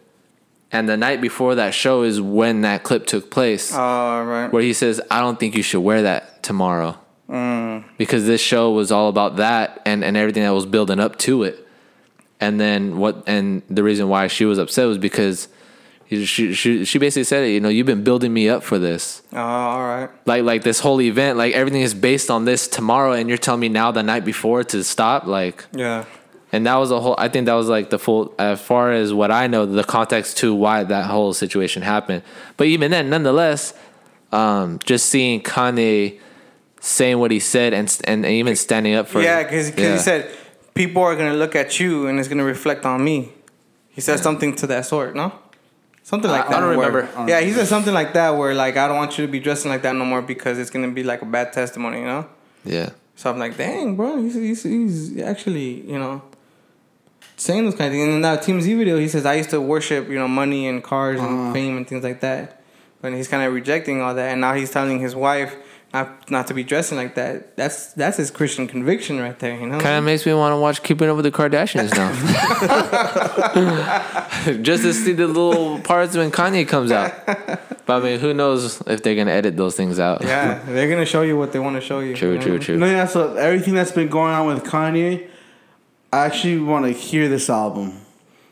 and 0.70 0.88
the 0.88 0.96
night 0.96 1.20
before 1.20 1.56
that 1.56 1.74
show 1.74 2.02
is 2.02 2.20
when 2.20 2.60
that 2.60 2.84
clip 2.84 3.06
took 3.06 3.28
place, 3.28 3.72
Oh, 3.74 4.22
right. 4.24 4.52
where 4.52 4.62
he 4.62 4.72
says, 4.72 5.00
"I 5.10 5.18
don't 5.20 5.40
think 5.40 5.56
you 5.56 5.62
should 5.64 5.80
wear 5.80 6.02
that 6.02 6.42
tomorrow." 6.44 6.96
Mm. 7.28 7.84
because 7.98 8.24
this 8.26 8.40
show 8.40 8.70
was 8.70 8.90
all 8.90 9.08
about 9.10 9.36
that 9.36 9.82
and, 9.84 10.02
and 10.02 10.16
everything 10.16 10.44
that 10.44 10.54
was 10.54 10.64
building 10.64 10.98
up 10.98 11.18
to 11.18 11.42
it. 11.42 11.67
And 12.40 12.60
then 12.60 12.98
what? 12.98 13.24
And 13.26 13.62
the 13.68 13.82
reason 13.82 14.08
why 14.08 14.28
she 14.28 14.44
was 14.44 14.58
upset 14.58 14.86
was 14.86 14.98
because 14.98 15.48
she 16.08 16.54
she 16.54 16.84
she 16.84 16.98
basically 16.98 17.24
said 17.24 17.44
it. 17.44 17.48
You 17.50 17.60
know, 17.60 17.68
you've 17.68 17.86
been 17.86 18.04
building 18.04 18.32
me 18.32 18.48
up 18.48 18.62
for 18.62 18.78
this, 18.78 19.22
Oh, 19.32 19.38
all 19.38 19.80
right. 19.80 20.08
like 20.24 20.42
like 20.44 20.62
this 20.62 20.80
whole 20.80 21.00
event, 21.00 21.36
like 21.36 21.52
everything 21.54 21.82
is 21.82 21.94
based 21.94 22.30
on 22.30 22.44
this 22.44 22.68
tomorrow, 22.68 23.12
and 23.12 23.28
you're 23.28 23.38
telling 23.38 23.60
me 23.60 23.68
now 23.68 23.90
the 23.90 24.02
night 24.02 24.24
before 24.24 24.64
to 24.64 24.84
stop, 24.84 25.26
like. 25.26 25.64
Yeah. 25.72 26.04
And 26.50 26.64
that 26.66 26.76
was 26.76 26.90
a 26.90 26.98
whole. 26.98 27.14
I 27.18 27.28
think 27.28 27.44
that 27.44 27.52
was 27.54 27.68
like 27.68 27.90
the 27.90 27.98
full, 27.98 28.32
as 28.38 28.58
far 28.58 28.90
as 28.92 29.12
what 29.12 29.30
I 29.30 29.48
know, 29.48 29.66
the 29.66 29.84
context 29.84 30.38
to 30.38 30.54
why 30.54 30.82
that 30.82 31.04
whole 31.04 31.34
situation 31.34 31.82
happened. 31.82 32.22
But 32.56 32.68
even 32.68 32.90
then, 32.90 33.10
nonetheless, 33.10 33.74
um, 34.32 34.78
just 34.82 35.10
seeing 35.10 35.42
Kanye 35.42 36.18
saying 36.80 37.18
what 37.18 37.30
he 37.32 37.38
said 37.40 37.74
and 37.74 37.94
and 38.04 38.24
even 38.24 38.56
standing 38.56 38.94
up 38.94 39.08
for 39.08 39.20
Yeah, 39.20 39.42
because 39.42 39.76
Yeah. 39.76 39.92
he 39.92 39.98
said 39.98 40.30
people 40.78 41.02
are 41.02 41.16
gonna 41.16 41.34
look 41.42 41.54
at 41.62 41.80
you 41.80 42.06
and 42.06 42.14
it's 42.20 42.28
gonna 42.28 42.44
reflect 42.56 42.86
on 42.86 42.98
me. 43.02 43.16
He 43.96 44.00
said 44.00 44.20
something 44.20 44.54
to 44.60 44.66
that 44.68 44.86
sort, 44.86 45.10
no? 45.22 45.32
Something 46.04 46.30
like 46.30 46.46
I 46.46 46.50
that. 46.50 46.56
I 46.56 46.60
don't 46.60 46.76
where- 46.78 46.86
remember. 46.92 47.02
I 47.14 47.18
don't 47.18 47.28
Yeah, 47.28 47.40
he 47.40 47.52
said 47.52 47.66
something 47.66 47.92
like 48.00 48.12
that 48.14 48.30
where 48.38 48.54
like 48.54 48.76
I 48.76 48.86
don't 48.88 48.96
want 49.02 49.18
you 49.18 49.26
to 49.26 49.30
be 49.36 49.40
dressing 49.40 49.70
like 49.72 49.82
that 49.82 49.94
no 49.96 50.04
more 50.12 50.22
because 50.22 50.56
it's 50.60 50.70
gonna 50.70 50.92
be 51.00 51.02
like 51.12 51.20
a 51.22 51.26
bad 51.36 51.52
testimony, 51.52 51.98
you 52.00 52.06
know? 52.06 52.24
yeah. 52.64 52.90
So 53.16 53.28
I'm 53.30 53.38
like, 53.44 53.56
dang, 53.56 53.96
bro, 53.96 54.10
he's 54.22 54.34
he's, 54.34 54.62
he's 54.62 55.20
actually 55.32 55.70
you 55.92 55.98
know 55.98 56.22
saying 57.36 57.64
those 57.64 57.74
kind 57.74 57.86
of 57.88 57.92
things. 57.92 58.04
And 58.06 58.14
in 58.18 58.22
that 58.22 58.42
Team 58.42 58.60
Z 58.60 58.72
video, 58.74 58.96
he 58.98 59.08
says 59.08 59.26
I 59.26 59.34
used 59.34 59.50
to 59.50 59.60
worship 59.60 60.08
you 60.08 60.18
know 60.22 60.28
money 60.28 60.68
and 60.68 60.82
cars 60.92 61.18
and 61.20 61.28
Uh-huh. 61.28 61.52
fame 61.52 61.76
and 61.76 61.84
things 61.88 62.04
like 62.04 62.20
that, 62.20 62.62
but 63.02 63.12
he's 63.12 63.26
kind 63.26 63.42
of 63.44 63.52
rejecting 63.52 64.00
all 64.00 64.14
that, 64.14 64.28
and 64.32 64.40
now 64.40 64.54
he's 64.54 64.70
telling 64.70 65.00
his 65.00 65.14
wife. 65.16 65.52
Not, 65.94 66.30
not 66.30 66.46
to 66.48 66.54
be 66.54 66.64
dressing 66.64 66.98
like 66.98 67.14
that. 67.14 67.56
That's 67.56 67.94
that's 67.94 68.18
his 68.18 68.30
Christian 68.30 68.66
conviction 68.68 69.18
right 69.18 69.38
there. 69.38 69.58
You 69.58 69.66
know. 69.66 69.80
Kind 69.80 69.96
of 69.96 70.04
makes 70.04 70.26
me 70.26 70.34
want 70.34 70.52
to 70.52 70.58
watch 70.60 70.82
Keeping 70.82 71.08
Up 71.08 71.16
with 71.16 71.24
the 71.24 71.30
Kardashians 71.32 71.94
now, 71.96 72.12
just 74.62 74.82
to 74.82 74.92
see 74.92 75.12
the 75.12 75.26
little 75.26 75.78
parts 75.80 76.14
when 76.14 76.30
Kanye 76.30 76.68
comes 76.68 76.92
out. 76.92 77.12
But 77.86 78.02
I 78.02 78.04
mean, 78.04 78.20
who 78.20 78.34
knows 78.34 78.82
if 78.86 79.02
they're 79.02 79.14
gonna 79.14 79.30
edit 79.30 79.56
those 79.56 79.76
things 79.76 79.98
out? 79.98 80.22
Yeah, 80.22 80.62
they're 80.66 80.90
gonna 80.90 81.06
show 81.06 81.22
you 81.22 81.38
what 81.38 81.52
they 81.52 81.58
want 81.58 81.76
to 81.76 81.80
show 81.80 82.00
you. 82.00 82.14
True, 82.14 82.32
you 82.32 82.38
know? 82.38 82.42
true, 82.44 82.58
true. 82.58 82.76
No, 82.76 82.84
yeah. 82.86 83.06
So 83.06 83.34
everything 83.36 83.72
that's 83.74 83.92
been 83.92 84.08
going 84.08 84.34
on 84.34 84.46
with 84.46 84.64
Kanye, 84.64 85.26
I 86.12 86.26
actually 86.26 86.58
want 86.58 86.84
to 86.84 86.92
hear 86.92 87.28
this 87.30 87.48
album. 87.48 87.98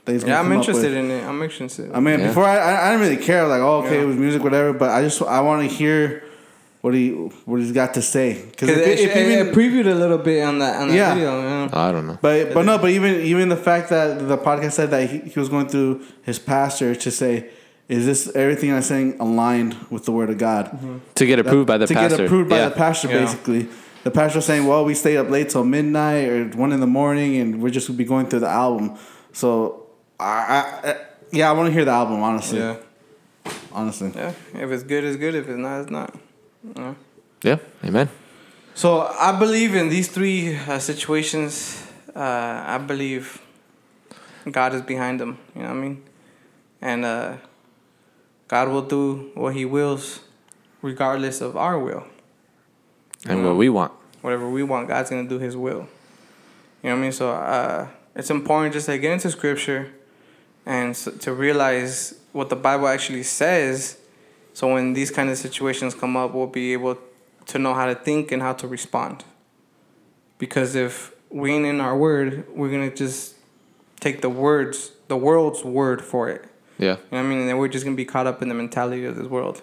that 0.07 0.12
he's 0.12 0.24
Yeah, 0.24 0.41
I'm 0.41 0.53
interested 0.53 0.95
in 0.95 1.11
it. 1.11 1.22
I'm 1.24 1.43
interested. 1.43 1.93
I 1.93 2.01
mean, 2.01 2.20
Yeah. 2.20 2.28
before 2.28 2.45
I, 2.45 2.57
I, 2.57 2.87
I 2.89 2.91
didn't 2.93 3.09
really 3.09 3.22
care. 3.22 3.47
Like, 3.47 3.61
oh, 3.61 3.82
okay, 3.84 3.97
Yeah. 3.97 4.03
it 4.05 4.07
was 4.07 4.16
music, 4.16 4.43
whatever. 4.43 4.72
But 4.72 4.89
I 4.91 5.03
just, 5.03 5.20
I 5.20 5.41
want 5.41 5.68
to 5.68 5.74
hear 5.76 6.22
what 6.87 6.95
he, 6.95 7.11
what 7.11 7.59
he's 7.59 7.72
got 7.72 7.95
to 7.95 8.01
say. 8.01 8.34
Because 8.34 8.68
Because 8.68 8.70
if, 8.70 8.87
it, 8.87 9.01
if 9.01 9.16
it, 9.16 9.26
even, 9.32 9.49
it 9.49 9.53
previewed 9.53 9.91
a 9.91 9.95
little 9.97 10.18
bit 10.18 10.45
on 10.45 10.61
that 10.61 10.80
on 10.80 10.87
that 10.87 10.95
Yeah. 10.95 11.14
video. 11.14 11.41
Yeah. 11.41 11.68
I 11.72 11.91
don't 11.91 12.07
know. 12.07 12.16
but 12.22 12.55
but 12.55 12.64
no, 12.64 12.78
but 12.78 12.91
even 12.91 13.22
even 13.22 13.49
the 13.49 13.57
fact 13.57 13.89
that 13.89 14.28
the 14.28 14.39
podcast 14.39 14.72
said 14.74 14.91
that 14.93 15.11
he, 15.11 15.18
he 15.18 15.41
was 15.41 15.49
going 15.49 15.66
through 15.66 16.05
his 16.22 16.39
pastor 16.39 16.95
to 16.95 17.11
say, 17.11 17.51
is 17.89 18.07
this 18.07 18.30
everything 18.37 18.72
I'm 18.72 18.82
saying 18.82 19.16
aligned 19.18 19.74
with 19.91 20.05
the 20.05 20.12
word 20.12 20.30
of 20.30 20.39
God? 20.39 20.66
Mm-hmm. 20.66 20.99
To 21.16 21.26
get 21.26 21.41
approved 21.41 21.66
by 21.66 21.76
the 21.76 21.89
to 21.89 21.95
pastor. 21.95 22.18
get 22.18 22.26
approved 22.26 22.51
by 22.51 22.59
yeah. 22.59 22.68
the 22.68 22.76
pastor, 22.76 23.09
Yeah. 23.09 23.18
basically. 23.24 23.68
The 24.05 24.12
pastor 24.12 24.41
saying, 24.41 24.64
"Well, 24.68 24.84
we 24.84 24.95
stayed 24.95 25.16
up 25.16 25.28
late 25.28 25.49
till 25.49 25.64
midnight 25.64 26.28
or 26.28 26.45
one 26.57 26.70
in 26.70 26.78
the 26.78 26.87
morning, 26.87 27.34
and 27.41 27.61
we're 27.61 27.70
just 27.70 27.89
gonna 27.89 27.99
be 27.99 28.05
going 28.05 28.26
through 28.28 28.43
the 28.47 28.49
album." 28.64 28.95
So, 29.32 29.89
I, 30.20 30.24
I, 30.57 30.91
I 30.91 30.97
yeah, 31.32 31.51
I 31.51 31.53
want 31.53 31.66
to 31.66 31.72
hear 31.72 31.84
the 31.84 31.91
album. 31.91 32.22
Honestly, 32.22 32.61
yeah, 32.61 32.76
honestly, 33.72 34.12
yeah. 34.14 34.32
If 34.55 34.70
it's 34.70 34.84
good, 34.84 35.03
it's 35.03 35.16
good. 35.16 35.34
If 35.34 35.49
it's 35.49 35.59
not, 35.59 35.80
it's 35.80 35.91
not. 35.91 36.14
Yeah. 36.74 36.94
Yeah. 37.42 37.58
Amen. 37.84 38.08
So 38.74 39.00
I 39.02 39.32
believe 39.38 39.74
in 39.74 39.88
these 39.88 40.08
three 40.08 40.56
uh, 40.56 40.78
situations. 40.78 41.82
Uh, 42.14 42.64
I 42.66 42.78
believe 42.78 43.40
God 44.50 44.74
is 44.74 44.82
behind 44.82 45.20
them. 45.20 45.38
You 45.54 45.62
know 45.62 45.68
what 45.68 45.76
I 45.76 45.80
mean? 45.80 46.02
And 46.80 47.04
uh, 47.04 47.36
God 48.48 48.68
will 48.68 48.82
do 48.82 49.30
what 49.34 49.54
He 49.54 49.64
wills, 49.64 50.20
regardless 50.82 51.40
of 51.40 51.56
our 51.56 51.78
will. 51.78 52.04
And 53.26 53.44
what 53.44 53.56
we 53.56 53.68
want. 53.68 53.92
whatever 54.22 54.48
we 54.48 54.62
want, 54.62 54.88
God's 54.88 55.10
gonna 55.10 55.28
do 55.28 55.38
His 55.38 55.56
will. 55.56 55.88
You 56.82 56.90
know 56.90 56.96
what 56.96 56.98
I 56.98 57.02
mean? 57.02 57.12
So 57.12 57.30
uh, 57.32 57.88
it's 58.14 58.30
important 58.30 58.74
just 58.74 58.86
to 58.86 58.98
get 58.98 59.12
into 59.12 59.30
Scripture 59.30 59.92
and 60.64 60.90
s 60.90 61.08
to 61.20 61.32
realize 61.32 62.14
what 62.32 62.48
the 62.48 62.56
Bible 62.56 62.88
actually 62.88 63.22
says. 63.22 63.98
So 64.57 64.72
when 64.72 64.94
these 64.94 65.11
kind 65.11 65.28
of 65.28 65.36
situations 65.36 65.94
come 65.94 66.16
up, 66.16 66.32
we'll 66.32 66.46
be 66.46 66.72
able 66.72 66.96
to 67.44 67.59
know 67.59 67.74
how 67.74 67.84
to 67.84 67.94
think 67.94 68.32
and 68.32 68.40
how 68.40 68.54
to 68.54 68.66
respond. 68.66 69.22
Because 70.38 70.74
if 70.74 71.12
we 71.28 71.52
ain't 71.52 71.66
in 71.66 71.78
our 71.78 71.94
word, 71.94 72.46
we're 72.48 72.70
gonna 72.70 72.88
just 72.88 73.34
take 74.00 74.22
the 74.22 74.30
words, 74.30 74.92
the 75.09 75.16
world's 75.18 75.62
word 75.62 76.00
for 76.00 76.30
it. 76.30 76.46
Yeah. 76.78 76.86
You 76.86 76.88
know 76.88 76.98
what 77.11 77.18
I 77.18 77.22
mean? 77.24 77.38
And 77.40 77.48
then 77.50 77.59
we're 77.59 77.68
just 77.68 77.84
gonna 77.84 77.98
be 77.98 78.07
caught 78.07 78.26
up 78.26 78.40
in 78.40 78.48
the 78.48 78.54
mentality 78.54 79.04
of 79.04 79.16
this 79.16 79.26
world. 79.26 79.61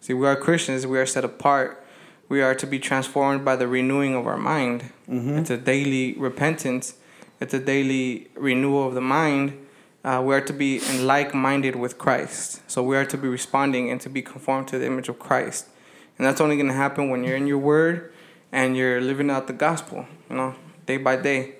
See, 0.00 0.14
we 0.14 0.26
are 0.26 0.36
Christians. 0.36 0.86
We 0.86 0.98
are 0.98 1.04
set 1.04 1.22
apart. 1.22 1.84
We 2.30 2.40
are 2.40 2.54
to 2.54 2.66
be 2.66 2.78
transformed 2.78 3.44
by 3.44 3.56
the 3.56 3.68
renewing 3.68 4.14
of 4.14 4.26
our 4.26 4.38
mind. 4.38 4.84
Mm-hmm. 5.06 5.36
It's 5.36 5.50
a 5.50 5.58
daily 5.58 6.14
repentance. 6.14 6.94
It's 7.40 7.52
a 7.52 7.60
daily 7.60 8.28
renewal 8.36 8.88
of 8.88 8.94
the 8.94 9.02
mind. 9.02 9.66
Uh, 10.02 10.22
we 10.24 10.34
are 10.34 10.40
to 10.40 10.52
be 10.52 10.78
in 10.78 11.06
like-minded 11.06 11.76
with 11.76 11.98
Christ. 11.98 12.62
So 12.70 12.82
we 12.82 12.96
are 12.96 13.04
to 13.04 13.18
be 13.18 13.28
responding 13.28 13.90
and 13.90 14.00
to 14.00 14.08
be 14.08 14.22
conformed 14.22 14.68
to 14.68 14.78
the 14.78 14.86
image 14.86 15.08
of 15.08 15.18
Christ. 15.18 15.68
And 16.16 16.26
that's 16.26 16.40
only 16.40 16.56
going 16.56 16.68
to 16.68 16.74
happen 16.74 17.10
when 17.10 17.22
you're 17.24 17.36
in 17.36 17.46
your 17.46 17.58
word 17.58 18.12
and 18.52 18.76
you're 18.76 19.00
living 19.00 19.30
out 19.30 19.46
the 19.46 19.52
gospel, 19.52 20.06
you 20.28 20.36
know, 20.36 20.54
day 20.86 20.96
by 20.96 21.16
day. 21.16 21.56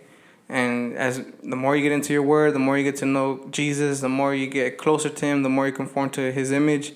And 0.48 0.96
as 0.96 1.22
the 1.42 1.54
more 1.56 1.76
you 1.76 1.82
get 1.82 1.92
into 1.92 2.12
your 2.12 2.22
word, 2.22 2.54
the 2.54 2.58
more 2.58 2.76
you 2.76 2.84
get 2.84 2.96
to 2.96 3.06
know 3.06 3.46
Jesus, 3.50 4.00
the 4.00 4.08
more 4.08 4.34
you 4.34 4.48
get 4.48 4.78
closer 4.78 5.08
to 5.08 5.26
him, 5.26 5.42
the 5.42 5.48
more 5.48 5.66
you 5.66 5.72
conform 5.72 6.10
to 6.10 6.32
his 6.32 6.50
image. 6.50 6.92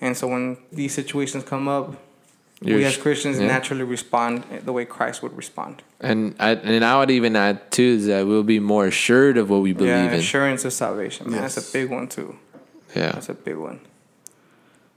And 0.00 0.16
so 0.16 0.26
when 0.26 0.58
these 0.72 0.94
situations 0.94 1.44
come 1.44 1.68
up, 1.68 2.02
we 2.62 2.70
You're 2.70 2.86
as 2.86 2.96
Christians 2.96 3.38
yeah. 3.38 3.48
naturally 3.48 3.84
respond 3.84 4.44
the 4.64 4.72
way 4.72 4.84
Christ 4.86 5.22
would 5.22 5.36
respond. 5.36 5.82
And 6.00 6.34
I 6.38 6.52
and 6.52 6.84
I 6.84 6.98
would 6.98 7.10
even 7.10 7.36
add 7.36 7.70
too 7.70 7.82
is 7.82 8.06
that 8.06 8.26
we'll 8.26 8.42
be 8.42 8.60
more 8.60 8.86
assured 8.86 9.36
of 9.36 9.50
what 9.50 9.60
we 9.60 9.72
believe 9.72 9.90
yeah, 9.90 10.12
in. 10.12 10.14
assurance 10.14 10.64
of 10.64 10.72
salvation. 10.72 11.30
Man, 11.30 11.42
that's 11.42 11.58
a 11.58 11.72
big 11.72 11.90
one 11.90 12.08
too. 12.08 12.36
Yeah. 12.94 13.12
That's 13.12 13.28
a 13.28 13.34
big 13.34 13.56
one. 13.56 13.80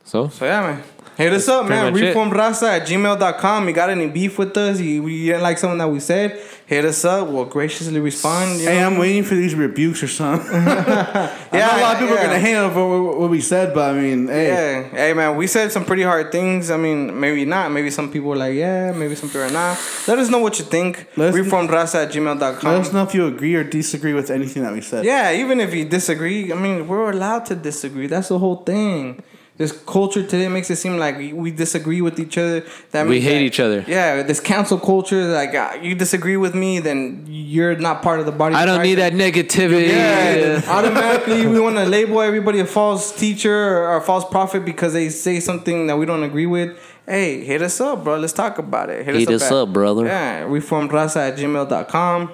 So 0.09 0.27
So 0.29 0.45
yeah, 0.45 0.61
man. 0.61 0.83
Hit 1.17 1.33
us 1.33 1.49
up, 1.49 1.67
man. 1.67 1.91
much 1.91 2.01
it. 2.01 2.15
Reformraza 2.15 2.79
at 2.79 2.87
gmail.com. 2.87 3.67
You 3.67 3.73
got 3.73 3.89
any 3.89 4.07
beef 4.07 4.39
with 4.39 4.55
us? 4.55 4.79
You, 4.79 5.05
you 5.05 5.31
didn't 5.33 5.43
like 5.43 5.57
something 5.57 5.77
that 5.77 5.89
we 5.89 5.99
said? 5.99 6.39
Hit 6.65 6.85
us 6.85 7.03
up. 7.03 7.27
We'll 7.27 7.43
graciously 7.43 7.99
respond. 7.99 8.61
You 8.61 8.67
Hey, 8.69 8.79
know? 8.79 8.87
I'm 8.87 8.97
waiting 8.97 9.23
for 9.23 9.35
these 9.35 9.53
rebukes 9.53 10.01
or 10.01 10.07
something. 10.07 10.49
yeah, 10.53 11.35
Yeah, 11.51 11.77
a 11.77 11.81
lot 11.81 11.93
of 11.95 11.99
people 11.99 12.15
yeah. 12.15 12.21
are 12.21 12.25
gonna 12.27 12.39
hate 12.39 12.55
on 12.55 12.73
what, 12.73 13.19
what 13.19 13.29
we 13.29 13.41
said, 13.41 13.73
but 13.73 13.93
I 13.93 13.99
mean, 13.99 14.27
hey, 14.29 14.47
Yeah, 14.47 14.83
hey 14.95 15.13
man, 15.13 15.35
we 15.35 15.45
said 15.45 15.73
some 15.73 15.83
pretty 15.83 16.03
hard 16.03 16.31
things. 16.31 16.71
I 16.71 16.77
mean, 16.77 17.19
maybe 17.19 17.43
not. 17.43 17.69
Maybe 17.69 17.91
some 17.91 18.09
people 18.09 18.31
are 18.31 18.37
like, 18.37 18.55
yeah, 18.55 18.93
maybe 18.93 19.15
some 19.15 19.27
people 19.29 19.43
are 19.43 19.51
not. 19.51 19.77
Let 20.07 20.19
us 20.19 20.29
know 20.29 20.39
what 20.39 20.57
you 20.57 20.63
think. 20.65 21.05
Let 21.17 21.33
us- 21.33 21.35
Reformraza 21.35 22.05
at 22.05 22.13
gmail.com. 22.13 22.71
let 22.71 22.81
us 22.81 22.93
know 22.93 23.03
if 23.03 23.13
you 23.13 23.27
agree 23.27 23.55
or 23.55 23.65
disagree 23.65 24.13
with 24.13 24.31
anything 24.31 24.63
that 24.63 24.71
we 24.71 24.79
said. 24.81 25.03
Yeah, 25.03 25.33
even 25.33 25.59
if 25.59 25.73
you 25.73 25.83
disagree, 25.83 26.53
I 26.53 26.55
mean, 26.55 26.87
we're 26.87 27.11
allowed 27.11 27.45
to 27.47 27.55
disagree. 27.55 28.07
That's 28.07 28.29
the 28.29 28.39
whole 28.39 28.57
thing. 28.63 29.21
This 29.59 29.73
culture 29.73 30.23
today 30.23 30.47
makes 30.47 30.69
it 30.69 30.77
seem 30.77 30.95
like 30.95 31.17
we, 31.17 31.33
we 31.33 31.51
disagree 31.51 31.99
with 31.99 32.17
each 32.17 32.37
other. 32.37 32.63
That 32.91 33.05
We 33.07 33.19
hate 33.19 33.39
that- 33.39 33.41
each 33.41 33.59
other. 33.59 33.83
Yeah, 33.85 34.23
this 34.23 34.39
cancel 34.39 34.79
culture, 34.79 35.25
like 35.33 35.53
uh, 35.53 35.77
you 35.81 35.95
disagree 35.95 36.37
with 36.37 36.55
me, 36.55 36.79
then 36.79 37.25
you're 37.27 37.75
not 37.75 38.01
part 38.01 38.21
of 38.21 38.25
the 38.25 38.31
body. 38.31 38.55
I 38.55 38.65
don't 38.65 38.81
need 38.81 38.95
that 38.95 39.11
negativity. 39.11 39.89
Yeah, 39.89 40.61
automatically 40.69 41.45
we 41.45 41.59
want 41.59 41.75
to 41.75 41.83
label 41.83 42.21
everybody 42.21 42.59
a 42.61 42.65
false 42.65 43.11
teacher 43.13 43.53
or 43.79 43.97
a 43.97 44.01
false 44.01 44.23
prophet 44.23 44.63
because 44.63 44.93
they 44.93 45.09
say 45.09 45.41
something 45.41 45.87
that 45.87 45.97
we 45.97 46.05
don't 46.05 46.23
agree 46.23 46.45
with. 46.45 46.79
Hey, 47.05 47.43
hit 47.43 47.61
us 47.61 47.81
up, 47.81 48.05
bro. 48.05 48.17
Let's 48.17 48.31
talk 48.31 48.59
about 48.59 48.89
it. 48.89 49.03
Hit 49.03 49.27
us 49.29 49.43
at- 49.43 49.51
up, 49.51 49.73
brother. 49.73 50.05
Yeah, 50.05 50.43
reformraza 50.45 51.17
at 51.31 51.37
gmail.com. 51.37 52.31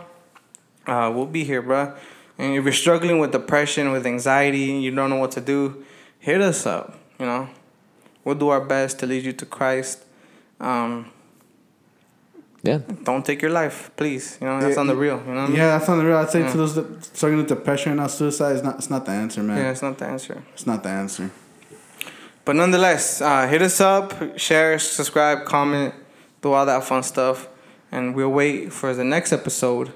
Uh, 0.85 1.11
we'll 1.15 1.25
be 1.25 1.43
here, 1.43 1.63
bro. 1.63 1.91
And 2.37 2.55
if 2.55 2.63
you're 2.65 2.71
struggling 2.73 3.17
with 3.17 3.31
depression, 3.31 3.91
with 3.91 4.05
anxiety, 4.05 4.71
and 4.71 4.83
you 4.83 4.93
don't 4.93 5.09
know 5.09 5.15
what 5.15 5.31
to 5.31 5.41
do, 5.41 5.83
hit 6.19 6.39
us 6.39 6.67
up. 6.67 6.99
You 7.19 7.25
know, 7.25 7.47
we'll 8.23 8.35
do 8.35 8.49
our 8.49 8.61
best 8.61 8.99
to 8.99 9.05
lead 9.05 9.23
you 9.23 9.33
to 9.33 9.45
Christ. 9.45 10.03
Um, 10.59 11.11
Yeah. 12.63 12.79
don't 13.03 13.23
take 13.25 13.41
your 13.41 13.51
life, 13.51 13.91
please. 13.95 14.37
You 14.41 14.47
know, 14.47 14.59
that's 14.59 14.75
Yeah, 14.75 14.81
on 14.81 14.87
the 14.87 14.95
real. 14.95 15.21
You 15.27 15.33
know 15.33 15.41
I 15.43 15.47
mean? 15.47 15.55
Yeah, 15.57 15.77
that's 15.77 15.87
on 15.89 15.97
the 15.99 16.05
real. 16.05 16.17
I'd 16.17 16.29
say 16.31 16.41
to 16.51 16.57
those 16.57 16.73
that 16.75 16.87
struggling 17.15 17.39
with 17.41 17.47
depression 17.49 17.91
and 17.91 17.99
not 18.01 18.11
suicide 18.11 18.55
is 18.55 18.63
not. 18.63 18.75
It's 18.79 18.89
not 18.89 19.05
the 19.05 19.11
answer, 19.11 19.43
man. 19.43 19.57
Yeah, 19.57 19.71
it's 19.71 19.81
not 19.83 19.97
the 19.97 20.05
answer. 20.05 20.43
It's 20.53 20.65
not 20.65 20.81
the 20.83 20.89
answer. 20.89 21.29
But 22.43 22.55
nonetheless, 22.55 23.21
uh, 23.21 23.47
hit 23.47 23.61
us 23.61 23.79
up, 23.81 24.37
share, 24.39 24.77
subscribe, 24.79 25.45
comment, 25.45 25.93
do 26.41 26.53
all 26.53 26.65
that 26.65 26.83
fun 26.83 27.03
stuff. 27.03 27.47
And 27.91 28.15
we'll 28.15 28.31
wait 28.31 28.73
for 28.73 28.93
the 28.93 29.03
next 29.03 29.31
episode 29.31 29.91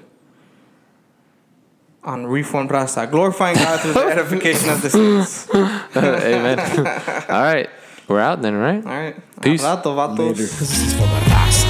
on 2.02 2.26
Reformed 2.26 2.70
Raza, 2.70 3.10
glorifying 3.10 3.56
God 3.56 3.80
through 3.80 3.92
the 3.92 4.00
edification 4.16 4.68
of 4.70 4.80
the 4.82 4.90
saints. 4.90 5.48
Amen. 5.96 6.58
All 7.28 7.42
right. 7.42 7.68
We're 8.06 8.20
out 8.20 8.42
then, 8.42 8.56
right? 8.56 8.84
All 8.84 8.92
right. 8.92 9.16
Peace. 9.40 9.62
This 9.62 10.60
is 10.60 10.92
for 10.94 11.00
the 11.00 11.20
raza. 11.30 11.66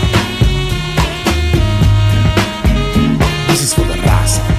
This 3.49 3.63
is 3.63 3.75
for 3.75 3.83
the 3.83 3.95
raza. 3.95 4.50